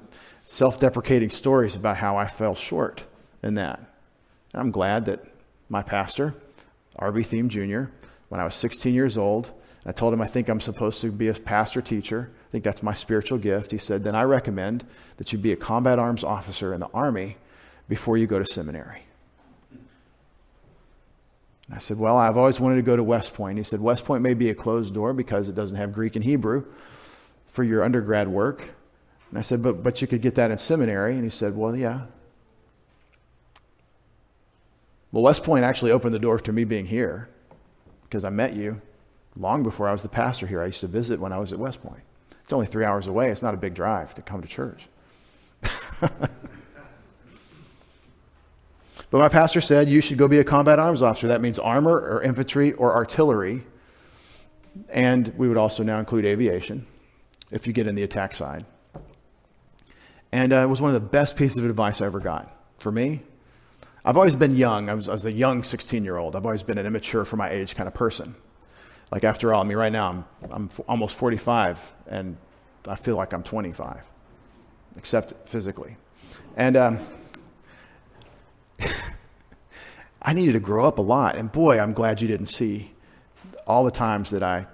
self 0.46 0.80
deprecating 0.80 1.30
stories 1.30 1.76
about 1.76 1.98
how 1.98 2.18
I 2.18 2.28
fell 2.28 2.56
short 2.56 3.04
in 3.44 3.56
that. 3.56 3.80
And 4.54 4.62
I'm 4.62 4.72
glad 4.72 5.06
that 5.06 5.26
my 5.70 5.84
pastor, 5.84 6.34
R.B. 6.98 7.22
Thieme 7.22 7.50
Jr., 7.50 7.92
when 8.30 8.39
I 8.39 8.46
was 8.46 8.56
16 8.56 8.94
years 8.94 9.18
old, 9.18 9.52
I 9.86 9.91
told 9.91 10.13
him 10.13 10.21
I 10.21 10.27
think 10.27 10.47
I'm 10.47 10.61
supposed 10.61 11.01
to 11.01 11.11
be 11.11 11.27
a 11.27 11.34
pastor 11.34 11.82
teacher. 11.82 12.29
I 12.32 12.51
think 12.51 12.63
that's 12.63 12.84
my 12.84 12.93
spiritual 12.93 13.39
gift. 13.39 13.71
He 13.71 13.77
said, 13.77 14.03
Then 14.03 14.15
I 14.15 14.23
recommend 14.23 14.86
that 15.17 15.34
you 15.34 15.39
be 15.39 15.51
a 15.51 15.55
combat 15.55 15.97
arms 15.97 16.23
officer 16.23 16.73
in 16.73 16.79
the 16.79 16.89
Army 16.93 17.38
before 17.89 18.17
you 18.17 18.27
go 18.27 18.38
to 18.38 18.45
seminary. 18.45 19.03
I 21.73 21.79
said, 21.79 21.97
Well, 21.97 22.15
I've 22.15 22.38
always 22.38 22.59
wanted 22.59 22.75
to 22.75 22.84
go 22.84 22.95
to 22.95 23.03
West 23.03 23.34
Point. 23.34 23.57
He 23.57 23.63
said, 23.63 23.82
West 23.82 24.05
Point 24.05 24.21
may 24.21 24.36
be 24.36 24.49
a 24.51 24.55
closed 24.55 24.93
door 24.93 25.13
because 25.13 25.49
it 25.49 25.55
doesn't 25.55 25.77
have 25.77 25.93
Greek 25.93 26.15
and 26.15 26.23
Hebrew 26.23 26.65
for 27.47 27.63
your 27.63 27.84
undergrad 27.84 28.27
work. 28.27 28.69
And 29.32 29.39
I 29.39 29.41
said, 29.41 29.63
But, 29.63 29.82
but 29.82 29.99
you 29.99 30.07
could 30.07 30.21
get 30.21 30.36
that 30.36 30.51
in 30.51 30.59
seminary. 30.59 31.15
And 31.15 31.23
he 31.23 31.32
said, 31.32 31.55
Well, 31.55 31.75
yeah. 31.75 32.01
Well, 35.11 35.23
West 35.23 35.43
Point 35.43 35.65
actually 35.65 35.91
opened 35.91 36.13
the 36.13 36.19
door 36.19 36.39
to 36.39 36.53
me 36.53 36.65
being 36.65 36.86
here 36.86 37.29
because 38.03 38.23
I 38.23 38.29
met 38.29 38.55
you 38.55 38.79
long 39.36 39.63
before 39.63 39.88
I 39.88 39.91
was 39.91 40.03
the 40.03 40.09
pastor 40.09 40.47
here. 40.47 40.61
I 40.61 40.67
used 40.67 40.82
to 40.82 40.88
visit 40.88 41.19
when 41.19 41.32
I 41.34 41.38
was 41.38 41.53
at 41.53 41.59
West 41.59 41.82
Point. 41.82 42.03
It's 42.43 42.53
only 42.53 42.67
three 42.67 42.86
hours 42.86 43.07
away. 43.07 43.29
It's 43.29 43.41
not 43.41 43.53
a 43.53 43.57
big 43.57 43.73
drive 43.73 44.13
to 44.15 44.21
come 44.21 44.41
to 44.41 44.47
church. 44.47 44.88
But 49.11 49.19
my 49.19 49.29
pastor 49.29 49.59
said 49.59 49.89
you 49.89 49.99
should 49.99 50.17
go 50.17 50.29
be 50.29 50.39
a 50.39 50.43
combat 50.43 50.79
arms 50.79 51.01
officer. 51.01 51.27
That 51.27 51.41
means 51.41 51.59
armor 51.59 51.99
or 51.99 52.23
infantry 52.23 52.71
or 52.71 52.95
artillery. 52.95 53.63
And 54.89 55.27
we 55.38 55.49
would 55.49 55.57
also 55.57 55.84
now 55.84 55.99
include 55.99 56.25
aviation 56.25 56.88
if 57.51 57.67
you 57.67 57.73
get 57.73 57.88
in 57.88 57.95
the 57.95 58.03
attack 58.03 58.34
side. 58.34 58.65
And 60.32 60.53
uh, 60.53 60.59
it 60.59 60.67
was 60.67 60.79
one 60.79 60.95
of 60.95 61.01
the 61.01 61.07
best 61.07 61.36
pieces 61.36 61.57
of 61.57 61.65
advice 61.65 61.99
I 62.01 62.05
ever 62.05 62.21
got. 62.21 62.55
For 62.79 62.89
me, 62.89 63.21
I've 64.05 64.15
always 64.15 64.34
been 64.34 64.55
young. 64.55 64.88
I 64.88 64.93
was, 64.93 65.09
I 65.09 65.11
was 65.11 65.25
a 65.25 65.32
young 65.32 65.63
16 65.63 66.05
year 66.05 66.15
old. 66.15 66.38
I've 66.38 66.45
always 66.45 66.63
been 66.63 66.77
an 66.77 66.86
immature 66.86 67.25
for 67.25 67.36
my 67.36 67.49
age 67.49 67.75
kind 67.75 67.88
of 67.88 67.93
person. 67.93 68.34
Like, 69.12 69.24
after 69.24 69.53
all, 69.53 69.62
I 69.62 69.66
mean, 69.66 69.78
right 69.78 69.91
now 69.91 70.09
I'm, 70.09 70.26
I'm 70.51 70.70
f- 70.72 70.80
almost 70.88 71.18
45 71.18 71.93
and 72.07 72.38
I 72.88 72.95
feel 72.95 73.16
like 73.16 73.34
I'm 73.34 73.43
25, 73.43 74.07
except 74.97 75.47
physically. 75.47 75.97
And, 76.55 76.78
um, 76.78 76.99
I 80.22 80.34
needed 80.34 80.53
to 80.53 80.59
grow 80.59 80.86
up 80.86 80.99
a 80.99 81.01
lot. 81.01 81.36
And 81.36 81.51
boy, 81.51 81.80
I'm 81.80 81.93
glad 81.93 82.22
you 82.22 82.28
didn't 82.28 82.45
see 82.47 82.91
all 83.66 83.84
the 83.84 83.91
times 83.91 84.32
that 84.32 84.43
I 84.43 84.68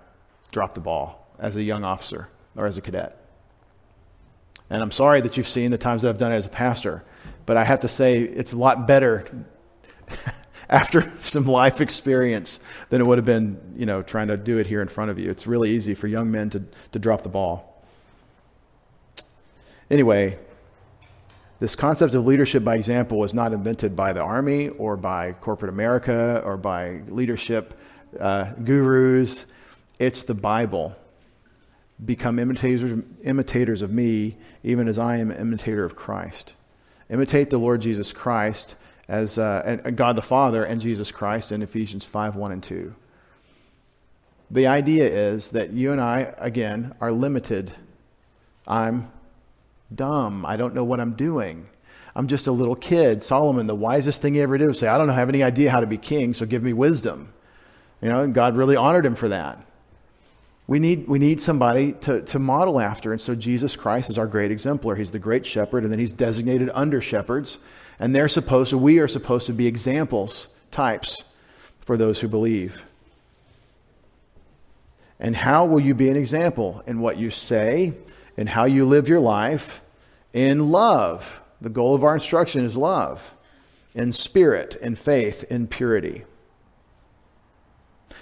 dropped 0.52 0.76
the 0.76 0.82
ball 0.82 1.28
as 1.40 1.56
a 1.56 1.64
young 1.64 1.84
officer 1.84 2.30
or 2.56 2.66
as 2.66 2.78
a 2.78 2.82
cadet. 2.82 3.16
And 4.70 4.82
I'm 4.82 4.92
sorry 4.92 5.22
that 5.22 5.38
you've 5.38 5.48
seen 5.48 5.72
the 5.72 5.78
times 5.78 6.02
that 6.02 6.10
I've 6.10 6.18
done 6.18 6.34
it 6.34 6.36
as 6.36 6.46
a 6.46 6.50
pastor, 6.50 7.04
but 7.46 7.56
I 7.56 7.64
have 7.64 7.82
to 7.82 7.88
say 7.88 8.20
it's 8.20 8.52
a 8.52 8.58
lot 8.58 8.86
better 8.86 9.26
after 10.70 11.12
some 11.18 11.46
life 11.46 11.82
experience 11.82 12.60
than 12.90 13.02
it 13.02 13.06
would 13.06 13.18
have 13.18 13.26
been, 13.26 13.60
you 13.76 13.86
know, 13.86 14.02
trying 14.02 14.28
to 14.28 14.38
do 14.38 14.58
it 14.58 14.68
here 14.68 14.82
in 14.82 14.88
front 14.88 15.12
of 15.12 15.20
you. 15.20 15.30
It's 15.30 15.48
really 15.48 15.72
easy 15.72 15.94
for 15.94 16.08
young 16.08 16.32
men 16.32 16.50
to, 16.52 16.64
to 16.92 17.00
drop 17.00 17.22
the 17.22 17.30
ball. 17.30 17.84
Anyway, 19.90 20.38
this 21.60 21.76
concept 21.76 22.14
of 22.14 22.26
leadership 22.26 22.64
by 22.64 22.76
example 22.76 23.18
was 23.18 23.34
not 23.34 23.54
invented 23.54 23.96
by 23.96 24.14
the 24.14 24.22
Army 24.22 24.70
or 24.70 24.98
by 24.98 25.32
corporate 25.34 25.70
America 25.70 26.42
or 26.46 26.58
by 26.58 27.02
leadership 27.08 27.74
uh, 28.20 28.54
gurus. 28.64 29.48
It's 29.98 30.24
the 30.24 30.36
Bible. 30.36 30.96
Become 32.06 32.38
imitators, 32.38 33.02
imitators 33.24 33.82
of 33.82 33.92
me, 33.92 34.38
even 34.64 34.88
as 34.88 35.00
I 35.00 35.18
am 35.18 35.32
an 35.32 35.38
imitator 35.38 35.84
of 35.84 35.96
Christ. 35.96 36.54
Imitate 37.10 37.50
the 37.50 37.58
Lord 37.58 37.82
Jesus 37.82 38.14
Christ 38.14 38.76
as 39.08 39.38
uh, 39.38 39.78
God 39.96 40.16
the 40.16 40.22
Father 40.22 40.64
and 40.64 40.82
Jesus 40.82 41.12
Christ 41.12 41.52
in 41.52 41.62
Ephesians 41.62 42.04
5 42.06 42.36
1 42.36 42.52
and 42.52 42.64
2. 42.64 42.94
The 44.50 44.68
idea 44.68 45.06
is 45.06 45.52
that 45.52 45.72
you 45.72 45.92
and 45.92 46.00
I, 46.00 46.34
again, 46.38 46.96
are 47.02 47.12
limited. 47.12 47.72
I'm 48.68 49.12
dumb. 49.94 50.46
I 50.46 50.56
don't 50.56 50.74
know 50.74 50.84
what 50.84 51.00
I'm 51.00 51.14
doing. 51.14 51.68
I'm 52.16 52.28
just 52.28 52.48
a 52.48 52.52
little 52.52 52.76
kid. 52.76 53.24
Solomon, 53.24 53.68
the 53.68 53.76
wisest 53.76 54.22
thing 54.22 54.36
he 54.36 54.42
ever 54.42 54.58
did 54.58 54.68
was 54.68 54.80
say, 54.80 54.88
I 54.88 54.98
don't 54.98 55.10
have 55.10 55.30
any 55.30 55.44
idea 55.44 55.70
how 55.70 55.82
to 55.82 55.88
be 55.88 55.98
king, 55.98 56.34
so 56.34 56.46
give 56.46 56.64
me 56.64 56.74
wisdom. 56.74 57.32
You 58.02 58.10
know, 58.10 58.22
and 58.22 58.34
God 58.34 58.56
really 58.56 58.76
honored 58.76 59.06
him 59.06 59.16
for 59.16 59.28
that. 59.30 59.64
We 60.66 60.80
need, 60.80 61.08
we 61.08 61.20
need 61.20 61.40
somebody 61.42 61.94
to, 62.02 62.22
to 62.22 62.40
model 62.40 62.80
after. 62.80 63.12
And 63.12 63.22
so 63.22 63.36
Jesus 63.36 63.76
Christ 63.76 64.10
is 64.10 64.18
our 64.18 64.28
great 64.28 64.52
exemplar. 64.52 64.96
He's 64.96 65.12
the 65.12 65.20
great 65.20 65.46
shepherd, 65.46 65.84
and 65.84 65.92
then 65.92 66.00
he's 66.00 66.12
designated 66.12 66.70
under 66.74 67.02
shepherds. 67.02 67.60
And 68.00 68.16
they're 68.16 68.28
supposed 68.28 68.70
to, 68.72 68.78
we 68.78 69.00
are 69.00 69.08
supposed 69.08 69.48
to 69.48 69.54
be 69.54 69.68
examples, 69.68 70.48
types 70.72 71.24
for 71.80 71.98
those 71.98 72.20
who 72.20 72.28
believe. 72.28 72.84
And 75.20 75.36
how 75.36 75.66
will 75.66 75.80
you 75.80 75.96
be 75.96 76.10
an 76.10 76.18
example? 76.18 76.84
In 76.86 77.00
what 77.00 77.18
you 77.18 77.32
say, 77.32 77.94
in 78.36 78.48
how 78.48 78.66
you 78.66 78.86
live 78.86 79.08
your 79.08 79.20
life 79.20 79.82
in 80.34 80.72
love. 80.72 81.40
The 81.60 81.70
goal 81.70 81.96
of 81.96 82.04
our 82.04 82.14
instruction 82.14 82.64
is 82.64 82.78
love, 82.78 83.34
in 83.96 84.14
spirit, 84.14 84.76
in 84.76 84.96
faith, 84.96 85.44
in 85.50 85.68
purity. 85.68 86.24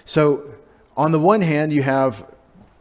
So, 0.05 0.55
on 0.95 1.11
the 1.11 1.19
one 1.19 1.41
hand, 1.41 1.73
you 1.73 1.84
have 1.84 2.26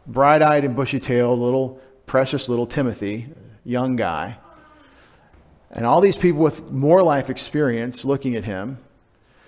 bright 0.07 0.41
eyed 0.41 0.63
and 0.63 0.75
bushy 0.75 1.01
tailed 1.01 1.39
little, 1.39 1.81
precious 2.05 2.47
little 2.47 2.65
Timothy, 2.65 3.27
young 3.65 3.97
guy, 3.97 4.37
and 5.75 5.85
all 5.85 6.01
these 6.01 6.17
people 6.17 6.41
with 6.41 6.71
more 6.71 7.03
life 7.03 7.29
experience 7.29 8.05
looking 8.05 8.35
at 8.35 8.45
him. 8.45 8.79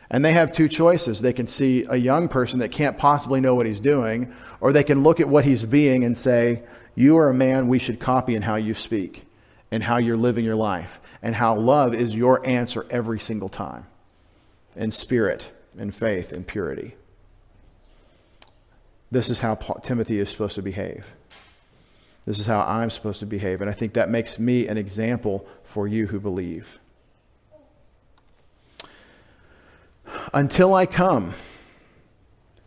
And 0.10 0.24
they 0.24 0.34
have 0.34 0.52
two 0.52 0.68
choices. 0.68 1.22
They 1.22 1.34
can 1.34 1.48
see 1.48 1.86
a 1.90 1.98
young 1.98 2.28
person 2.28 2.60
that 2.60 2.72
can't 2.72 2.98
possibly 2.98 3.42
know 3.42 3.56
what 3.56 3.66
he's 3.66 3.80
doing, 3.80 4.34
or 4.62 4.72
they 4.72 4.84
can 4.84 5.04
look 5.04 5.20
at 5.20 5.28
what 5.28 5.44
he's 5.44 5.66
being 5.66 6.04
and 6.04 6.18
say, 6.18 6.64
you 6.96 7.18
are 7.18 7.30
a 7.30 7.34
man 7.34 7.68
we 7.68 7.80
should 7.80 8.00
copy 8.00 8.36
in 8.36 8.42
how 8.42 8.56
you 8.56 8.74
speak 8.74 9.26
and 9.72 9.84
how 9.84 9.98
you're 9.98 10.18
living 10.18 10.46
your 10.46 10.56
life 10.56 11.00
and 11.22 11.36
how 11.36 11.56
love 11.56 11.94
is 11.94 12.16
your 12.16 12.46
answer 12.48 12.86
every 12.90 13.20
single 13.20 13.50
time 13.50 13.86
in 14.76 14.92
spirit 14.92 15.52
in 15.78 15.92
faith 15.92 16.34
in 16.34 16.44
purity. 16.44 16.96
This 19.12 19.30
is 19.30 19.40
how 19.40 19.56
Timothy 19.56 20.20
is 20.20 20.30
supposed 20.30 20.56
to 20.56 20.62
behave. 20.62 21.14
This 22.28 22.38
is 22.38 22.46
how 22.46 22.60
I'm 22.60 22.92
supposed 22.92 23.22
to 23.22 23.26
behave. 23.26 23.62
And 23.62 23.70
I 23.70 23.74
think 23.74 23.94
that 23.94 24.10
makes 24.10 24.38
me 24.38 24.68
an 24.68 24.78
example 24.78 25.48
for 25.64 25.88
you 25.88 26.06
who 26.06 26.20
believe. 26.20 26.78
Until 30.34 30.76
I 30.76 30.86
come, 30.86 31.34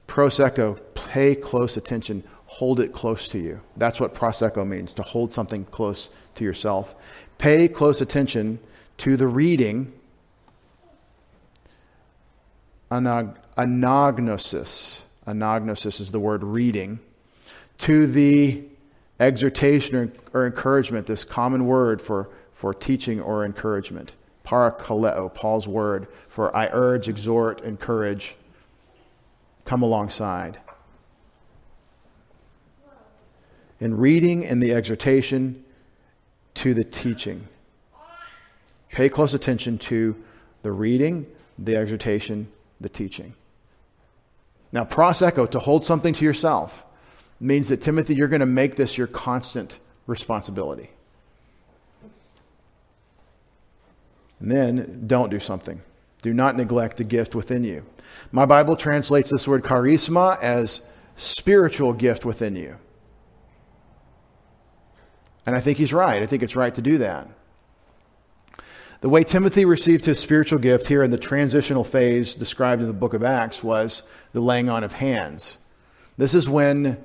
prosecho, 0.08 0.80
pay 0.94 1.36
close 1.36 1.76
attention 1.76 2.24
hold 2.50 2.80
it 2.80 2.92
close 2.92 3.28
to 3.28 3.38
you. 3.38 3.60
That's 3.76 4.00
what 4.00 4.12
prosecho 4.12 4.66
means, 4.66 4.92
to 4.94 5.02
hold 5.02 5.32
something 5.32 5.66
close 5.66 6.10
to 6.34 6.42
yourself. 6.42 6.96
Pay 7.38 7.68
close 7.68 8.00
attention 8.00 8.58
to 8.98 9.16
the 9.16 9.28
reading, 9.28 9.92
anag- 12.90 13.36
anagnosis. 13.56 15.04
Anagnosis 15.28 16.00
is 16.00 16.10
the 16.10 16.18
word 16.18 16.42
reading. 16.42 16.98
To 17.78 18.08
the 18.08 18.64
exhortation 19.20 19.96
or, 19.96 20.12
or 20.32 20.46
encouragement, 20.46 21.06
this 21.06 21.22
common 21.22 21.66
word 21.66 22.02
for, 22.02 22.28
for 22.52 22.74
teaching 22.74 23.20
or 23.20 23.44
encouragement. 23.44 24.12
Parakaleo, 24.44 25.32
Paul's 25.32 25.68
word 25.68 26.08
for 26.26 26.54
I 26.56 26.68
urge, 26.72 27.06
exhort, 27.06 27.60
encourage, 27.60 28.34
come 29.64 29.82
alongside 29.82 30.58
in 33.80 33.96
reading 33.96 34.44
and 34.44 34.62
the 34.62 34.72
exhortation 34.72 35.64
to 36.54 36.74
the 36.74 36.84
teaching. 36.84 37.48
Pay 38.92 39.08
close 39.08 39.34
attention 39.34 39.78
to 39.78 40.16
the 40.62 40.72
reading, 40.72 41.26
the 41.58 41.76
exhortation, 41.76 42.48
the 42.80 42.88
teaching. 42.88 43.34
Now, 44.72 44.84
prosecho, 44.84 45.50
to 45.50 45.58
hold 45.58 45.82
something 45.82 46.12
to 46.14 46.24
yourself, 46.24 46.84
means 47.40 47.70
that, 47.70 47.80
Timothy, 47.80 48.14
you're 48.14 48.28
going 48.28 48.40
to 48.40 48.46
make 48.46 48.76
this 48.76 48.98
your 48.98 49.06
constant 49.06 49.80
responsibility. 50.06 50.90
And 54.38 54.50
then 54.50 55.04
don't 55.06 55.30
do 55.30 55.40
something. 55.40 55.82
Do 56.22 56.34
not 56.34 56.56
neglect 56.56 56.98
the 56.98 57.04
gift 57.04 57.34
within 57.34 57.64
you. 57.64 57.84
My 58.30 58.46
Bible 58.46 58.76
translates 58.76 59.30
this 59.30 59.48
word 59.48 59.62
charisma 59.62 60.40
as 60.40 60.82
spiritual 61.16 61.92
gift 61.92 62.24
within 62.24 62.56
you. 62.56 62.76
And 65.46 65.56
I 65.56 65.60
think 65.60 65.78
he's 65.78 65.92
right. 65.92 66.22
I 66.22 66.26
think 66.26 66.42
it's 66.42 66.56
right 66.56 66.74
to 66.74 66.82
do 66.82 66.98
that. 66.98 67.28
The 69.00 69.08
way 69.08 69.24
Timothy 69.24 69.64
received 69.64 70.04
his 70.04 70.18
spiritual 70.18 70.58
gift 70.58 70.86
here 70.88 71.02
in 71.02 71.10
the 71.10 71.18
transitional 71.18 71.84
phase 71.84 72.34
described 72.34 72.82
in 72.82 72.88
the 72.88 72.94
book 72.94 73.14
of 73.14 73.24
Acts 73.24 73.64
was 73.64 74.02
the 74.32 74.42
laying 74.42 74.68
on 74.68 74.84
of 74.84 74.92
hands. 74.94 75.56
This 76.18 76.34
is 76.34 76.46
when 76.46 77.02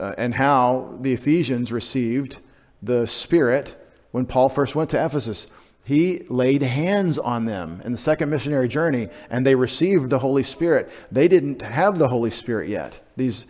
uh, 0.00 0.14
and 0.16 0.34
how 0.34 0.96
the 1.00 1.12
Ephesians 1.12 1.70
received 1.70 2.38
the 2.82 3.06
Spirit 3.06 3.76
when 4.10 4.26
Paul 4.26 4.48
first 4.48 4.74
went 4.74 4.90
to 4.90 5.04
Ephesus. 5.04 5.46
He 5.84 6.24
laid 6.28 6.62
hands 6.62 7.18
on 7.18 7.44
them 7.44 7.82
in 7.84 7.92
the 7.92 7.98
second 7.98 8.30
missionary 8.30 8.68
journey, 8.68 9.08
and 9.28 9.46
they 9.46 9.54
received 9.54 10.10
the 10.10 10.18
Holy 10.18 10.42
Spirit. 10.42 10.90
They 11.10 11.28
didn't 11.28 11.62
have 11.62 11.98
the 11.98 12.08
Holy 12.08 12.30
Spirit 12.30 12.68
yet, 12.68 13.00
these 13.16 13.46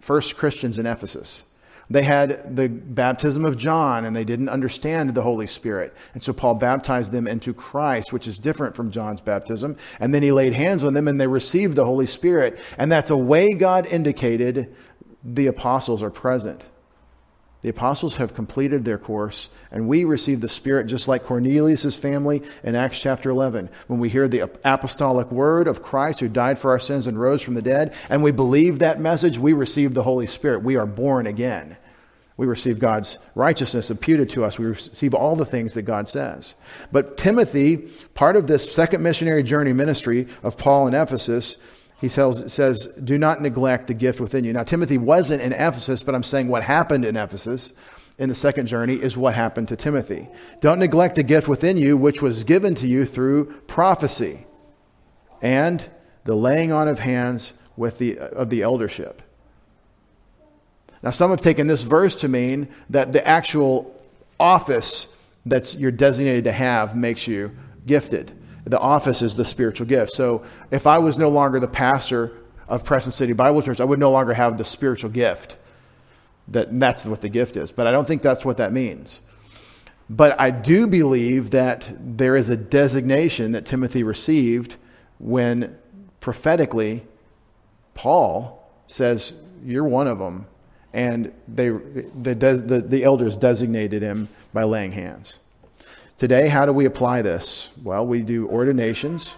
first 0.00 0.36
Christians 0.36 0.78
in 0.78 0.86
Ephesus. 0.86 1.44
They 1.88 2.02
had 2.02 2.56
the 2.56 2.68
baptism 2.68 3.44
of 3.44 3.56
John 3.56 4.04
and 4.04 4.14
they 4.14 4.24
didn't 4.24 4.48
understand 4.48 5.14
the 5.14 5.22
Holy 5.22 5.46
Spirit. 5.46 5.94
And 6.14 6.22
so 6.22 6.32
Paul 6.32 6.56
baptized 6.56 7.12
them 7.12 7.28
into 7.28 7.54
Christ, 7.54 8.12
which 8.12 8.26
is 8.26 8.38
different 8.38 8.74
from 8.74 8.90
John's 8.90 9.20
baptism. 9.20 9.76
And 10.00 10.12
then 10.12 10.22
he 10.22 10.32
laid 10.32 10.54
hands 10.54 10.82
on 10.82 10.94
them 10.94 11.06
and 11.06 11.20
they 11.20 11.28
received 11.28 11.76
the 11.76 11.84
Holy 11.84 12.06
Spirit. 12.06 12.58
And 12.76 12.90
that's 12.90 13.10
a 13.10 13.16
way 13.16 13.54
God 13.54 13.86
indicated 13.86 14.74
the 15.34 15.48
apostles 15.48 16.02
are 16.02 16.10
present. 16.10 16.66
The 17.62 17.70
apostles 17.70 18.16
have 18.16 18.34
completed 18.34 18.84
their 18.84 18.98
course, 18.98 19.48
and 19.72 19.88
we 19.88 20.04
receive 20.04 20.40
the 20.40 20.48
Spirit 20.48 20.86
just 20.86 21.08
like 21.08 21.24
Cornelius' 21.24 21.96
family 21.96 22.42
in 22.62 22.76
Acts 22.76 23.00
chapter 23.00 23.30
11. 23.30 23.70
When 23.88 23.98
we 23.98 24.08
hear 24.08 24.28
the 24.28 24.48
apostolic 24.64 25.32
word 25.32 25.66
of 25.66 25.82
Christ 25.82 26.20
who 26.20 26.28
died 26.28 26.60
for 26.60 26.70
our 26.70 26.78
sins 26.78 27.08
and 27.08 27.18
rose 27.18 27.42
from 27.42 27.54
the 27.54 27.62
dead, 27.62 27.94
and 28.08 28.22
we 28.22 28.30
believe 28.30 28.78
that 28.78 29.00
message, 29.00 29.38
we 29.38 29.52
receive 29.52 29.94
the 29.94 30.04
Holy 30.04 30.26
Spirit. 30.26 30.62
We 30.62 30.76
are 30.76 30.86
born 30.86 31.26
again. 31.26 31.76
We 32.36 32.46
receive 32.46 32.78
God's 32.78 33.18
righteousness 33.34 33.90
imputed 33.90 34.30
to 34.30 34.44
us. 34.44 34.58
We 34.58 34.66
receive 34.66 35.14
all 35.14 35.34
the 35.34 35.46
things 35.46 35.72
that 35.74 35.82
God 35.82 36.06
says. 36.06 36.54
But 36.92 37.16
Timothy, 37.16 37.78
part 38.14 38.36
of 38.36 38.46
this 38.46 38.70
second 38.70 39.02
missionary 39.02 39.42
journey 39.42 39.72
ministry 39.72 40.28
of 40.42 40.58
Paul 40.58 40.86
in 40.86 40.94
Ephesus, 40.94 41.56
he 42.00 42.08
tells, 42.08 42.52
says, 42.52 42.86
Do 43.02 43.18
not 43.18 43.40
neglect 43.40 43.86
the 43.86 43.94
gift 43.94 44.20
within 44.20 44.44
you. 44.44 44.52
Now, 44.52 44.64
Timothy 44.64 44.98
wasn't 44.98 45.42
in 45.42 45.52
Ephesus, 45.52 46.02
but 46.02 46.14
I'm 46.14 46.22
saying 46.22 46.48
what 46.48 46.62
happened 46.62 47.04
in 47.04 47.16
Ephesus 47.16 47.72
in 48.18 48.28
the 48.28 48.34
second 48.34 48.66
journey 48.66 48.94
is 48.94 49.16
what 49.16 49.34
happened 49.34 49.68
to 49.68 49.76
Timothy. 49.76 50.28
Don't 50.60 50.78
neglect 50.78 51.16
the 51.16 51.22
gift 51.22 51.48
within 51.48 51.76
you, 51.76 51.96
which 51.96 52.22
was 52.22 52.44
given 52.44 52.74
to 52.76 52.86
you 52.86 53.04
through 53.04 53.46
prophecy 53.66 54.46
and 55.40 55.84
the 56.24 56.34
laying 56.34 56.72
on 56.72 56.88
of 56.88 56.98
hands 56.98 57.54
with 57.76 57.98
the, 57.98 58.18
of 58.18 58.50
the 58.50 58.62
eldership. 58.62 59.22
Now, 61.02 61.10
some 61.10 61.30
have 61.30 61.42
taken 61.42 61.66
this 61.66 61.82
verse 61.82 62.16
to 62.16 62.28
mean 62.28 62.68
that 62.90 63.12
the 63.12 63.26
actual 63.26 63.94
office 64.40 65.08
that 65.44 65.74
you're 65.74 65.90
designated 65.90 66.44
to 66.44 66.52
have 66.52 66.96
makes 66.96 67.26
you 67.26 67.56
gifted 67.86 68.32
the 68.66 68.78
office 68.80 69.22
is 69.22 69.36
the 69.36 69.44
spiritual 69.44 69.86
gift. 69.86 70.12
So 70.12 70.42
if 70.72 70.86
I 70.86 70.98
was 70.98 71.16
no 71.16 71.28
longer 71.28 71.60
the 71.60 71.68
pastor 71.68 72.32
of 72.68 72.84
Preston 72.84 73.12
City 73.12 73.32
Bible 73.32 73.62
Church, 73.62 73.80
I 73.80 73.84
would 73.84 74.00
no 74.00 74.10
longer 74.10 74.34
have 74.34 74.58
the 74.58 74.64
spiritual 74.64 75.10
gift. 75.10 75.56
That 76.48 76.78
that's 76.78 77.04
what 77.04 77.20
the 77.20 77.28
gift 77.28 77.56
is. 77.56 77.70
But 77.70 77.86
I 77.86 77.92
don't 77.92 78.06
think 78.06 78.22
that's 78.22 78.44
what 78.44 78.56
that 78.56 78.72
means. 78.72 79.22
But 80.10 80.38
I 80.40 80.50
do 80.50 80.86
believe 80.86 81.50
that 81.50 81.92
there 82.00 82.36
is 82.36 82.48
a 82.48 82.56
designation 82.56 83.52
that 83.52 83.66
Timothy 83.66 84.02
received 84.02 84.76
when 85.18 85.76
prophetically 86.18 87.06
Paul 87.94 88.68
says, 88.88 89.32
You're 89.64 89.88
one 89.88 90.08
of 90.08 90.18
them. 90.18 90.46
And 90.92 91.32
they, 91.46 91.68
the, 91.68 92.34
the, 92.34 92.84
the 92.86 93.04
elders 93.04 93.36
designated 93.36 94.02
him 94.02 94.28
by 94.52 94.64
laying 94.64 94.92
hands. 94.92 95.38
Today, 96.18 96.48
how 96.48 96.64
do 96.64 96.72
we 96.72 96.86
apply 96.86 97.20
this? 97.20 97.68
Well, 97.82 98.06
we 98.06 98.22
do 98.22 98.48
ordinations. 98.48 99.34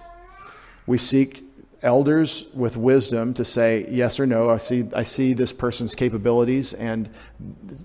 We 0.86 0.96
seek 0.96 1.42
elders 1.82 2.46
with 2.54 2.76
wisdom 2.76 3.34
to 3.34 3.44
say 3.44 3.84
yes 3.90 4.20
or 4.20 4.26
no. 4.26 4.48
I 4.48 4.58
see, 4.58 4.86
I 4.94 5.02
see 5.02 5.32
this 5.32 5.52
person's 5.52 5.96
capabilities, 5.96 6.74
and 6.74 7.08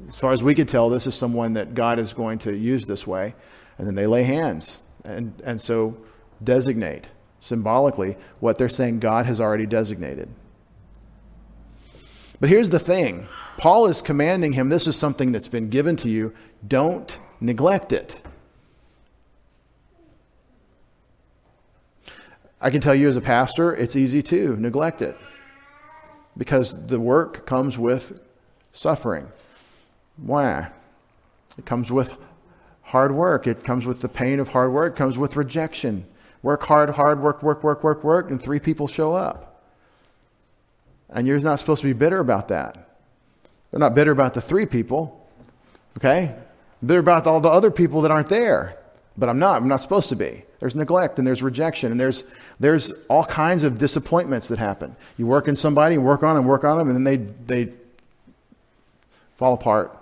as 0.09 0.19
far 0.19 0.31
as 0.31 0.43
we 0.43 0.53
can 0.53 0.67
tell, 0.67 0.89
this 0.89 1.07
is 1.07 1.15
someone 1.15 1.53
that 1.53 1.73
God 1.73 1.97
is 1.97 2.13
going 2.13 2.37
to 2.39 2.55
use 2.55 2.85
this 2.85 3.07
way. 3.07 3.33
And 3.79 3.87
then 3.87 3.95
they 3.95 4.05
lay 4.05 4.23
hands. 4.23 4.77
And, 5.03 5.33
and 5.43 5.59
so 5.59 5.97
designate 6.43 7.07
symbolically 7.39 8.15
what 8.39 8.59
they're 8.59 8.69
saying 8.69 8.99
God 8.99 9.25
has 9.25 9.41
already 9.41 9.65
designated. 9.65 10.29
But 12.39 12.49
here's 12.49 12.69
the 12.69 12.79
thing 12.79 13.27
Paul 13.57 13.87
is 13.87 14.03
commanding 14.03 14.53
him 14.53 14.69
this 14.69 14.85
is 14.85 14.95
something 14.95 15.31
that's 15.31 15.47
been 15.47 15.69
given 15.69 15.95
to 15.97 16.09
you, 16.09 16.31
don't 16.67 17.17
neglect 17.41 17.91
it. 17.91 18.21
I 22.63 22.69
can 22.69 22.79
tell 22.79 22.95
you 22.95 23.09
as 23.09 23.17
a 23.17 23.21
pastor, 23.21 23.75
it's 23.75 23.97
easy 23.97 24.23
to 24.23 24.55
neglect 24.55 25.01
it 25.01 25.17
because 26.37 26.87
the 26.87 26.97
work 26.97 27.45
comes 27.45 27.77
with 27.77 28.21
suffering. 28.71 29.29
Why? 30.15 30.69
It 31.57 31.65
comes 31.65 31.91
with 31.91 32.15
hard 32.81 33.13
work. 33.13 33.47
It 33.47 33.65
comes 33.65 33.85
with 33.85 33.99
the 33.99 34.07
pain 34.07 34.39
of 34.39 34.49
hard 34.49 34.71
work. 34.71 34.93
It 34.93 34.95
comes 34.95 35.17
with 35.17 35.35
rejection. 35.35 36.05
Work 36.41 36.63
hard, 36.63 36.91
hard, 36.91 37.19
work, 37.19 37.43
work, 37.43 37.65
work, 37.65 37.83
work, 37.83 38.01
work, 38.01 38.31
and 38.31 38.41
three 38.41 38.59
people 38.59 38.87
show 38.87 39.13
up. 39.13 39.61
And 41.09 41.27
you're 41.27 41.39
not 41.39 41.59
supposed 41.59 41.81
to 41.81 41.87
be 41.87 41.93
bitter 41.93 42.19
about 42.19 42.47
that. 42.47 42.97
They're 43.71 43.79
not 43.79 43.93
bitter 43.93 44.11
about 44.11 44.35
the 44.35 44.41
three 44.41 44.65
people, 44.65 45.27
okay? 45.97 46.33
They're 46.81 46.99
about 46.99 47.27
all 47.27 47.41
the 47.41 47.49
other 47.49 47.71
people 47.71 48.01
that 48.01 48.11
aren't 48.11 48.29
there. 48.29 48.77
But 49.17 49.29
I'm 49.29 49.39
not. 49.39 49.61
I'm 49.61 49.67
not 49.67 49.81
supposed 49.81 50.09
to 50.09 50.15
be. 50.15 50.43
There's 50.59 50.75
neglect 50.75 51.19
and 51.19 51.27
there's 51.27 51.43
rejection 51.43 51.91
and 51.91 51.99
there's, 51.99 52.25
there's 52.59 52.93
all 53.09 53.25
kinds 53.25 53.63
of 53.63 53.77
disappointments 53.77 54.47
that 54.47 54.59
happen. 54.59 54.95
You 55.17 55.27
work 55.27 55.47
in 55.47 55.55
somebody 55.55 55.95
and 55.95 56.03
work 56.03 56.23
on 56.23 56.35
them, 56.35 56.45
work 56.45 56.63
on 56.63 56.77
them, 56.77 56.89
and 56.89 56.95
then 56.95 57.03
they, 57.03 57.65
they 57.65 57.73
fall 59.37 59.53
apart. 59.53 59.99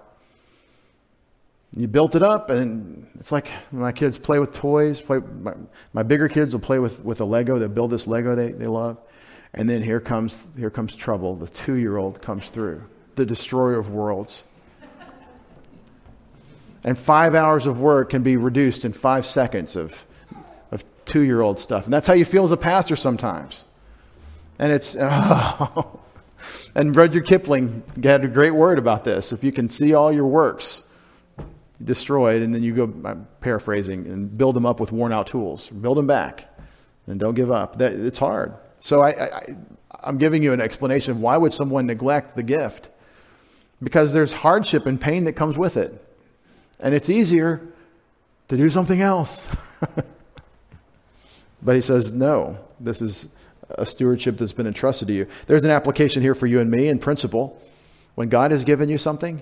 You 1.76 1.88
built 1.88 2.16
it 2.16 2.24
up, 2.24 2.49
and 2.49 3.07
it's 3.18 3.32
like 3.32 3.47
my 3.72 3.93
kids 3.93 4.18
play 4.18 4.39
with 4.39 4.51
toys. 4.51 4.99
Play, 4.99 5.20
my, 5.20 5.53
my 5.93 6.03
bigger 6.03 6.28
kids 6.28 6.53
will 6.53 6.59
play 6.59 6.80
with, 6.80 7.03
with 7.03 7.22
a 7.22 7.26
Lego. 7.26 7.57
They'll 7.57 7.70
build 7.70 7.91
this 7.91 8.07
Lego 8.07 8.36
they, 8.36 8.51
they 8.51 8.66
love. 8.66 8.97
And 9.53 9.70
then 9.70 9.82
here 9.82 10.01
comes, 10.01 10.47
here 10.57 10.70
comes 10.70 10.95
trouble. 10.95 11.36
The 11.36 11.47
two 11.47 11.76
year 11.76 11.97
old 11.97 12.22
comes 12.22 12.49
through, 12.49 12.84
the 13.16 13.26
destroyer 13.26 13.80
of 13.80 13.89
worlds 13.89 14.43
and 16.84 16.98
five 16.98 17.36
hours 17.36 17.66
of 17.68 17.80
work 17.80 18.10
can 18.10 18.24
be 18.24 18.38
reduced 18.38 18.86
in 18.86 18.94
five 18.94 19.26
seconds 19.26 19.76
of, 19.76 20.06
of 20.72 20.84
two 21.06 21.22
year 21.22 21.42
old 21.42 21.60
stuff. 21.60 21.86
And 21.86 21.94
that's 21.94 22.08
how 22.08 22.14
you 22.14 22.26
feel 22.26 22.44
as 22.44 22.52
a 22.52 22.58
pastor 22.58 22.96
sometimes. 22.96 23.66
And 24.58 24.72
it's, 24.72 24.96
oh. 25.00 26.00
and 26.76 26.96
Rudyard 26.96 27.28
Kipling 27.28 27.84
had 28.04 28.24
a 28.24 28.28
great 28.28 28.52
word 28.52 28.80
about 28.80 29.04
this. 29.04 29.32
If 29.32 29.44
you 29.44 29.52
can 29.52 29.70
see 29.70 29.94
all 29.94 30.12
your 30.12 30.28
works 30.28 30.84
destroyed, 31.84 32.42
and 32.42 32.54
then 32.54 32.62
you 32.62 32.76
go, 32.76 32.94
I'm 33.06 33.28
paraphrasing, 33.42 34.06
and 34.08 34.38
build 34.38 34.56
them 34.56 34.66
up 34.66 34.80
with 34.80 34.92
worn 34.92 35.12
out 35.12 35.28
tools, 35.28 35.70
build 35.70 35.98
them 35.98 36.06
back, 36.06 36.48
and 37.08 37.20
don't 37.20 37.34
give 37.34 37.52
up. 37.52 37.78
That, 37.78 37.94
it's 37.94 38.20
hard. 38.20 38.54
So 38.80 39.02
I, 39.02 39.10
I, 39.26 39.56
I'm 40.04 40.18
giving 40.18 40.44
you 40.44 40.54
an 40.54 40.62
explanation 40.62 41.22
why 41.22 41.38
would 41.38 41.54
someone 41.54 41.86
neglect 41.88 42.36
the 42.36 42.44
gift? 42.44 42.90
Because 43.82 44.14
there's 44.14 44.32
hardship 44.32 44.86
and 44.86 45.02
pain 45.02 45.24
that 45.26 45.34
comes 45.34 45.58
with 45.58 45.76
it 45.76 46.08
and 46.82 46.94
it's 46.94 47.10
easier 47.10 47.62
to 48.50 48.58
do 48.58 48.70
something 48.70 49.02
else. 49.02 49.50
but 51.62 51.76
he 51.76 51.82
says, 51.82 52.14
no, 52.14 52.60
this 52.80 53.02
is 53.02 53.30
a 53.70 53.86
stewardship 53.86 54.38
that's 54.38 54.52
been 54.52 54.68
entrusted 54.68 55.08
to 55.08 55.14
you. 55.14 55.28
There's 55.48 55.64
an 55.64 55.72
application 55.72 56.22
here 56.22 56.36
for 56.36 56.48
you 56.48 56.60
and 56.60 56.70
me 56.70 56.88
in 56.88 57.00
principle. 57.00 57.62
When 58.16 58.28
God 58.28 58.52
has 58.52 58.64
given 58.64 58.90
you 58.90 58.98
something, 58.98 59.42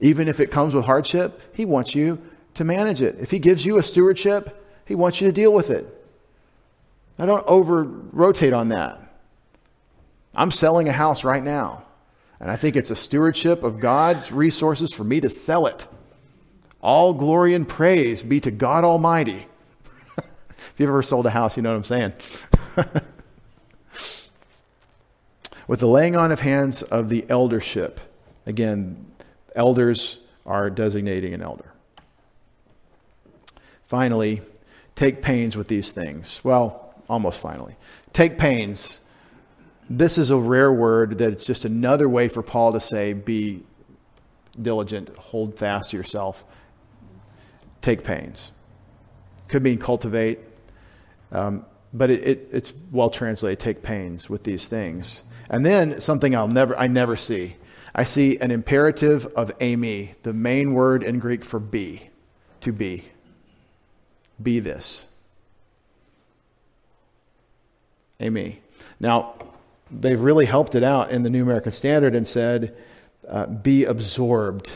even 0.00 0.28
if 0.28 0.40
it 0.40 0.50
comes 0.50 0.74
with 0.74 0.84
hardship, 0.84 1.40
he 1.54 1.64
wants 1.64 1.94
you 1.94 2.20
to 2.54 2.64
manage 2.64 3.00
it. 3.00 3.16
If 3.18 3.30
he 3.30 3.38
gives 3.38 3.64
you 3.64 3.78
a 3.78 3.82
stewardship, 3.82 4.62
he 4.84 4.94
wants 4.94 5.20
you 5.20 5.28
to 5.28 5.32
deal 5.32 5.52
with 5.52 5.70
it. 5.70 5.86
I 7.18 7.26
don't 7.26 7.46
over 7.46 7.84
rotate 7.84 8.52
on 8.52 8.68
that. 8.68 8.98
I'm 10.34 10.50
selling 10.50 10.88
a 10.88 10.92
house 10.92 11.24
right 11.24 11.42
now. 11.42 11.84
And 12.42 12.50
I 12.50 12.56
think 12.56 12.74
it's 12.74 12.90
a 12.90 12.96
stewardship 12.96 13.62
of 13.62 13.78
God's 13.78 14.32
resources 14.32 14.92
for 14.92 15.04
me 15.04 15.20
to 15.20 15.28
sell 15.28 15.68
it. 15.68 15.86
All 16.82 17.14
glory 17.14 17.54
and 17.54 17.68
praise 17.68 18.24
be 18.24 18.40
to 18.40 18.50
God 18.50 18.82
Almighty. 18.82 19.46
if 20.18 20.74
you've 20.76 20.88
ever 20.88 21.04
sold 21.04 21.24
a 21.26 21.30
house, 21.30 21.56
you 21.56 21.62
know 21.62 21.70
what 21.70 21.76
I'm 21.76 21.84
saying. 21.84 22.12
With 25.68 25.78
the 25.78 25.86
laying 25.86 26.16
on 26.16 26.32
of 26.32 26.40
hands 26.40 26.82
of 26.82 27.08
the 27.08 27.24
eldership, 27.28 28.00
again, 28.44 29.06
elders 29.54 30.18
are 30.44 30.68
designating 30.68 31.34
an 31.34 31.42
elder. 31.42 31.72
Finally, 33.86 34.42
take 34.96 35.22
pains 35.22 35.56
with 35.56 35.68
these 35.68 35.92
things. 35.92 36.40
Well, 36.42 36.92
almost 37.08 37.38
finally. 37.38 37.76
Take 38.12 38.36
pains 38.36 39.00
this 39.90 40.18
is 40.18 40.30
a 40.30 40.36
rare 40.36 40.72
word 40.72 41.18
that 41.18 41.30
it's 41.30 41.44
just 41.44 41.64
another 41.64 42.08
way 42.08 42.28
for 42.28 42.42
Paul 42.42 42.72
to 42.72 42.80
say, 42.80 43.12
be 43.12 43.62
diligent, 44.60 45.16
hold 45.18 45.58
fast 45.58 45.90
to 45.90 45.96
yourself, 45.96 46.44
take 47.80 48.04
pains. 48.04 48.52
Could 49.48 49.62
mean 49.62 49.78
cultivate, 49.78 50.40
um, 51.30 51.66
but 51.92 52.10
it, 52.10 52.26
it, 52.26 52.48
it's 52.52 52.72
well 52.90 53.10
translated, 53.10 53.58
take 53.58 53.82
pains 53.82 54.30
with 54.30 54.44
these 54.44 54.66
things. 54.66 55.24
And 55.50 55.66
then 55.66 56.00
something 56.00 56.34
I'll 56.34 56.48
never, 56.48 56.76
I 56.78 56.86
never 56.86 57.16
see. 57.16 57.56
I 57.94 58.04
see 58.04 58.38
an 58.38 58.50
imperative 58.50 59.26
of 59.36 59.56
eimi, 59.58 60.14
the 60.22 60.32
main 60.32 60.72
word 60.72 61.02
in 61.02 61.18
Greek 61.18 61.44
for 61.44 61.60
be, 61.60 62.08
to 62.62 62.72
be. 62.72 63.04
Be 64.42 64.60
this. 64.60 65.04
Eimi. 68.18 68.56
Now, 68.98 69.34
they've 69.92 70.20
really 70.20 70.46
helped 70.46 70.74
it 70.74 70.82
out 70.82 71.10
in 71.10 71.22
the 71.22 71.30
New 71.30 71.42
American 71.42 71.72
Standard 71.72 72.14
and 72.14 72.26
said, 72.26 72.74
uh, 73.28 73.46
be 73.46 73.84
absorbed. 73.84 74.70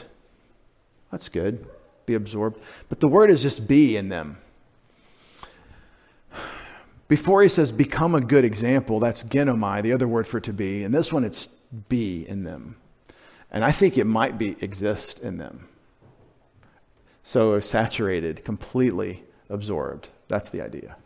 That's 1.11 1.29
good. 1.29 1.67
Be 2.05 2.15
absorbed. 2.15 2.61
But 2.89 3.01
the 3.01 3.09
word 3.09 3.31
is 3.31 3.43
just 3.43 3.67
be 3.67 3.97
in 3.97 4.09
them. 4.09 4.39
Before 7.09 7.43
he 7.43 7.49
says 7.49 7.71
become 7.73 8.15
a 8.15 8.21
good 8.21 8.45
example, 8.45 8.99
that's 9.01 9.23
ginomai, 9.23 9.83
the 9.83 9.93
other 9.93 10.09
word 10.09 10.27
for 10.27 10.41
to 10.41 10.53
be. 10.53 10.83
And 10.85 10.95
this 10.95 11.13
one, 11.13 11.25
it's 11.25 11.49
be 11.89 12.27
in 12.29 12.45
them. 12.45 12.77
And 13.51 13.65
I 13.65 13.71
think 13.71 13.97
it 13.97 14.05
might 14.05 14.39
be 14.39 14.57
exist 14.61 15.21
in 15.21 15.39
them. 15.39 15.69
So 17.23 17.59
saturated, 17.61 18.45
completely 18.45 19.25
absorbed. 19.49 20.09
That's 20.29 20.51
the 20.51 20.61
idea. 20.61 20.97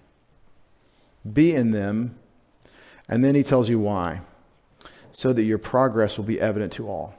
Be 1.30 1.54
in 1.54 1.70
them. 1.70 2.18
And 3.10 3.24
then 3.24 3.34
he 3.34 3.42
tells 3.42 3.68
you 3.68 3.78
why. 3.78 4.22
So 5.12 5.32
that 5.32 5.42
your 5.42 5.58
progress 5.58 6.16
will 6.16 6.24
be 6.24 6.40
evident 6.40 6.72
to 6.74 6.88
all. 6.88 7.14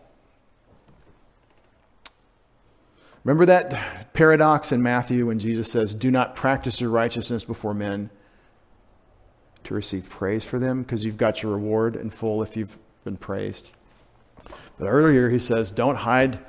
Remember 3.23 3.45
that 3.45 4.13
paradox 4.13 4.71
in 4.71 4.81
Matthew 4.81 5.27
when 5.27 5.37
Jesus 5.37 5.69
says, 5.69 5.93
Do 5.93 6.09
not 6.09 6.35
practice 6.35 6.79
your 6.81 6.89
righteousness 6.89 7.43
before 7.43 7.73
men 7.73 8.09
to 9.65 9.75
receive 9.75 10.09
praise 10.09 10.43
for 10.43 10.57
them, 10.57 10.81
because 10.81 11.05
you've 11.05 11.17
got 11.17 11.43
your 11.43 11.51
reward 11.51 11.95
in 11.95 12.09
full 12.09 12.41
if 12.41 12.57
you've 12.57 12.79
been 13.03 13.17
praised. 13.17 13.69
But 14.79 14.87
earlier 14.87 15.29
he 15.29 15.37
says, 15.37 15.71
Don't 15.71 15.97
hide 15.97 16.39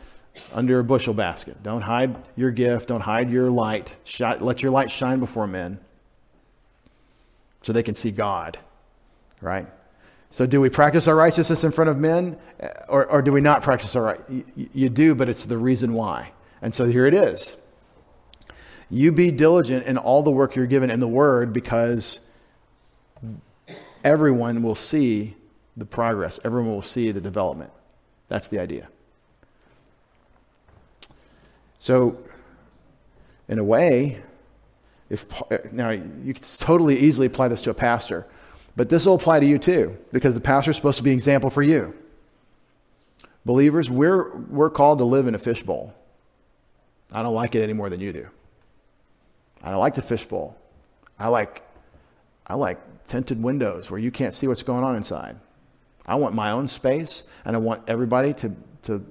under 0.53 0.79
a 0.79 0.85
bushel 0.85 1.13
basket. 1.13 1.63
Don't 1.63 1.83
hide 1.83 2.17
your 2.37 2.53
gift. 2.53 2.89
Don't 2.89 3.03
hide 3.03 3.29
your 3.29 3.51
light. 3.51 3.97
Let 4.21 4.63
your 4.63 4.71
light 4.71 4.91
shine 4.91 5.19
before 5.19 5.47
men 5.47 5.79
so 7.61 7.73
they 7.73 7.83
can 7.83 7.95
see 7.95 8.13
God. 8.13 8.59
Right? 9.43 9.67
So, 10.31 10.47
do 10.47 10.63
we 10.63 10.71
practice 10.71 11.09
our 11.09 11.15
righteousness 11.15 11.63
in 11.63 11.73
front 11.73 11.91
of 11.91 11.99
men, 11.99 12.39
uh, 12.59 12.69
or, 12.89 13.07
or 13.07 13.21
do 13.21 13.33
we 13.33 13.43
not 13.43 13.61
practice 13.61 13.95
our 13.95 14.03
right? 14.03 14.21
You, 14.31 14.45
you 14.73 14.89
do, 14.89 15.15
but 15.15 15.29
it's 15.29 15.45
the 15.45 15.59
reason 15.59 15.93
why. 15.93 16.33
And 16.63 16.75
so 16.75 16.87
here 16.87 17.05
it 17.05 17.13
is. 17.13 17.57
You 18.89 19.13
be 19.13 19.31
diligent 19.31 19.87
in 19.87 19.99
all 19.99 20.23
the 20.23 20.31
work 20.31 20.57
you're 20.57 20.67
given 20.67 20.89
in 20.89 21.01
the 21.01 21.09
Word 21.09 21.53
because 21.53 22.21
everyone 24.05 24.63
will 24.63 24.75
see 24.75 25.37
the 25.77 25.85
progress, 25.85 26.41
everyone 26.45 26.73
will 26.73 26.83
see 26.83 27.11
the 27.11 27.21
development. 27.21 27.71
That's 28.29 28.49
the 28.49 28.59
idea. 28.59 28.89
So, 31.79 32.17
in 33.49 33.59
a 33.59 33.65
way, 33.65 34.23
if 35.11 35.43
uh, 35.51 35.59
now 35.73 35.91
you 35.91 36.33
can 36.33 36.43
totally 36.59 36.99
easily 36.99 37.27
apply 37.27 37.49
this 37.49 37.61
to 37.63 37.71
a 37.71 37.75
pastor, 37.75 38.27
but 38.77 38.89
this 38.89 39.07
will 39.07 39.15
apply 39.15 39.41
to 39.41 39.47
you 39.47 39.59
too, 39.59 39.97
because 40.13 40.35
the 40.35 40.41
pastor 40.41 40.71
is 40.71 40.77
supposed 40.77 40.99
to 40.99 41.03
be 41.03 41.11
an 41.11 41.17
example 41.17 41.51
for 41.51 41.63
you. 41.63 41.95
Believers, 43.45 43.91
we're, 43.91 44.37
we're 44.37 44.71
called 44.71 44.99
to 44.99 45.05
live 45.05 45.27
in 45.27 45.35
a 45.35 45.39
fishbowl. 45.39 45.95
I 47.11 47.23
don't 47.23 47.35
like 47.35 47.55
it 47.55 47.63
any 47.63 47.73
more 47.73 47.91
than 47.91 48.01
you 48.01 48.13
do. 48.13 48.29
I 49.63 49.71
don't 49.71 49.81
like 49.81 49.95
the 49.95 50.03
fishbowl. 50.03 50.57
I 51.19 51.29
like, 51.29 51.63
I 52.47 52.55
like 52.55 52.79
tinted 53.09 53.43
windows 53.43 53.91
where 53.91 54.01
you 54.01 54.11
can't 54.11 54.35
see 54.35 54.47
what's 54.47 54.63
going 54.63 54.85
on 54.85 54.97
inside. 54.97 55.37
I 56.07 56.17
want 56.17 56.35
my 56.35 56.51
own 56.51 56.67
space, 56.67 57.25
and 57.45 57.55
I 57.55 57.59
want 57.59 57.83
everybody 57.89 58.33
to, 58.35 58.53
to 58.85 59.05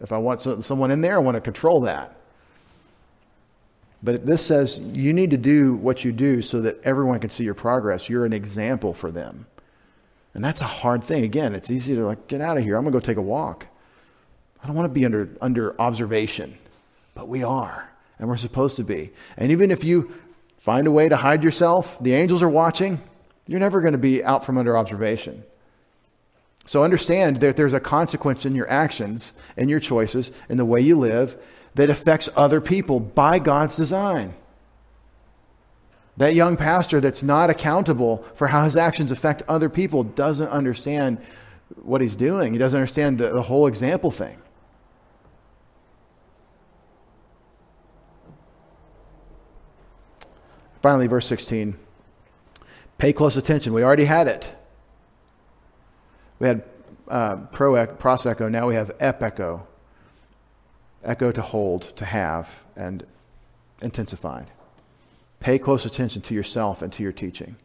if 0.00 0.10
I 0.12 0.18
want 0.18 0.40
someone 0.40 0.90
in 0.90 1.00
there, 1.00 1.14
I 1.14 1.18
want 1.18 1.36
to 1.36 1.40
control 1.40 1.80
that. 1.82 2.16
But 4.02 4.26
this 4.26 4.44
says 4.44 4.80
you 4.80 5.12
need 5.12 5.30
to 5.30 5.36
do 5.36 5.74
what 5.74 6.04
you 6.04 6.12
do 6.12 6.42
so 6.42 6.60
that 6.62 6.82
everyone 6.84 7.20
can 7.20 7.30
see 7.30 7.44
your 7.44 7.54
progress. 7.54 8.08
You're 8.08 8.24
an 8.24 8.32
example 8.32 8.94
for 8.94 9.10
them. 9.10 9.46
And 10.34 10.42
that's 10.42 10.60
a 10.60 10.66
hard 10.66 11.04
thing. 11.04 11.24
Again, 11.24 11.54
it's 11.54 11.70
easy 11.70 11.94
to 11.94 12.06
like, 12.06 12.26
get 12.26 12.40
out 12.40 12.56
of 12.56 12.64
here. 12.64 12.76
I'm 12.76 12.82
going 12.82 12.92
to 12.92 12.98
go 12.98 13.04
take 13.04 13.18
a 13.18 13.22
walk. 13.22 13.66
I 14.62 14.66
don't 14.66 14.74
want 14.74 14.86
to 14.86 14.92
be 14.92 15.04
under, 15.04 15.28
under 15.40 15.80
observation. 15.80 16.58
But 17.14 17.28
we 17.28 17.42
are, 17.42 17.90
and 18.18 18.28
we're 18.28 18.36
supposed 18.36 18.76
to 18.76 18.84
be. 18.84 19.12
And 19.36 19.52
even 19.52 19.70
if 19.70 19.84
you 19.84 20.14
find 20.56 20.86
a 20.86 20.90
way 20.90 21.08
to 21.08 21.16
hide 21.16 21.44
yourself, 21.44 22.02
the 22.02 22.14
angels 22.14 22.42
are 22.42 22.48
watching, 22.48 23.00
you're 23.46 23.60
never 23.60 23.80
going 23.80 23.92
to 23.92 23.98
be 23.98 24.24
out 24.24 24.44
from 24.44 24.56
under 24.56 24.76
observation. 24.76 25.44
So 26.64 26.84
understand 26.84 27.40
that 27.40 27.56
there's 27.56 27.74
a 27.74 27.80
consequence 27.80 28.46
in 28.46 28.54
your 28.54 28.70
actions 28.70 29.34
and 29.56 29.68
your 29.68 29.80
choices 29.80 30.32
and 30.48 30.58
the 30.58 30.64
way 30.64 30.80
you 30.80 30.96
live 30.96 31.36
that 31.74 31.90
affects 31.90 32.28
other 32.36 32.60
people 32.60 33.00
by 33.00 33.38
God's 33.38 33.76
design. 33.76 34.34
That 36.16 36.34
young 36.34 36.56
pastor 36.56 37.00
that's 37.00 37.22
not 37.22 37.48
accountable 37.48 38.18
for 38.34 38.48
how 38.48 38.64
his 38.64 38.76
actions 38.76 39.10
affect 39.10 39.42
other 39.48 39.68
people 39.68 40.04
doesn't 40.04 40.48
understand 40.48 41.18
what 41.82 42.02
he's 42.02 42.16
doing. 42.16 42.52
He 42.52 42.58
doesn't 42.58 42.78
understand 42.78 43.18
the, 43.18 43.30
the 43.30 43.42
whole 43.42 43.66
example 43.66 44.10
thing. 44.10 44.38
Finally, 50.82 51.06
verse 51.06 51.26
16. 51.26 51.78
Pay 52.98 53.12
close 53.12 53.36
attention. 53.36 53.72
We 53.72 53.82
already 53.82 54.04
had 54.04 54.26
it. 54.26 54.54
We 56.38 56.48
had 56.48 56.64
uh, 57.08 57.36
pro, 57.52 57.86
prosecho, 57.86 58.50
now 58.50 58.68
we 58.68 58.74
have 58.74 58.96
epecho. 58.98 59.62
Echo 61.04 61.32
to 61.32 61.42
hold, 61.42 61.82
to 61.96 62.04
have, 62.04 62.62
and 62.76 63.04
intensified. 63.80 64.46
Pay 65.40 65.58
close 65.58 65.84
attention 65.84 66.22
to 66.22 66.34
yourself 66.34 66.82
and 66.82 66.92
to 66.92 67.02
your 67.02 67.12
teaching. 67.12 67.56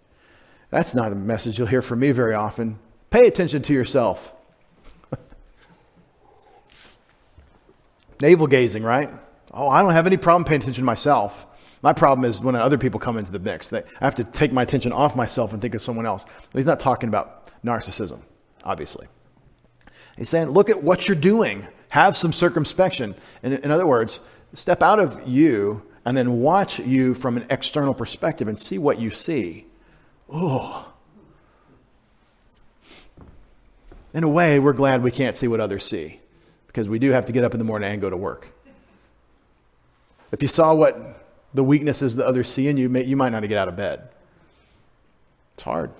That's 0.69 0.95
not 0.95 1.11
a 1.11 1.15
message 1.15 1.57
you'll 1.57 1.67
hear 1.67 1.81
from 1.81 1.99
me 1.99 2.11
very 2.11 2.33
often. 2.33 2.79
Pay 3.09 3.27
attention 3.27 3.61
to 3.63 3.73
yourself. 3.73 4.33
Navel 8.19 8.47
gazing, 8.47 8.83
right? 8.83 9.09
Oh, 9.53 9.69
I 9.69 9.81
don't 9.81 9.93
have 9.93 10.07
any 10.07 10.17
problem 10.17 10.43
paying 10.43 10.61
attention 10.61 10.81
to 10.81 10.85
myself. 10.85 11.45
My 11.81 11.93
problem 11.93 12.25
is 12.25 12.41
when 12.41 12.55
other 12.55 12.77
people 12.77 12.99
come 12.99 13.17
into 13.17 13.31
the 13.31 13.39
mix. 13.39 13.69
They, 13.69 13.79
I 13.79 14.05
have 14.05 14.15
to 14.15 14.23
take 14.23 14.51
my 14.51 14.63
attention 14.63 14.91
off 14.91 15.15
myself 15.15 15.53
and 15.53 15.61
think 15.61 15.75
of 15.75 15.81
someone 15.81 16.05
else. 16.05 16.25
He's 16.53 16.65
not 16.65 16.79
talking 16.79 17.07
about 17.07 17.49
narcissism, 17.63 18.19
obviously. 18.63 19.07
He's 20.17 20.29
saying, 20.29 20.49
look 20.49 20.69
at 20.69 20.81
what 20.81 21.07
you're 21.07 21.15
doing. 21.15 21.67
Have 21.89 22.17
some 22.17 22.33
circumspection. 22.33 23.15
In, 23.43 23.53
in 23.53 23.71
other 23.71 23.87
words, 23.87 24.19
step 24.53 24.81
out 24.81 24.99
of 24.99 25.27
you 25.27 25.83
and 26.05 26.15
then 26.15 26.39
watch 26.41 26.79
you 26.79 27.13
from 27.13 27.37
an 27.37 27.45
external 27.49 27.93
perspective 27.93 28.47
and 28.47 28.59
see 28.59 28.77
what 28.77 28.99
you 28.99 29.09
see. 29.09 29.65
Oh. 30.31 30.91
In 34.13 34.23
a 34.23 34.29
way, 34.29 34.59
we're 34.59 34.73
glad 34.73 35.03
we 35.03 35.11
can't 35.11 35.35
see 35.35 35.47
what 35.47 35.59
others 35.59 35.85
see 35.85 36.19
because 36.67 36.87
we 36.87 36.99
do 36.99 37.11
have 37.11 37.25
to 37.25 37.33
get 37.33 37.43
up 37.43 37.53
in 37.53 37.59
the 37.59 37.65
morning 37.65 37.91
and 37.91 38.01
go 38.01 38.09
to 38.09 38.17
work. 38.17 38.47
If 40.31 40.41
you 40.41 40.47
saw 40.47 40.73
what 40.73 41.25
the 41.53 41.63
weaknesses 41.63 42.15
the 42.15 42.27
others 42.27 42.49
see 42.49 42.67
in 42.67 42.77
you, 42.77 42.89
you 42.89 43.15
might 43.15 43.31
not 43.31 43.41
get 43.41 43.57
out 43.57 43.67
of 43.67 43.75
bed. 43.75 44.07
It's 45.53 45.63
hard. 45.63 45.91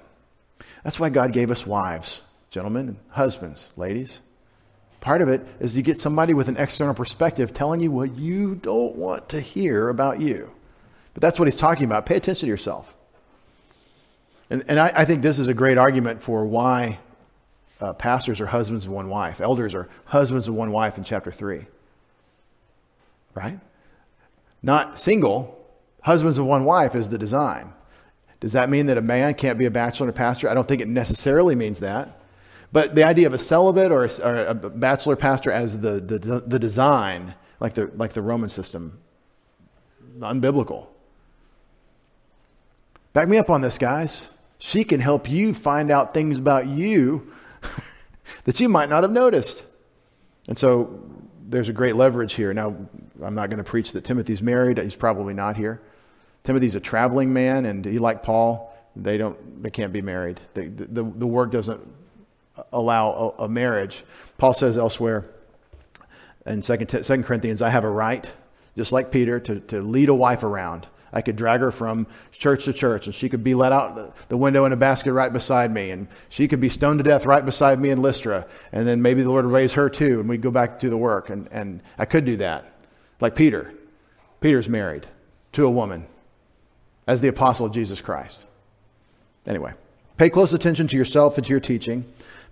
That's 0.83 0.99
why 0.99 1.09
God 1.09 1.33
gave 1.33 1.51
us 1.51 1.65
wives, 1.65 2.21
gentlemen, 2.49 2.87
and 2.89 2.97
husbands, 3.09 3.71
ladies. 3.75 4.21
Part 5.07 5.21
of 5.21 5.29
it 5.29 5.47
is 5.61 5.77
you 5.77 5.83
get 5.83 5.97
somebody 5.97 6.33
with 6.33 6.49
an 6.49 6.57
external 6.57 6.93
perspective 6.93 7.53
telling 7.53 7.79
you 7.79 7.91
what 7.91 8.17
you 8.17 8.55
don't 8.55 8.93
want 8.97 9.29
to 9.29 9.39
hear 9.39 9.87
about 9.87 10.19
you. 10.19 10.51
But 11.13 11.21
that's 11.21 11.39
what 11.39 11.47
he's 11.47 11.55
talking 11.55 11.85
about. 11.85 12.05
Pay 12.05 12.17
attention 12.17 12.45
to 12.45 12.49
yourself. 12.49 12.93
And, 14.49 14.65
and 14.67 14.77
I, 14.77 14.91
I 14.93 15.05
think 15.05 15.21
this 15.21 15.39
is 15.39 15.47
a 15.47 15.53
great 15.53 15.77
argument 15.77 16.21
for 16.21 16.45
why 16.45 16.99
uh, 17.79 17.93
pastors 17.93 18.41
are 18.41 18.47
husbands 18.47 18.83
of 18.83 18.91
one 18.91 19.07
wife, 19.07 19.39
elders 19.39 19.73
are 19.73 19.87
husbands 20.03 20.49
of 20.49 20.55
one 20.55 20.73
wife 20.73 20.97
in 20.97 21.05
chapter 21.05 21.31
3. 21.31 21.65
Right? 23.33 23.61
not 24.61 24.99
single, 24.99 25.57
husbands 26.01 26.37
of 26.37 26.45
one 26.45 26.65
wife 26.65 26.95
is 26.95 27.07
the 27.07 27.17
design. 27.17 27.71
Does 28.41 28.51
that 28.51 28.69
mean 28.69 28.87
that 28.87 28.97
a 28.97 29.01
man 29.01 29.35
can't 29.35 29.57
be 29.57 29.67
a 29.67 29.71
bachelor 29.71 30.09
and 30.09 30.13
a 30.13 30.19
pastor? 30.19 30.49
I 30.49 30.53
don't 30.53 30.67
think 30.67 30.81
it 30.81 30.89
necessarily 30.89 31.55
means 31.55 31.79
that. 31.79 32.19
But 32.71 32.95
the 32.95 33.03
idea 33.03 33.27
of 33.27 33.33
a 33.33 33.39
celibate 33.39 33.91
or 33.91 34.05
a, 34.05 34.09
or 34.21 34.45
a 34.45 34.53
bachelor 34.53 35.15
pastor 35.15 35.51
as 35.51 35.79
the, 35.79 35.99
the, 35.99 36.43
the 36.45 36.59
design, 36.59 37.33
like 37.59 37.73
the, 37.73 37.89
like 37.95 38.13
the 38.13 38.21
Roman 38.21 38.49
system, 38.49 38.99
unbiblical. 40.19 40.87
Back 43.13 43.27
me 43.27 43.37
up 43.37 43.49
on 43.49 43.61
this, 43.61 43.77
guys. 43.77 44.31
She 44.59 44.83
can 44.83 44.99
help 44.99 45.29
you 45.29 45.53
find 45.53 45.91
out 45.91 46.13
things 46.13 46.39
about 46.39 46.67
you 46.67 47.31
that 48.43 48.59
you 48.59 48.69
might 48.69 48.89
not 48.89 49.03
have 49.03 49.11
noticed. 49.11 49.65
And 50.47 50.57
so 50.57 51.03
there's 51.47 51.69
a 51.69 51.73
great 51.73 51.95
leverage 51.95 52.33
here. 52.33 52.53
Now, 52.53 52.75
I'm 53.23 53.35
not 53.35 53.49
going 53.49 53.57
to 53.57 53.63
preach 53.63 53.93
that 53.93 54.03
Timothy's 54.03 54.41
married. 54.41 54.77
He's 54.77 54.95
probably 54.95 55.33
not 55.33 55.55
here. 55.55 55.81
Timothy's 56.43 56.75
a 56.75 56.79
traveling 56.79 57.33
man, 57.33 57.65
and 57.65 57.83
he, 57.83 57.99
like 57.99 58.23
Paul, 58.23 58.73
they 58.95 59.17
don't, 59.17 59.63
they 59.63 59.69
can't 59.69 59.93
be 59.93 60.01
married. 60.01 60.39
They, 60.53 60.67
the, 60.67 61.03
the 61.03 61.27
work 61.27 61.51
doesn't 61.51 61.81
allow 62.71 63.35
a, 63.39 63.43
a 63.43 63.49
marriage. 63.49 64.03
Paul 64.37 64.53
says 64.53 64.77
elsewhere 64.77 65.25
in 66.45 66.61
2 66.61 66.77
Corinthians, 67.23 67.61
I 67.61 67.69
have 67.69 67.83
a 67.83 67.89
right, 67.89 68.29
just 68.75 68.91
like 68.91 69.11
Peter, 69.11 69.39
to, 69.41 69.59
to 69.61 69.81
lead 69.81 70.09
a 70.09 70.13
wife 70.13 70.43
around. 70.43 70.87
I 71.11 71.21
could 71.21 71.35
drag 71.35 71.61
her 71.61 71.71
from 71.71 72.05
church 72.31 72.65
to 72.65 72.73
church, 72.73 73.05
and 73.05 73.15
she 73.15 73.29
could 73.29 73.43
be 73.43 73.55
let 73.55 73.71
out 73.71 74.15
the 74.29 74.37
window 74.37 74.65
in 74.65 74.73
a 74.73 74.77
basket 74.77 75.13
right 75.13 75.31
beside 75.31 75.71
me, 75.71 75.91
and 75.91 76.07
she 76.29 76.47
could 76.47 76.59
be 76.59 76.69
stoned 76.69 76.99
to 76.99 77.03
death 77.03 77.25
right 77.25 77.45
beside 77.45 77.79
me 77.79 77.89
in 77.89 78.01
Lystra, 78.01 78.45
and 78.71 78.87
then 78.87 79.01
maybe 79.01 79.23
the 79.23 79.29
Lord 79.29 79.45
would 79.45 79.53
raise 79.53 79.73
her 79.73 79.89
too, 79.89 80.19
and 80.19 80.29
we'd 80.29 80.41
go 80.41 80.51
back 80.51 80.79
to 80.79 80.89
the 80.89 80.97
work. 80.97 81.29
And, 81.29 81.47
and 81.51 81.81
I 81.97 82.05
could 82.05 82.25
do 82.25 82.37
that, 82.37 82.73
like 83.19 83.35
Peter. 83.35 83.73
Peter's 84.41 84.69
married 84.69 85.07
to 85.53 85.65
a 85.65 85.71
woman 85.71 86.05
as 87.07 87.21
the 87.21 87.29
apostle 87.29 87.65
of 87.65 87.71
Jesus 87.71 88.01
Christ. 88.01 88.47
Anyway, 89.45 89.73
pay 90.17 90.29
close 90.29 90.53
attention 90.53 90.87
to 90.89 90.95
yourself 90.95 91.37
and 91.37 91.45
to 91.45 91.49
your 91.49 91.59
teaching. 91.59 92.05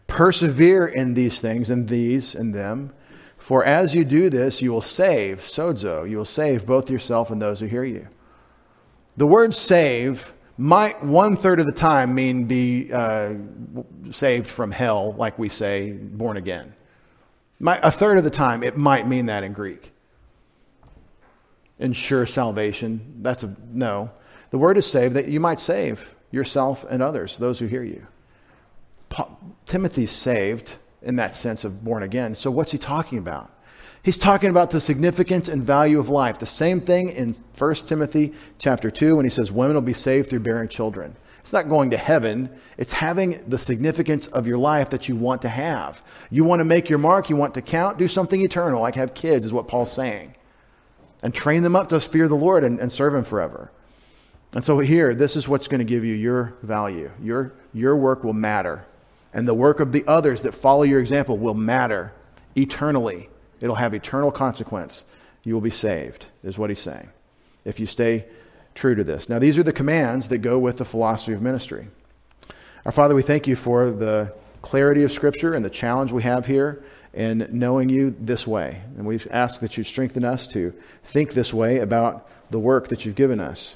Persevere 0.07 0.87
in 0.87 1.13
these 1.13 1.41
things, 1.41 1.69
and 1.69 1.87
these 1.87 2.35
and 2.35 2.53
them. 2.53 2.93
For 3.37 3.63
as 3.63 3.93
you 3.93 4.03
do 4.05 4.29
this, 4.29 4.61
you 4.61 4.71
will 4.71 4.81
save, 4.81 5.39
sozo, 5.39 6.09
you 6.09 6.17
will 6.17 6.25
save 6.25 6.65
both 6.65 6.89
yourself 6.89 7.29
and 7.29 7.41
those 7.41 7.59
who 7.59 7.67
hear 7.67 7.83
you. 7.83 8.07
The 9.17 9.27
word 9.27 9.53
save 9.53 10.33
might 10.57 11.03
one 11.03 11.37
third 11.37 11.59
of 11.59 11.65
the 11.65 11.71
time 11.71 12.15
mean 12.15 12.45
be 12.45 12.91
uh, 12.91 13.33
saved 14.11 14.47
from 14.47 14.71
hell, 14.71 15.13
like 15.13 15.37
we 15.37 15.49
say, 15.49 15.91
born 15.91 16.37
again. 16.37 16.73
a 17.61 17.91
third 17.91 18.17
of 18.17 18.23
the 18.23 18.29
time, 18.29 18.63
it 18.63 18.77
might 18.77 19.07
mean 19.07 19.27
that 19.27 19.43
in 19.43 19.53
Greek. 19.53 19.91
Ensure 21.77 22.25
salvation. 22.25 23.19
That's 23.21 23.43
a 23.43 23.55
no. 23.71 24.11
The 24.51 24.57
word 24.57 24.77
is 24.77 24.89
save, 24.89 25.13
that 25.15 25.27
you 25.27 25.39
might 25.39 25.59
save 25.59 26.13
yourself 26.31 26.85
and 26.89 27.03
others, 27.03 27.37
those 27.37 27.59
who 27.59 27.67
hear 27.67 27.83
you. 27.83 28.07
Timothy's 29.65 30.11
saved 30.11 30.75
in 31.01 31.15
that 31.17 31.35
sense 31.35 31.63
of 31.63 31.83
born 31.83 32.03
again. 32.03 32.35
So 32.35 32.51
what's 32.51 32.71
he 32.71 32.77
talking 32.77 33.17
about? 33.17 33.51
He's 34.03 34.17
talking 34.17 34.51
about 34.51 34.69
the 34.69 34.79
significance 34.79 35.47
and 35.47 35.63
value 35.63 35.97
of 35.99 36.09
life. 36.09 36.37
The 36.37 36.45
same 36.45 36.79
thing 36.79 37.09
in 37.09 37.33
1 37.57 37.75
Timothy 37.75 38.33
chapter 38.59 38.91
2 38.91 39.15
when 39.15 39.25
he 39.25 39.31
says 39.31 39.51
women 39.51 39.73
will 39.73 39.81
be 39.81 39.93
saved 39.93 40.29
through 40.29 40.41
bearing 40.41 40.69
children. 40.69 41.15
It's 41.39 41.53
not 41.53 41.69
going 41.69 41.91
to 41.91 41.97
heaven, 41.97 42.49
it's 42.77 42.93
having 42.93 43.43
the 43.47 43.59
significance 43.59 44.27
of 44.27 44.47
your 44.47 44.57
life 44.57 44.89
that 44.89 45.07
you 45.07 45.15
want 45.15 45.43
to 45.43 45.49
have. 45.49 46.03
You 46.31 46.43
want 46.43 46.59
to 46.59 46.65
make 46.65 46.89
your 46.89 46.97
mark, 46.97 47.29
you 47.29 47.35
want 47.35 47.53
to 47.53 47.61
count, 47.61 47.99
do 47.99 48.07
something 48.07 48.41
eternal, 48.41 48.81
like 48.81 48.95
have 48.95 49.13
kids, 49.13 49.45
is 49.45 49.53
what 49.53 49.67
Paul's 49.67 49.91
saying. 49.91 50.33
And 51.21 51.33
train 51.33 51.61
them 51.61 51.75
up 51.75 51.89
to 51.89 51.99
fear 51.99 52.27
the 52.27 52.35
Lord 52.35 52.63
and, 52.63 52.79
and 52.79 52.91
serve 52.91 53.13
Him 53.13 53.23
forever. 53.23 53.71
And 54.55 54.65
so 54.65 54.79
here, 54.79 55.13
this 55.13 55.35
is 55.35 55.47
what's 55.47 55.67
going 55.67 55.79
to 55.79 55.85
give 55.85 56.03
you 56.03 56.15
your 56.15 56.55
value. 56.63 57.11
Your, 57.21 57.53
your 57.73 57.95
work 57.95 58.23
will 58.23 58.33
matter. 58.33 58.85
And 59.35 59.45
the 59.47 59.53
work 59.53 59.81
of 59.81 59.91
the 59.91 60.05
others 60.07 60.41
that 60.43 60.53
follow 60.53 60.83
your 60.83 61.01
example 61.01 61.37
will 61.37 61.53
matter 61.53 62.13
eternally. 62.55 63.29
It'll 63.59 63.75
have 63.75 63.93
eternal 63.93 64.31
consequence. 64.31 65.03
You 65.43 65.53
will 65.53 65.61
be 65.61 65.69
saved, 65.69 66.27
is 66.41 66.57
what 66.57 66.69
he's 66.71 66.79
saying, 66.79 67.09
if 67.65 67.79
you 67.79 67.85
stay 67.85 68.25
true 68.73 68.95
to 68.95 69.03
this. 69.03 69.29
Now, 69.29 69.37
these 69.37 69.57
are 69.57 69.63
the 69.63 69.73
commands 69.73 70.29
that 70.29 70.37
go 70.37 70.57
with 70.57 70.77
the 70.77 70.85
philosophy 70.85 71.33
of 71.33 71.41
ministry. 71.41 71.89
Our 72.85 72.93
Father, 72.93 73.13
we 73.13 73.21
thank 73.21 73.45
you 73.45 73.57
for 73.57 73.91
the 73.91 74.33
clarity 74.61 75.03
of 75.03 75.11
Scripture 75.11 75.53
and 75.53 75.65
the 75.65 75.69
challenge 75.69 76.13
we 76.13 76.23
have 76.23 76.45
here 76.45 76.83
in 77.13 77.47
knowing 77.51 77.89
you 77.89 78.15
this 78.17 78.47
way. 78.47 78.81
And 78.97 79.05
we 79.05 79.19
ask 79.31 79.59
that 79.59 79.77
you 79.77 79.83
strengthen 79.83 80.23
us 80.23 80.47
to 80.47 80.73
think 81.03 81.33
this 81.33 81.53
way 81.53 81.79
about 81.79 82.29
the 82.51 82.59
work 82.59 82.87
that 82.87 83.05
you've 83.05 83.15
given 83.15 83.41
us. 83.41 83.75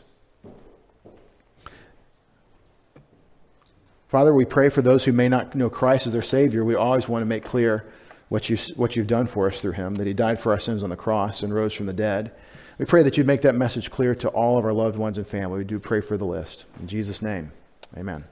Father, 4.09 4.33
we 4.33 4.43
pray 4.43 4.69
for 4.69 4.81
those 4.81 5.05
who 5.05 5.13
may 5.13 5.29
not 5.29 5.53
know 5.53 5.69
Christ 5.69 6.07
as 6.07 6.13
their 6.13 6.23
Savior. 6.23 6.65
We 6.65 6.73
always 6.73 7.07
want 7.07 7.21
to 7.21 7.27
make 7.27 7.45
clear 7.45 7.85
what, 8.27 8.49
you, 8.49 8.57
what 8.75 8.95
you've 8.95 9.05
done 9.05 9.27
for 9.27 9.45
us 9.45 9.61
through 9.61 9.73
Him, 9.73 9.95
that 9.95 10.07
He 10.07 10.13
died 10.13 10.39
for 10.39 10.51
our 10.51 10.59
sins 10.59 10.81
on 10.81 10.89
the 10.89 10.95
cross 10.95 11.43
and 11.43 11.53
rose 11.53 11.75
from 11.75 11.85
the 11.85 11.93
dead. 11.93 12.31
We 12.79 12.85
pray 12.85 13.03
that 13.03 13.17
you'd 13.17 13.27
make 13.27 13.41
that 13.41 13.53
message 13.53 13.91
clear 13.91 14.15
to 14.15 14.29
all 14.29 14.57
of 14.57 14.65
our 14.65 14.73
loved 14.73 14.97
ones 14.97 15.19
and 15.19 15.27
family. 15.27 15.59
We 15.59 15.63
do 15.63 15.77
pray 15.77 16.01
for 16.01 16.17
the 16.17 16.25
list. 16.25 16.65
In 16.79 16.87
Jesus' 16.87 17.21
name, 17.21 17.51
amen. 17.95 18.23